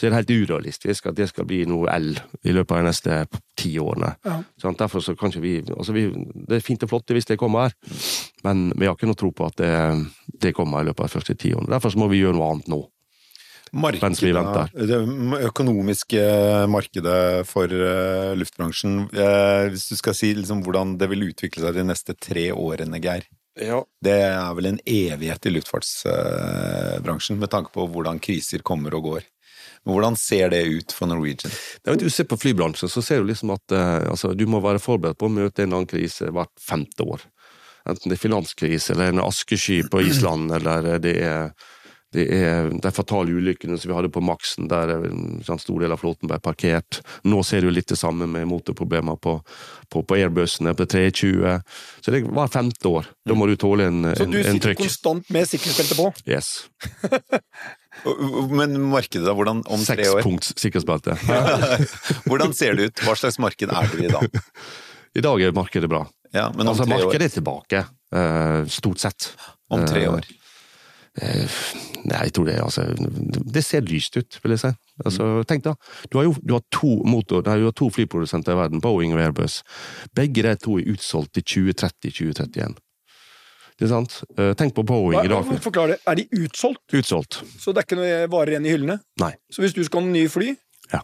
så 0.00 0.06
er 0.06 0.14
det 0.14 0.20
helt 0.22 0.46
urealistisk 0.46 1.10
at 1.10 1.16
det 1.18 1.26
skal 1.28 1.44
bli 1.44 1.58
noe 1.68 1.90
el 1.92 2.14
i 2.48 2.54
løpet 2.56 2.72
av 2.72 2.80
de 2.80 2.88
neste 2.88 3.16
ti 3.60 3.74
årene. 3.82 4.14
Ja. 4.24 4.38
Sånn, 4.62 4.78
derfor 4.80 5.04
så 5.04 5.12
kan 5.18 5.28
ikke 5.28 5.42
vi, 5.44 5.58
altså 5.74 5.92
vi 5.92 6.06
Det 6.48 6.56
er 6.56 6.64
fint 6.64 6.86
og 6.86 6.94
flott 6.94 7.12
hvis 7.12 7.28
det 7.28 7.36
kommer, 7.40 7.74
men 8.46 8.70
vi 8.80 8.88
har 8.88 8.96
ikke 8.96 9.10
noe 9.10 9.18
tro 9.20 9.28
på 9.36 9.50
at 9.50 9.60
det, 9.60 9.74
det 10.40 10.54
kommer 10.56 10.80
i 10.80 10.88
løpet 10.88 11.04
av 11.04 11.10
de 11.10 11.16
første 11.18 11.36
ti 11.36 11.52
årene. 11.52 11.68
Derfor 11.74 11.92
så 11.92 12.00
må 12.00 12.08
vi 12.08 12.22
gjøre 12.22 12.38
noe 12.38 12.48
annet 12.54 12.72
nå. 12.72 12.80
Markedet, 13.70 14.72
det 14.74 14.96
økonomiske 15.46 16.22
markedet 16.72 17.18
for 17.46 17.70
uh, 17.70 18.32
luftbransjen, 18.40 19.04
uh, 19.12 19.68
hvis 19.70 19.84
du 19.92 19.98
skal 20.00 20.16
si 20.16 20.32
liksom, 20.34 20.64
hvordan 20.66 20.96
det 20.98 21.06
vil 21.12 21.28
utvikle 21.28 21.68
seg 21.68 21.76
de 21.76 21.84
neste 21.92 22.16
tre 22.18 22.48
årene, 22.50 22.98
Geir? 23.04 23.28
Ja. 23.60 23.82
Det 24.02 24.16
er 24.24 24.56
vel 24.56 24.72
en 24.72 24.80
evighet 24.88 25.46
i 25.46 25.52
luftfartsbransjen, 25.54 27.38
med 27.38 27.52
tanke 27.52 27.70
på 27.76 27.86
hvordan 27.92 28.18
kriser 28.22 28.64
kommer 28.66 28.96
og 28.98 29.06
går. 29.06 29.28
Men 29.84 29.94
hvordan 29.96 30.16
ser 30.20 30.52
det 30.52 30.60
ut 30.68 30.92
for 30.92 31.08
Norwegian? 31.08 31.52
Nei, 31.88 31.96
du 32.00 32.08
ser 32.12 32.28
på 32.28 32.38
flybransjen, 32.40 32.90
så 32.92 33.02
ser 33.02 33.22
du 33.22 33.30
liksom 33.30 33.54
at 33.54 33.72
uh, 33.72 34.10
altså, 34.12 34.34
du 34.36 34.44
må 34.50 34.60
være 34.64 34.82
forberedt 34.82 35.20
på 35.20 35.30
å 35.30 35.32
møte 35.32 35.64
en 35.64 35.72
annen 35.72 35.90
krise 35.90 36.28
hvert 36.34 36.52
femte 36.60 37.06
år. 37.06 37.24
Enten 37.88 38.12
det 38.12 38.18
er 38.18 38.24
finanskrise, 38.26 38.92
eller 38.92 39.14
en 39.14 39.24
askesky 39.24 39.80
på 39.88 40.04
Island, 40.04 40.52
eller 40.58 40.98
det 41.02 41.16
er 41.24 41.52
det 42.10 42.24
er 42.34 42.72
de 42.74 42.90
fatale 42.90 43.30
ulykkene 43.38 43.76
som 43.78 43.90
vi 43.90 43.94
hadde 43.94 44.10
på 44.10 44.22
Maxen, 44.24 44.66
der 44.70 44.90
en 44.96 45.36
sånn 45.46 45.60
stor 45.62 45.84
del 45.84 45.94
av 45.94 46.00
flåten 46.02 46.26
ble 46.26 46.40
parkert. 46.42 46.98
Nå 47.22 47.44
ser 47.46 47.62
du 47.62 47.70
litt 47.70 47.86
det 47.92 48.00
samme 48.00 48.26
med 48.26 48.48
motorproblemer 48.50 49.20
på, 49.22 49.36
på, 49.86 50.02
på 50.02 50.18
Airbusene, 50.18 50.74
på 50.74 50.88
320. 50.90 51.62
Så 52.02 52.14
det 52.14 52.24
var 52.26 52.50
femte 52.50 52.90
år. 52.90 53.12
Da 53.22 53.36
må 53.38 53.46
du 53.46 53.54
tåle 53.54 53.86
en, 53.92 54.02
trykk. 54.10 54.18
Så 54.18 54.26
du 54.32 54.40
sitter 54.42 54.74
konstant 54.82 55.30
med 55.30 55.46
sikkerhetsbelte 55.52 56.00
på? 56.00 56.10
Yes. 56.26 56.50
Men 58.50 58.76
markedet, 58.90 59.24
da? 59.26 59.34
Hvordan 59.36 59.62
om 59.66 59.84
tre 59.84 60.06
år? 60.08 60.20
Sekspunkts 60.20 60.54
sikkerhetsbelte. 60.60 61.16
hvordan 62.30 62.54
ser 62.56 62.78
det 62.78 62.90
ut? 62.90 63.04
Hva 63.06 63.16
slags 63.18 63.40
marked 63.42 63.70
er 63.70 63.92
det 63.92 64.08
i 64.08 64.12
dag? 64.12 64.42
I 65.18 65.24
dag 65.24 65.42
er 65.42 65.54
markedet 65.56 65.90
bra. 65.90 66.04
Ja, 66.32 66.48
men 66.54 66.68
om 66.68 66.74
altså, 66.74 66.86
tre 66.86 66.98
markedet 66.98 67.26
er 67.26 67.34
tilbake, 67.34 67.86
uh, 68.14 68.60
stort 68.70 69.02
sett. 69.02 69.32
Om 69.70 69.82
tre 69.86 70.04
eh, 70.04 70.12
år? 70.12 70.28
Uh, 71.20 71.56
nei, 72.06 72.20
jeg 72.28 72.34
tror 72.36 72.46
det 72.46 72.54
altså, 72.62 72.84
Det 73.50 73.62
ser 73.66 73.82
lyst 73.86 74.14
ut, 74.18 74.38
vil 74.42 74.54
jeg 74.54 74.62
si. 74.62 74.70
Altså, 75.02 75.30
tenk 75.48 75.64
da, 75.66 75.74
du 76.12 76.20
har 76.20 76.28
jo 76.28 76.36
du 76.38 76.54
har 76.54 76.62
to, 76.74 76.92
motor, 77.08 77.42
nei, 77.46 77.58
du 77.58 77.66
har 77.66 77.74
to 77.76 77.90
flyprodusenter 77.90 78.54
i 78.54 78.60
verden, 78.60 78.82
Boeing 78.84 79.16
og 79.16 79.24
Airbus. 79.24 79.60
Begge 80.16 80.46
de 80.46 80.54
to 80.62 80.78
er 80.78 80.92
utsolgt 80.94 81.34
til 81.38 81.74
2030-2031. 81.74 82.78
Eh, 83.80 84.52
tenk 84.58 84.74
på 84.76 84.84
Boeing 84.84 85.24
i 85.24 85.30
dag. 85.30 85.46
Forklar 85.64 85.94
det. 85.94 86.00
Er 86.06 86.18
de 86.18 86.26
utsolgt? 86.42 86.82
Utsolgt. 86.92 87.40
Så 87.58 87.72
det 87.72 87.82
er 87.82 87.88
ikke 87.88 88.00
noe 88.00 88.26
varer 88.32 88.56
igjen 88.56 88.68
i 88.68 88.74
hyllene? 88.74 88.98
Nei. 89.22 89.32
Så 89.52 89.64
hvis 89.64 89.76
du 89.76 89.82
skal 89.86 90.02
ha 90.02 90.10
en 90.10 90.12
ny 90.16 90.26
fly 90.28 90.52
Ja. 90.92 91.00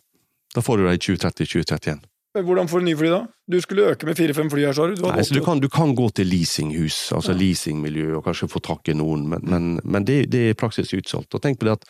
Da 0.55 0.65
får 0.65 0.79
du 0.79 0.87
det 0.89 0.99
i 0.99 1.03
2030-2031. 1.07 2.05
Hvordan 2.45 2.69
får 2.69 2.83
du 2.83 2.85
ny 2.85 2.95
fly 2.97 3.09
da? 3.09 3.23
Du 3.49 3.57
skulle 3.65 3.87
øke 3.89 4.07
med 4.07 4.19
fire-fem 4.19 4.51
fly 4.53 4.67
her, 4.67 4.77
sa 4.77 4.87
du? 4.91 5.01
Nei, 5.01 5.25
så 5.25 5.35
du 5.35 5.41
kan, 5.45 5.61
du 5.63 5.71
kan, 5.73 5.95
gå 5.97 6.09
til 6.13 6.29
leasinghus, 6.29 7.13
altså 7.17 7.33
ja. 7.33 7.39
leasingmiljø, 7.41 8.11
og 8.19 8.27
kanskje 8.27 8.51
få 8.53 8.61
tak 8.61 8.91
i 8.93 8.97
noen, 8.99 9.25
men, 9.31 9.45
men, 9.49 9.69
men 9.85 10.05
det, 10.05 10.27
det, 10.33 10.43
er 10.43 10.57
i 10.57 10.59
praksis 10.59 10.93
utsolgt. 10.97 11.33
Og 11.33 11.41
tenk 11.43 11.61
på 11.61 11.69
det 11.69 11.79
at 11.79 11.87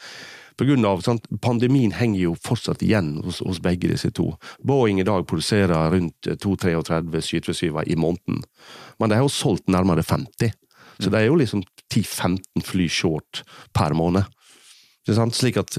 på 0.56 0.64
grunn 0.68 0.86
av, 0.88 1.02
sant, 1.04 1.26
Pandemien 1.42 1.92
henger 1.92 2.20
jo 2.20 2.36
fortsatt 2.46 2.84
igjen 2.86 3.16
hos, 3.24 3.42
hos, 3.44 3.58
begge 3.64 3.90
disse 3.90 4.12
to. 4.16 4.30
Boeing 4.64 5.02
i 5.02 5.08
dag 5.08 5.26
produserer 5.28 5.90
rundt 5.92 6.30
2-33 6.30 7.02
737 7.26 7.82
i 7.92 7.98
måneden, 7.98 8.44
men 9.00 9.10
de 9.10 9.18
har 9.18 9.26
jo 9.26 9.32
solgt 9.32 9.66
nærmere 9.72 10.06
50. 10.06 10.54
Så 10.98 11.10
det 11.12 11.20
er 11.20 11.26
jo 11.28 11.36
liksom 11.38 11.62
10-15 11.92 12.64
fly 12.64 12.88
short 12.88 13.42
per 13.76 13.94
måned. 13.96 14.24
Slik 15.06 15.56
at 15.60 15.78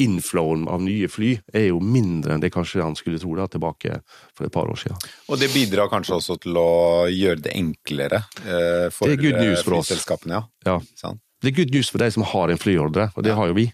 inflowen 0.00 0.64
av 0.72 0.80
nye 0.82 1.08
fly 1.10 1.34
er 1.52 1.66
jo 1.68 1.80
mindre 1.84 2.34
enn 2.34 2.42
det 2.42 2.50
kanskje 2.54 2.80
han 2.82 2.94
skulle 2.98 3.20
tro 3.20 3.34
da, 3.36 3.44
tilbake 3.50 3.98
for 4.34 4.46
et 4.48 4.54
par 4.54 4.70
år 4.72 4.78
siden. 4.80 4.96
Og 5.28 5.38
det 5.42 5.50
bidrar 5.52 5.90
kanskje 5.92 6.16
også 6.16 6.38
til 6.42 6.56
å 6.58 6.66
gjøre 7.12 7.42
det 7.44 7.52
enklere 7.58 8.22
eh, 8.42 8.88
for 8.94 9.10
Det 9.10 9.18
er 9.18 9.22
good 9.26 9.38
news 9.42 9.58
eh, 9.60 9.64
for 9.66 9.76
oss. 9.78 9.90
flyselskapene, 9.92 10.40
ja. 10.40 10.42
Ja. 10.70 10.78
Sånn. 10.98 11.20
Det 11.42 11.52
er 11.52 11.58
good 11.60 11.74
news 11.74 11.90
for 11.92 11.98
de 12.02 12.08
som 12.14 12.24
har 12.32 12.52
en 12.54 12.60
flyordre, 12.62 13.10
og 13.16 13.26
det 13.26 13.34
har 13.36 13.50
jo 13.52 13.58
vi. 13.58 13.68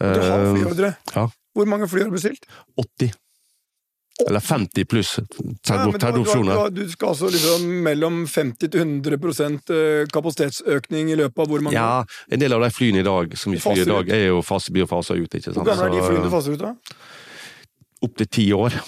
Du 0.00 0.04
har 0.04 0.42
Eh, 0.42 0.54
flyordre. 0.56 0.94
Ja. 1.14 1.28
Hvor 1.54 1.68
mange 1.70 1.86
fly 1.88 2.00
har 2.02 2.10
du 2.10 2.16
bestilt? 2.16 2.46
80. 2.80 3.12
Eller 4.22 4.40
50 4.40 4.84
pluss 4.84 5.18
Ja, 5.18 6.68
du, 6.70 6.84
skal 6.90 7.08
altså 7.08 7.28
liksom 7.34 7.64
mellom 7.82 8.20
50 8.30 8.70
til 8.70 8.80
100 8.80 9.16
eh, 9.74 10.06
kapasitetsøkning 10.14 11.10
i 11.10 11.16
løpet 11.18 11.42
av 11.42 11.50
hvor 11.50 11.64
mange? 11.66 11.74
Ja, 11.74 12.04
en 12.30 12.42
del 12.42 12.54
av 12.54 12.62
de 12.62 12.70
flyene 12.70 13.02
i 13.02 13.06
dag 13.06 13.34
som 13.38 13.52
vi 13.54 13.58
flyr 13.58 13.82
i 13.82 13.88
dag, 13.90 14.14
er 14.14 14.28
jo 14.28 14.38
fast, 14.46 14.70
blir 14.70 14.86
jo 14.86 14.92
fasa 14.92 15.18
ut. 15.18 15.26
ikke 15.34 15.50
Hvor 15.50 15.58
sant? 15.58 15.72
gamle 15.72 15.90
er 15.90 15.96
de 15.96 16.06
flyene 16.06 16.28
du 16.28 16.32
faser 16.36 16.54
ut 16.54 16.62
da? 16.62 16.72
Opptil 18.04 18.30
ti 18.36 18.46
år. 18.54 18.78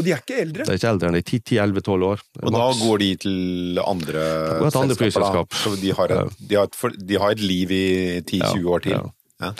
Og 0.00 0.04
de 0.06 0.14
er 0.16 0.22
ikke 0.22 0.42
eldre. 0.42 0.66
Det 0.66 0.74
er 0.74 0.80
ikke 0.80 0.92
eldre 0.96 1.10
enn 1.10 1.18
det. 1.18 1.24
10-11-12 1.28 2.06
år. 2.08 2.22
Og 2.42 2.54
da 2.56 2.68
går 2.82 3.02
de 3.02 3.10
til 3.22 3.80
andre 3.84 4.22
til 4.22 4.82
andre 4.82 4.96
selskaper, 4.96 5.02
flyselskap. 5.04 5.58
Så 5.62 5.74
de 5.78 5.94
har, 5.98 6.14
et, 6.16 6.38
de, 6.40 6.56
har 6.58 6.70
et, 6.70 7.02
de 7.10 7.18
har 7.20 7.36
et 7.36 7.42
liv 7.42 7.74
i 7.76 7.84
10-20 8.24 8.72
år 8.72 8.88
til. 8.88 8.98
ja. 8.98 9.10
Ja. 9.42 9.52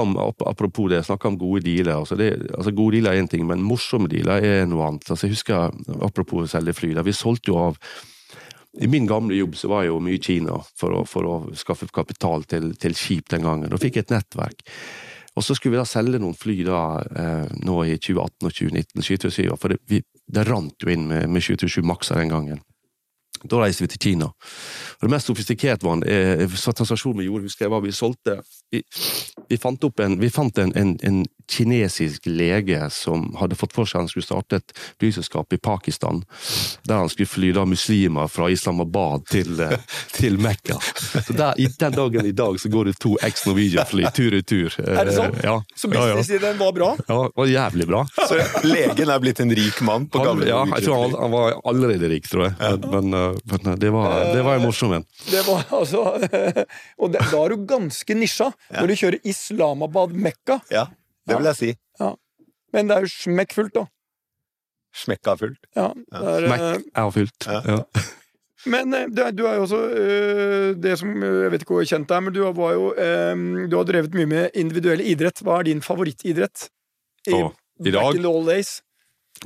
Om, 0.00 0.16
apropos 0.46 0.90
det, 0.90 1.02
snakka 1.06 1.28
om 1.28 1.38
gode 1.38 1.64
dealer. 1.66 1.98
Altså 2.00 2.16
det, 2.16 2.30
altså 2.54 2.72
gode 2.72 2.96
dealer 2.96 3.16
er 3.16 3.22
én 3.22 3.30
ting, 3.30 3.46
men 3.46 3.64
morsomme 3.64 4.08
dealer 4.10 4.44
er 4.44 4.68
noe 4.68 4.86
annet. 4.86 5.10
Altså 5.10 5.28
jeg 5.28 5.36
husker, 5.36 5.74
Apropos 6.04 6.46
å 6.46 6.50
selge 6.50 6.76
fly. 6.76 6.94
Da, 6.96 7.04
vi 7.06 7.16
solgte 7.16 7.52
jo 7.52 7.58
av 7.68 7.82
I 8.78 8.86
min 8.86 9.06
gamle 9.08 9.34
jobb 9.34 9.56
så 9.58 9.68
var 9.72 9.84
jeg 9.84 9.90
jo 9.90 10.00
mye 10.04 10.18
i 10.18 10.22
Kina 10.22 10.58
for 10.78 10.94
å, 10.94 11.04
for 11.08 11.26
å 11.26 11.36
skaffe 11.56 11.88
kapital 11.92 12.44
til, 12.46 12.72
til 12.78 12.94
skip 12.94 13.30
den 13.32 13.42
gangen. 13.46 13.70
Da 13.72 13.80
fikk 13.80 13.98
jeg 13.98 14.06
et 14.06 14.14
nettverk. 14.14 14.62
Og 15.38 15.44
så 15.44 15.54
skulle 15.54 15.76
vi 15.76 15.80
da 15.80 15.86
selge 15.86 16.18
noen 16.18 16.34
fly 16.34 16.56
da, 16.66 16.82
eh, 16.98 17.50
nå 17.62 17.76
i 17.86 17.94
2018 17.94 18.48
og 18.48 18.54
2019, 18.54 19.04
727, 19.06 19.58
for 19.60 19.70
det, 19.72 19.78
vi, 19.86 20.00
det 20.26 20.44
rant 20.48 20.82
jo 20.82 20.90
inn 20.90 21.06
med, 21.10 21.28
med 21.30 21.44
727 21.44 21.86
Maxer 21.86 22.18
den 22.18 22.32
gangen. 22.32 22.62
Da 23.44 23.60
reiste 23.62 23.84
vi 23.84 23.92
til 23.92 24.02
Kina. 24.02 24.32
Og 24.98 25.06
det 25.06 25.14
mest 25.14 25.30
sofistikerte 25.30 25.86
var 25.86 26.00
en 26.00 26.06
eh, 26.10 26.54
så 26.58 26.74
transaksjon 26.74 27.18
vi 27.20 27.28
gjorde, 27.28 27.46
husker 27.46 27.68
jeg 27.68 27.70
var 27.74 27.84
vi 27.84 27.94
solgte 27.94 28.40
Vi, 28.74 28.82
vi 29.48 29.56
fant, 29.56 29.84
opp 29.86 30.00
en, 30.02 30.18
vi 30.20 30.28
fant 30.28 30.58
en, 30.58 30.72
en, 30.76 30.96
en 31.06 31.20
kinesisk 31.48 32.26
lege 32.28 32.90
som 32.92 33.30
hadde 33.40 33.56
fått 33.56 33.72
for 33.72 33.88
seg 33.88 34.02
han 34.02 34.10
skulle 34.10 34.26
starte 34.26 34.58
et 34.60 34.74
flyselskap 35.00 35.54
i 35.56 35.58
Pakistan, 35.62 36.20
der 36.84 37.00
han 37.00 37.08
skulle 37.08 37.30
fly 37.30 37.54
da 37.56 37.64
muslimer 37.64 38.28
fra 38.28 38.50
Islamabad 38.52 39.24
til, 39.30 39.54
eh, 39.64 39.78
til 40.18 40.36
Mekka. 40.42 40.76
Så 40.82 41.32
der, 41.32 41.54
i, 41.56 41.70
Den 41.78 41.94
dagen 41.94 42.26
i 42.26 42.34
dag 42.36 42.58
så 42.60 42.68
går 42.68 42.90
det 42.90 42.98
to 43.00 43.14
ex-Norwegian-fly 43.24 44.10
tur 44.18 44.36
i 44.36 44.42
tur. 44.42 44.74
Er 44.82 45.08
det 45.08 45.14
sant? 45.16 45.38
Ja. 45.44 45.56
Så 45.78 45.88
businessideen 45.88 46.58
var 46.58 46.74
bra? 46.76 46.90
ja, 47.06 47.20
var 47.36 47.46
jævlig 47.48 47.88
bra. 47.88 48.04
Så 48.18 48.36
legen 48.66 49.08
er 49.08 49.22
blitt 49.22 49.40
en 49.40 49.54
rik 49.54 49.80
mann 49.86 50.10
på 50.10 50.20
Han, 50.20 50.28
gamle 50.32 50.50
ja, 50.50 50.60
jeg 50.74 50.88
tror 50.88 51.06
han, 51.06 51.16
han 51.22 51.32
var 51.32 51.56
allerede 51.64 52.12
rik, 52.12 52.28
tror 52.28 52.48
jeg. 52.50 52.82
Men, 52.90 53.08
men, 53.14 53.40
men 53.48 53.80
det, 53.80 53.94
var, 53.94 54.20
det 54.34 54.44
var 54.44 54.58
en 54.58 54.66
morsom 54.68 54.87
en. 54.96 55.04
Det 55.30 55.42
var 55.46 55.64
altså 55.78 56.02
Og 56.98 57.12
det, 57.12 57.20
da 57.32 57.42
er 57.44 57.54
du 57.54 57.66
ganske 57.68 58.14
nisja 58.16 58.50
når 58.74 58.86
du 58.90 58.94
kjører 59.02 59.18
Islamabad-Mekka. 59.32 60.60
Ja, 60.74 60.86
det 61.28 61.38
vil 61.38 61.50
jeg 61.52 61.56
si. 61.60 61.70
Men 62.72 62.88
det 62.90 62.96
er 62.96 63.04
jo 63.06 63.10
smekkfullt, 63.14 63.74
da. 63.74 63.86
Smekka 64.98 65.36
fullt. 65.40 65.60
Ja, 65.76 65.90
er, 66.12 66.46
eh, 66.52 66.80
er 66.96 67.10
fullt. 67.14 67.46
Ja. 67.46 67.60
Ja. 67.64 67.82
Men 68.68 68.90
du 69.14 69.20
er, 69.22 69.30
du 69.32 69.44
er 69.46 69.54
jo 69.60 69.62
også 69.68 69.78
eh, 69.94 70.70
det 70.82 70.96
som 70.98 71.12
eh, 71.22 71.36
Jeg 71.44 71.52
vet 71.54 71.62
ikke 71.62 71.76
hvor 71.76 71.84
kjent 71.86 72.08
det 72.10 72.16
er, 72.16 72.22
men 72.26 72.34
du 72.34 72.40
var 72.58 72.72
jo 72.74 72.88
eh, 72.98 73.44
Du 73.70 73.76
har 73.78 73.86
drevet 73.86 74.16
mye 74.18 74.26
med 74.28 74.56
individuell 74.58 75.00
idrett. 75.06 75.40
Hva 75.46 75.60
er 75.60 75.68
din 75.70 75.80
favorittidrett? 75.84 76.66
Og 77.30 77.54
i 77.86 77.92
dag? 77.94 78.02
Back 78.02 78.18
in 78.18 78.24
the 78.26 78.32
old 78.32 78.50
days. 78.50 78.72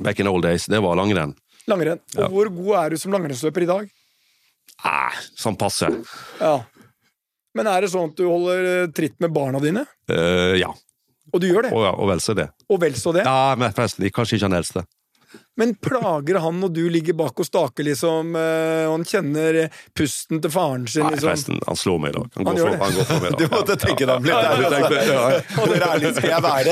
Back 0.01 0.19
in 0.19 0.25
the 0.25 0.33
old 0.33 0.43
days, 0.47 0.65
det 0.65 0.81
var 0.81 0.97
langrenn. 0.97 1.35
Langrenn. 1.69 2.01
Og 2.17 2.23
Ja. 2.25 2.27
hvor 2.33 2.49
god 2.57 2.73
er 2.81 2.89
du 2.89 2.97
som 2.97 3.13
langrennsløper 3.13 3.61
i 3.63 3.69
dag? 3.69 3.91
Ah, 4.83 5.15
sånn 5.39 5.55
passe. 5.59 5.89
Ja. 6.39 6.57
Men 7.55 7.69
er 7.69 7.85
det 7.85 7.91
sånn 7.93 8.11
at 8.11 8.17
du 8.17 8.25
holder 8.27 8.65
eh, 8.71 8.89
tritt 8.95 9.15
med 9.23 9.31
barna 9.35 9.61
dine? 9.63 9.85
Eh, 10.11 10.57
ja. 10.59 10.71
Og 11.33 11.41
du 11.41 11.47
gjør 11.47 11.67
det? 11.67 11.71
Og, 11.73 11.85
ja, 11.85 11.93
og 11.93 12.09
vel 12.09 12.21
så 12.23 12.35
det. 12.37 12.49
Og 12.67 12.81
vel 12.81 12.97
så 12.99 13.13
det? 13.15 13.23
Ja, 13.27 13.53
men 13.59 13.73
forresten, 13.75 14.09
kanskje 14.13 14.37
ikke 14.37 14.49
han 14.49 14.57
eldste. 14.59 14.83
Men 15.55 15.75
plager 15.77 16.39
han 16.41 16.55
når 16.63 16.71
du 16.73 16.81
ligger 16.89 17.13
bak 17.13 17.37
og 17.37 17.45
staker, 17.45 17.85
liksom, 17.85 18.31
eh, 18.39 18.87
og 18.87 18.95
han 18.95 19.03
kjenner 19.05 19.59
pusten 19.93 20.41
til 20.41 20.49
faren 20.53 20.87
sin, 20.89 21.03
Nei, 21.05 21.11
liksom? 21.13 21.27
forresten, 21.29 21.59
han 21.67 21.77
slår 21.77 21.99
meg 22.01 22.09
i 22.09 22.15
dag. 22.17 22.25
Han, 22.39 22.47
Han 22.47 22.55
går 22.57 22.63
for, 22.63 22.77
han 22.83 22.93
går 22.97 23.05
for 23.11 23.19
meg 23.21 23.27
i 23.27 23.29
dag. 23.29 23.39
Du 23.43 23.45
måtte 23.53 23.75
tenke 23.83 24.07
deg 24.09 24.15
om 24.15 24.23
litt 24.25 24.33
Ja. 24.33 25.21
Hvor 25.53 25.75
ærlig 25.89 26.09
skal 26.17 26.29
jeg 26.33 26.41
være? 26.49 26.71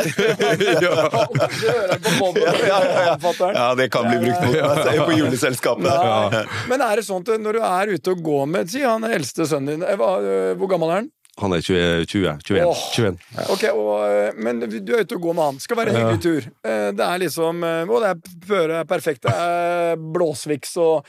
Ja, 3.54 3.76
det 3.76 3.90
kan 3.94 4.10
bli 4.10 4.18
brukt 4.26 4.42
mot 4.46 4.56
meg. 4.56 5.00
På 5.06 5.12
juleselskapet. 5.16 5.86
Nei. 5.86 6.44
Men 6.72 6.84
er 6.86 7.02
det 7.02 7.06
sånn 7.08 7.22
at 7.26 7.34
når 7.42 7.60
du 7.60 7.64
er 7.66 7.96
ute 7.96 8.16
og 8.16 8.22
går 8.26 8.46
med 8.50 8.72
Si 8.72 8.82
han 8.86 9.04
er 9.08 9.18
eldste 9.18 9.46
sønnen 9.50 9.78
din, 9.78 9.84
eh, 9.86 9.94
eh, 9.94 10.54
hvor 10.58 10.70
gammel 10.72 10.90
er 10.90 11.02
han? 11.04 11.10
Han 11.42 11.54
er 11.58 11.62
20, 11.66 12.06
20 12.06 12.28
21. 12.46 12.64
Oh, 12.68 12.82
21. 12.94 13.18
Ok, 13.50 13.64
og, 13.74 13.92
eh, 14.08 14.32
Men 14.38 14.60
du 14.62 14.94
er 14.94 15.04
ute 15.04 15.18
og 15.18 15.22
går 15.26 15.34
med 15.38 15.44
han. 15.50 15.60
Skal 15.64 15.78
være 15.80 15.90
en 15.94 16.00
hyggelig 16.02 16.22
tur. 16.22 16.48
Eh, 16.64 16.92
Det 16.92 17.06
er 17.08 17.18
liksom 17.24 17.64
eh, 17.64 17.84
Og 17.90 18.02
det 18.04 18.10
er 18.14 18.48
føre 18.48 18.80
er 18.82 18.88
perfekt. 18.90 19.24
Det 19.26 19.34
er 19.34 19.96
blåsviks 19.98 20.78
og 20.78 21.06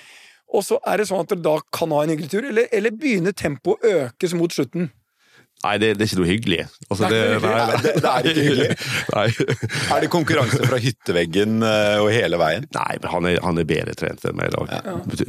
Og 0.52 0.64
så 0.66 0.76
er 0.86 0.98
det 1.00 1.06
sånn 1.08 1.22
at 1.24 1.30
dere 1.32 1.40
da 1.46 1.54
kan 1.72 1.92
ha 1.96 2.02
en 2.04 2.10
hyggelig 2.12 2.28
tur, 2.34 2.44
eller, 2.44 2.66
eller 2.76 2.92
begynner 2.92 3.32
tempoet 3.32 3.86
å 3.88 3.92
økes 4.06 4.34
mot 4.36 4.52
slutten? 4.52 4.90
Nei, 5.62 5.76
det, 5.78 5.88
det 5.94 6.02
er 6.02 6.08
ikke 6.10 6.18
noe 6.18 6.26
hyggelig. 6.28 6.62
Altså, 6.88 7.08
Det 7.12 7.18
er 7.22 7.36
ikke 7.36 7.42
hyggelig. 7.46 7.52
nei, 7.54 7.82
Det, 7.82 7.92
det 8.02 8.10
er 8.12 8.26
ikke 8.32 8.44
hyggelig. 8.46 8.70
Nei. 9.16 9.26
Er 9.94 10.00
det 10.02 10.08
konkurranse 10.10 10.60
fra 10.66 10.78
hytteveggen 10.82 11.62
eh, 11.68 11.98
og 12.02 12.08
hele 12.10 12.40
veien? 12.42 12.66
Nei, 12.74 12.94
men 12.98 13.12
han 13.12 13.28
er, 13.30 13.38
han 13.46 13.62
er 13.62 13.68
bedre 13.70 13.94
trent 13.98 14.26
enn 14.26 14.38
meg 14.40 14.50
i 14.50 14.54
dag. 14.56 14.72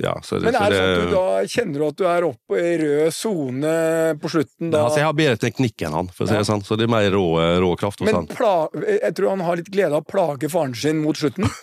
Ja. 0.01 0.15
så 0.25 0.39
det, 0.41 0.47
Men 0.49 0.57
er 0.57 0.73
det 0.73 0.79
sånn 0.81 0.89
at 0.89 0.97
du 1.03 1.13
da 1.13 1.25
kjenner 1.53 1.77
du 1.83 1.87
at 1.91 1.99
du 2.01 2.05
er 2.09 2.27
oppe 2.31 2.63
i 2.63 2.73
rød 2.81 3.13
sone 3.13 3.75
på 4.23 4.33
slutten 4.33 4.73
da? 4.73 4.83
Altså, 4.87 5.03
jeg 5.03 5.09
har 5.11 5.17
bedre 5.21 5.41
teknikk 5.45 5.85
enn 5.85 5.97
han, 6.01 6.09
for 6.13 6.25
å 6.25 6.31
si 6.31 6.37
det 6.39 6.47
sånn. 6.49 6.65
Så 6.65 6.79
det 6.81 6.87
er 6.89 6.93
mer 6.95 7.09
rå, 7.13 7.25
rå 7.61 7.71
kraft 7.79 8.01
hos 8.01 8.09
Men 8.09 8.23
han. 8.23 8.31
pla 8.33 8.55
jeg 8.89 9.13
tror 9.19 9.35
han 9.35 9.45
har 9.45 9.61
litt 9.61 9.69
glede 9.73 9.93
av 9.93 10.01
å 10.01 10.09
plage 10.09 10.49
faren 10.49 10.73
sin 10.77 11.03
mot 11.05 11.17
slutten. 11.19 11.45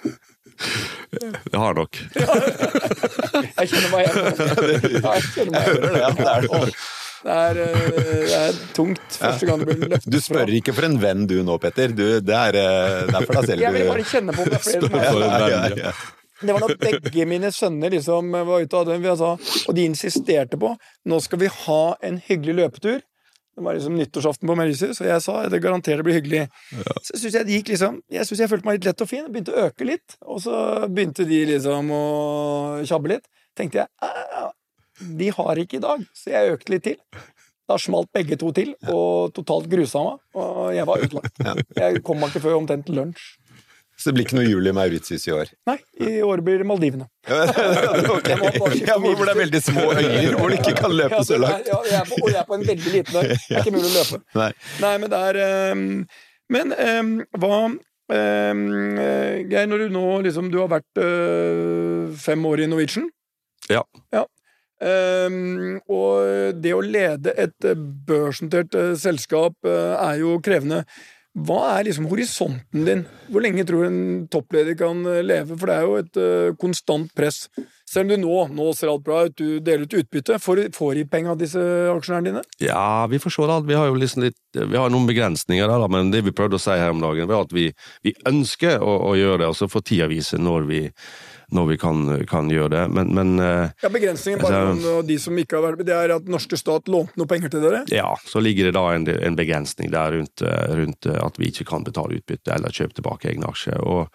Det 1.10 1.56
har 1.56 1.72
nok. 1.74 1.96
Jeg 3.56 3.70
kjenner 3.70 3.90
meg 3.94 4.02
igjen. 4.04 4.18
Jeg 5.00 5.22
kjenner 5.32 5.52
meg 5.56 5.64
igjen. 5.96 6.74
Ja, 7.24 7.34
det 7.34 7.50
er 7.50 7.58
det. 7.58 7.64
Er, 7.70 7.98
eh, 8.00 8.22
det 8.24 8.38
er 8.38 8.60
tungt 8.76 9.16
første 9.20 9.48
gang 9.48 9.64
du 9.64 9.66
blir 9.68 9.90
løftet 9.92 10.14
Du 10.14 10.20
spør 10.24 10.54
ikke 10.60 10.74
for 10.76 10.88
en 10.88 10.96
venn 11.02 11.26
du 11.28 11.36
nå, 11.46 11.58
Petter. 11.62 11.92
Du, 11.92 12.06
det, 12.24 12.38
er, 12.38 12.56
derfor 13.10 13.40
da 13.40 13.42
selv 13.42 13.52
selv 13.52 13.66
Jeg 13.66 13.76
vil 13.76 13.90
bare 13.90 14.06
kjenne 14.12 14.36
på 14.36 14.46
om 14.46 14.48
det 14.50 14.58
er 14.60 14.64
flere 14.64 14.90
som 14.90 15.20
ja, 15.26 15.50
ja, 15.52 15.60
ja. 15.84 15.92
Det 16.40 16.54
var 16.56 16.64
når 16.64 16.78
begge 16.80 17.24
mine 17.28 17.50
sønner 17.52 17.92
liksom 17.92 18.32
var 18.32 18.64
ute 18.64 18.78
og 18.80 19.06
sa, 19.20 19.34
Og 19.68 19.76
de 19.76 19.84
insisterte 19.84 20.56
på 20.60 20.72
nå 21.04 21.20
skal 21.20 21.42
vi 21.42 21.50
ha 21.52 21.82
en 22.06 22.16
hyggelig 22.24 22.54
løpetur. 22.62 23.02
Det 23.60 23.64
var 23.66 23.76
liksom 23.76 23.98
nyttårsaften 23.98 24.48
på 24.48 24.54
Mauritius, 24.56 25.02
og 25.02 25.08
jeg 25.10 25.20
sa 25.20 25.34
det 25.52 25.60
garanterer 25.60 26.00
det 26.00 26.06
blir 26.06 26.16
hyggelig. 26.16 26.46
Så 27.02 27.18
synes 27.18 27.34
jeg 27.34 27.44
det 27.44 27.58
gikk 27.58 27.72
liksom 27.74 27.98
Jeg 28.08 28.24
synes 28.24 28.40
jeg 28.40 28.52
følte 28.54 28.70
meg 28.70 28.78
litt 28.78 28.88
lett 28.88 29.04
og 29.04 29.10
fin. 29.10 29.26
Begynte 29.28 29.52
å 29.52 29.66
øke 29.66 29.88
litt, 29.88 30.16
og 30.24 30.40
så 30.46 30.54
begynte 30.88 31.28
de 31.28 31.42
liksom 31.50 31.92
å 31.92 32.04
tjabbe 32.88 33.12
litt. 33.16 33.28
Tenkte 33.58 33.82
jeg 33.82 33.90
"Ah, 34.00 34.48
de 35.00 35.30
har 35.36 35.60
ikke 35.62 35.78
i 35.78 35.84
dag, 35.84 36.02
så 36.16 36.32
jeg 36.34 36.56
økte 36.56 36.74
litt 36.74 36.86
til. 36.88 36.98
Da 37.70 37.76
smalt 37.78 38.10
begge 38.14 38.34
to 38.38 38.50
til, 38.54 38.72
og 38.90 39.30
totalt 39.36 39.68
grusa 39.70 40.02
meg. 40.02 40.24
Og 40.42 40.72
jeg 40.74 40.88
var 40.88 41.04
utlagt. 41.06 41.44
Jeg 41.78 42.02
kom 42.06 42.18
meg 42.18 42.32
ikke 42.32 42.48
før 42.48 42.58
omtrent 42.58 42.90
lunsj. 42.90 43.28
Så 44.00 44.08
det 44.08 44.16
blir 44.16 44.24
ikke 44.24 44.36
noe 44.38 44.48
jul 44.48 44.64
i 44.64 44.72
Mauritius 44.72 45.26
i 45.28 45.32
år? 45.36 45.50
Nei, 45.68 45.74
i 46.00 46.22
år 46.24 46.40
blir 46.44 46.62
det 46.62 46.66
Maldivene. 46.70 47.04
okay. 48.14 48.38
Ja, 48.80 48.96
hvor 48.96 49.20
det 49.20 49.34
er 49.34 49.40
veldig 49.42 49.60
små 49.60 49.84
øyer 49.92 50.38
hvor 50.38 50.48
du 50.48 50.56
ikke 50.56 50.72
kan 50.78 50.94
løpe 50.96 51.18
Ja, 51.18 51.26
så 51.28 51.36
langt. 51.36 51.68
Ja, 51.68 51.82
jeg 51.84 51.98
er 51.98 52.08
på, 52.08 52.16
og 52.22 52.30
jeg 52.32 52.38
er 52.40 52.46
på 52.48 52.56
en 52.56 52.64
veldig 52.64 52.94
liten 52.94 53.18
øy. 53.20 53.28
Det 53.28 53.58
er 53.58 53.60
ikke 53.60 53.74
mulig 53.76 53.90
å 53.90 53.92
løpe. 53.98 54.22
Nei. 54.40 54.48
Nei, 54.80 54.94
men 55.02 55.12
det 55.12 55.20
er 55.28 55.40
um, 55.76 55.84
Men 56.56 56.74
um, 56.78 57.12
hva 57.44 57.60
eh, 58.16 58.64
Geir, 59.52 59.68
når 59.68 59.84
du 59.84 59.94
nå 59.98 60.06
liksom 60.24 60.48
Du 60.50 60.62
har 60.62 60.72
vært 60.72 61.04
uh, 61.04 62.08
fem 62.24 62.48
år 62.48 62.64
i 62.64 62.70
Norwegian. 62.72 63.10
Ja. 63.68 63.84
Ehm, 64.16 64.24
og 64.80 66.60
det 66.60 66.74
å 66.74 66.82
lede 66.84 67.34
et 67.38 67.68
eh, 67.68 67.86
børsnotert 68.08 68.76
eh, 68.78 68.92
selskap 68.98 69.56
eh, 69.68 69.96
er 69.96 70.20
jo 70.22 70.38
krevende. 70.44 70.84
Hva 71.30 71.76
er 71.76 71.86
liksom 71.86 72.08
horisonten 72.10 72.86
din? 72.88 73.04
Hvor 73.30 73.44
lenge 73.44 73.62
tror 73.66 73.84
du 73.84 73.86
en 73.86 74.24
toppleder 74.32 74.74
kan 74.74 75.04
leve? 75.22 75.54
For 75.54 75.70
det 75.70 75.76
er 75.76 75.84
jo 75.86 76.00
et 76.00 76.56
konstant 76.58 77.12
press. 77.14 77.44
Selv 77.86 78.08
om 78.08 78.10
du 78.10 78.24
nå, 78.24 78.40
nå 78.58 78.66
ser 78.74 78.90
alt 78.90 79.04
bra 79.06 79.20
ut, 79.28 79.36
du 79.38 79.62
deler 79.62 79.86
ut 79.86 79.94
utbytte. 80.00 80.40
Får, 80.42 80.64
får 80.74 80.98
de 80.98 81.04
penger 81.12 81.36
av 81.36 81.38
disse 81.38 81.62
aksjonærene 81.92 82.32
dine? 82.32 82.42
Ja, 82.58 83.06
vi 83.10 83.22
får 83.22 83.36
se 83.36 83.46
da. 83.46 83.60
Vi 83.62 83.78
har 83.78 83.86
jo 83.86 84.00
liksom 84.02 84.26
litt, 84.26 84.40
vi 84.58 84.74
har 84.74 84.90
noen 84.90 85.06
begrensninger 85.06 85.70
da, 85.70 85.78
men 85.86 86.10
det 86.10 86.24
vi 86.26 86.34
prøvde 86.34 86.58
å 86.58 86.64
si 86.66 86.74
her 86.74 86.90
om 86.90 87.06
dagen, 87.06 87.30
var 87.30 87.46
at 87.46 87.54
vi, 87.54 87.68
vi 88.02 88.16
ønsker 88.26 88.82
å, 88.82 88.96
å 89.12 89.14
gjøre 89.14 89.44
det, 89.44 89.52
og 89.54 89.58
så 89.62 89.70
får 89.70 89.86
tida 89.86 90.10
vise 90.10 90.42
når 90.42 90.66
vi, 90.66 90.84
når 91.56 91.66
vi 91.72 91.76
kan, 91.82 92.00
kan 92.30 92.48
gjøre 92.52 92.70
det. 92.74 92.82
Men, 92.94 93.10
men 93.16 93.32
eh, 93.42 93.70
Ja, 93.82 93.90
Begrensningen 93.92 94.40
bare 94.42 94.60
Altså- 94.70 94.84
noen 94.84 95.06
de 95.08 95.18
som 95.18 95.36
ikke 95.40 95.58
har 95.58 95.64
vært 95.68 95.80
med, 95.82 95.86
det 95.90 95.96
er 95.96 96.14
at 96.16 96.30
norske 96.30 96.58
stat 96.60 96.88
lånte 96.92 97.16
noe 97.20 97.26
penger 97.30 97.50
til 97.54 97.64
dere? 97.66 97.82
ja, 97.90 98.10
så 98.24 98.42
ligger 98.42 98.70
det 98.70 98.74
da 98.78 98.84
en, 98.94 99.08
en 99.08 99.36
begrensning 99.38 99.90
der 99.92 100.12
rundt, 100.18 100.42
eh, 100.46 100.70
rundt 100.78 101.06
eh, 101.10 101.18
at 101.24 101.36
vi 101.40 101.50
ikke 101.50 101.66
kan 101.72 101.84
betale 101.86 102.20
utbytte 102.20 102.54
eller 102.54 102.70
kjøpe 102.74 102.94
tilbake 103.00 103.30
egne 103.34 103.50
aksjer. 103.50 103.78
Og, 103.82 104.08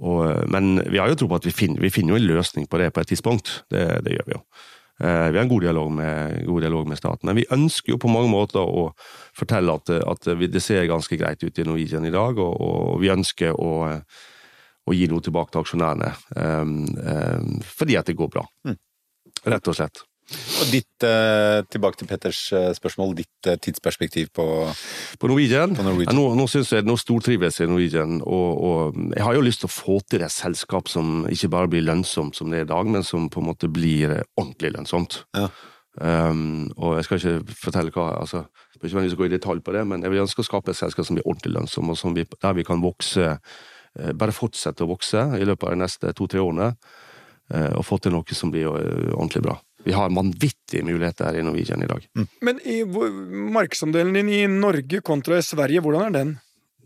og, 0.00 0.20
eh, 0.30 0.44
men 0.48 0.78
vi 0.90 0.98
har 1.02 1.08
jo 1.12 1.18
tro 1.20 1.28
på 1.30 1.40
at 1.42 1.48
vi 1.48 1.54
finner, 1.54 1.80
vi 1.84 1.90
finner 1.92 2.16
en 2.16 2.28
løsning 2.30 2.66
på 2.70 2.78
det 2.80 2.92
på 2.96 3.00
et 3.04 3.12
tidspunkt. 3.14 3.62
Det, 3.70 3.86
det 4.06 4.16
gjør 4.18 4.28
vi 4.30 4.36
jo. 4.38 4.42
Eh, 5.00 5.30
Vi 5.32 5.36
har 5.38 5.44
en 5.46 5.48
god 5.48 5.62
dialog, 5.64 5.92
med, 5.96 6.42
god 6.44 6.60
dialog 6.60 6.88
med 6.88 6.98
staten, 7.00 7.24
men 7.30 7.38
vi 7.40 7.46
ønsker 7.56 7.94
jo 7.94 8.00
på 8.02 8.10
mange 8.12 8.28
måter 8.28 8.60
å 8.60 8.90
fortelle 9.32 9.72
at, 9.72 9.88
at 9.96 10.28
det 10.52 10.60
ser 10.60 10.84
ganske 10.90 11.16
greit 11.16 11.40
ut 11.40 11.56
i 11.58 11.64
Norwegian 11.64 12.04
i 12.04 12.12
dag, 12.12 12.36
og, 12.36 12.52
og 12.60 13.00
vi 13.00 13.08
ønsker 13.08 13.56
å, 13.56 13.70
å 14.88 14.96
gi 14.96 15.08
noe 15.10 15.24
tilbake 15.24 15.54
til 15.54 15.64
aksjonærene. 15.64 16.12
Um, 16.36 16.76
um, 16.98 17.58
fordi 17.66 17.98
at 18.00 18.08
det 18.08 18.18
går 18.18 18.30
bra. 18.32 18.46
Rett 19.44 19.68
og 19.70 19.76
slett. 19.76 20.04
Og 20.30 20.68
ditt, 20.70 21.02
eh, 21.02 21.60
tilbake 21.66 21.98
til 21.98 22.06
Petters 22.06 22.40
eh, 22.54 22.68
spørsmål, 22.76 23.16
ditt 23.18 23.48
eh, 23.50 23.56
tidsperspektiv 23.58 24.28
på 24.36 24.44
På 25.18 25.30
Norwegian? 25.30 25.74
På 25.74 25.82
Norwegian. 25.82 26.14
Ja, 26.14 26.18
nå, 26.20 26.36
nå 26.38 26.46
synes 26.50 26.70
jeg 26.70 26.86
nå 26.86 26.94
stortrives 27.00 27.58
jeg 27.58 27.66
i 27.66 27.72
Norwegian, 27.72 28.20
og, 28.22 28.60
og 28.62 29.00
jeg 29.16 29.24
har 29.26 29.34
jo 29.34 29.42
lyst 29.42 29.64
til 29.64 29.70
å 29.70 29.74
få 29.74 29.98
til 30.06 30.22
et 30.22 30.34
selskap 30.34 30.88
som 30.92 31.26
ikke 31.26 31.50
bare 31.50 31.72
blir 31.72 31.86
lønnsomt 31.88 32.38
som 32.38 32.52
det 32.52 32.62
er 32.62 32.68
i 32.68 32.70
dag, 32.70 32.92
men 32.94 33.06
som 33.06 33.26
på 33.32 33.42
en 33.42 33.50
måte 33.50 33.70
blir 33.72 34.20
ordentlig 34.38 34.70
lønnsomt. 34.76 35.24
Ja. 35.34 35.50
Um, 35.98 36.70
og 36.78 37.00
jeg 37.00 37.08
skal 37.08 37.18
ikke 37.18 37.56
fortelle 37.58 37.90
hva 37.90 38.04
altså, 38.20 38.44
Jeg 38.76 38.92
vil 38.94 39.08
ikke 39.08 39.24
gå 39.24 39.26
i 39.26 39.32
detalj 39.32 39.58
på 39.66 39.72
det, 39.74 39.82
men 39.90 40.04
jeg 40.06 40.12
vil 40.12 40.22
ønske 40.22 40.44
å 40.44 40.46
skape 40.46 40.70
et 40.70 40.78
selskap 40.78 41.08
som 41.08 41.18
blir 41.18 41.26
ordentlig 41.26 41.56
lønnsomt, 41.56 41.90
og 41.90 41.98
som 41.98 42.14
vi, 42.14 42.22
der 42.38 42.54
vi 42.54 42.64
kan 42.64 42.84
vokse, 42.84 43.34
bare 44.14 44.34
fortsette 44.34 44.84
å 44.84 44.90
vokse 44.90 45.22
i 45.38 45.46
løpet 45.46 45.66
av 45.68 45.74
de 45.74 45.80
neste 45.82 46.12
to-tre 46.16 46.42
årene, 46.42 46.74
eh, 47.54 47.72
og 47.74 47.84
få 47.86 47.98
til 48.02 48.14
noe 48.14 48.36
som 48.36 48.52
blir 48.52 48.68
eh, 48.68 49.10
ordentlig 49.16 49.42
bra. 49.48 49.56
Vi 49.84 49.94
har 49.96 50.12
vanvittige 50.12 50.84
muligheter 50.84 51.30
her 51.30 51.40
i 51.40 51.42
Norwegian 51.46 51.82
i 51.82 51.88
dag. 51.88 52.04
Men 52.44 52.60
i 52.68 52.82
markedsandelen 52.84 54.12
din 54.18 54.28
i 54.28 54.44
Norge 54.46 55.00
kontra 55.00 55.38
i 55.40 55.44
Sverige, 55.44 55.80
hvordan 55.80 56.10
er 56.10 56.16
den? 56.18 56.32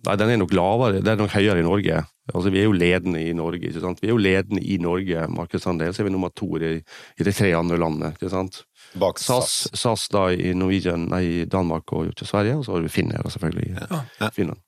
Nei, 0.04 0.14
den 0.20 0.30
er 0.30 0.38
nok 0.38 0.52
lavere, 0.54 1.00
den 1.00 1.14
er 1.14 1.22
nok 1.22 1.32
høyere 1.32 1.62
i 1.62 1.66
Norge. 1.66 2.02
Altså, 2.30 2.50
Vi 2.52 2.60
er 2.60 2.68
jo 2.68 2.76
ledende 2.76 3.20
i 3.24 3.32
Norge. 3.32 3.68
ikke 3.68 3.80
sant? 3.80 4.00
Vi 4.02 4.08
er 4.08 4.12
jo 4.12 4.20
ledende 4.20 4.62
i 4.62 4.76
Norge 4.78 5.26
markedsandel, 5.32 5.92
så 5.92 6.02
er 6.02 6.08
vi 6.08 6.12
nummer 6.14 6.30
to 6.36 6.46
i, 6.60 6.76
i 7.18 7.26
de 7.26 7.32
tre 7.32 7.50
andre 7.56 7.78
landene. 7.80 8.12
ikke 8.14 8.30
sant? 8.30 8.62
bak 8.94 9.18
SAS, 9.18 9.68
SAS 9.74 10.06
da 10.12 10.28
i 10.30 10.52
Norwegian, 10.54 11.08
nei, 11.10 11.22
i 11.24 11.44
Danmark 11.50 11.92
og 11.96 12.12
Sverige, 12.22 12.58
og 12.60 12.66
så 12.66 12.76
har 12.76 12.84
vi 12.84 12.92
Finner 12.92 13.26
selvfølgelig. 13.26 13.72
Ja. 13.74 14.02
Ja. 14.20 14.30
Finland. 14.30 14.60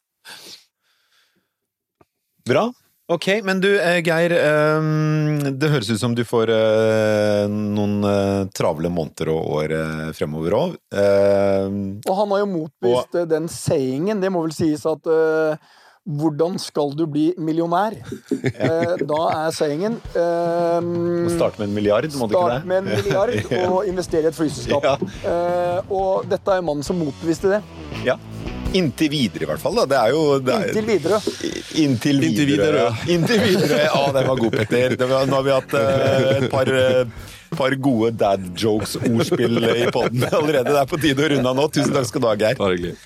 Bra. 2.46 2.66
Ok, 3.06 3.28
men 3.46 3.60
du 3.62 3.68
eh, 3.70 4.00
Geir, 4.02 4.32
eh, 4.34 4.86
det 5.54 5.70
høres 5.70 5.90
ut 5.92 6.00
som 6.00 6.14
du 6.16 6.24
får 6.26 6.50
eh, 6.50 7.44
noen 7.46 8.50
travle 8.56 8.90
måneder 8.90 9.30
og 9.30 9.52
år 9.60 9.74
fremover 10.18 10.58
òg. 10.58 10.76
Og 10.96 12.14
han 12.20 12.34
har 12.34 12.42
jo 12.42 12.52
motbevist 12.56 13.18
og... 13.22 13.28
den 13.30 13.50
sayingen, 13.52 14.22
det 14.22 14.32
må 14.34 14.42
vel 14.46 14.56
sies 14.56 14.86
at 14.90 15.06
hvordan 16.06 16.54
skal 16.62 16.92
du 16.94 17.02
bli 17.10 17.32
millionær? 17.38 17.96
Eh, 18.30 18.92
da 19.10 19.20
er 19.32 19.54
sayingen 19.54 19.96
eh, 20.14 20.90
Starte 21.34 21.58
med 21.58 21.68
en 21.68 21.74
milliard, 21.74 22.06
må 22.14 22.28
du 22.30 22.36
ikke 22.36 22.44
det? 22.46 22.60
Start 22.60 22.68
med 22.70 22.78
en 22.78 22.90
milliard 22.92 23.34
og 23.72 23.88
investere 23.90 24.28
i 24.28 24.30
et 24.30 24.38
flyselskap. 24.38 24.86
Ja. 24.86 24.94
Eh, 25.26 25.90
og 25.90 26.28
dette 26.30 26.54
er 26.54 26.62
mannen 26.62 26.86
som 26.86 26.98
motbeviste 27.02 27.56
det. 27.56 27.62
Ja. 28.06 28.20
Inntil 28.76 29.10
videre, 29.12 29.46
i 29.46 29.48
hvert 29.50 29.62
fall. 29.62 29.78
Da. 29.80 29.86
Det 29.90 29.98
er 30.00 30.12
jo 30.14 30.22
det 30.42 30.56
er, 30.56 30.68
Inntil 30.68 30.88
videre. 30.90 31.20
Inntil 31.84 32.20
videre. 32.22 32.36
Inntil 32.36 32.50
videre. 32.52 32.84
ja. 32.84 33.14
Inntil 33.14 33.42
videre. 33.44 33.80
Ja, 33.88 34.02
den 34.16 34.28
var 34.30 34.42
god, 34.42 34.58
Petter. 34.60 34.96
Var, 35.06 35.30
nå 35.30 35.40
har 35.40 35.46
vi 35.48 35.54
hatt 35.56 35.76
uh, 35.76 36.28
et 36.36 36.48
par, 36.52 36.72
eh, 36.72 37.32
par 37.56 37.76
gode 37.88 38.12
dad 38.20 38.46
jokes-ordspill 38.58 39.62
i 39.72 39.88
poden 39.94 40.26
allerede. 40.40 40.70
Det 40.72 40.82
er 40.82 40.90
på 40.92 41.00
tide 41.02 41.26
å 41.26 41.32
runde 41.36 41.52
av 41.54 41.60
nå. 41.62 41.68
Tusen 41.74 41.94
takk 41.96 42.10
skal 42.10 42.24
du 42.24 42.30
ha, 42.30 42.36
Geir. 42.44 42.60
Bare 42.60 42.78
hyggelig. 42.78 42.96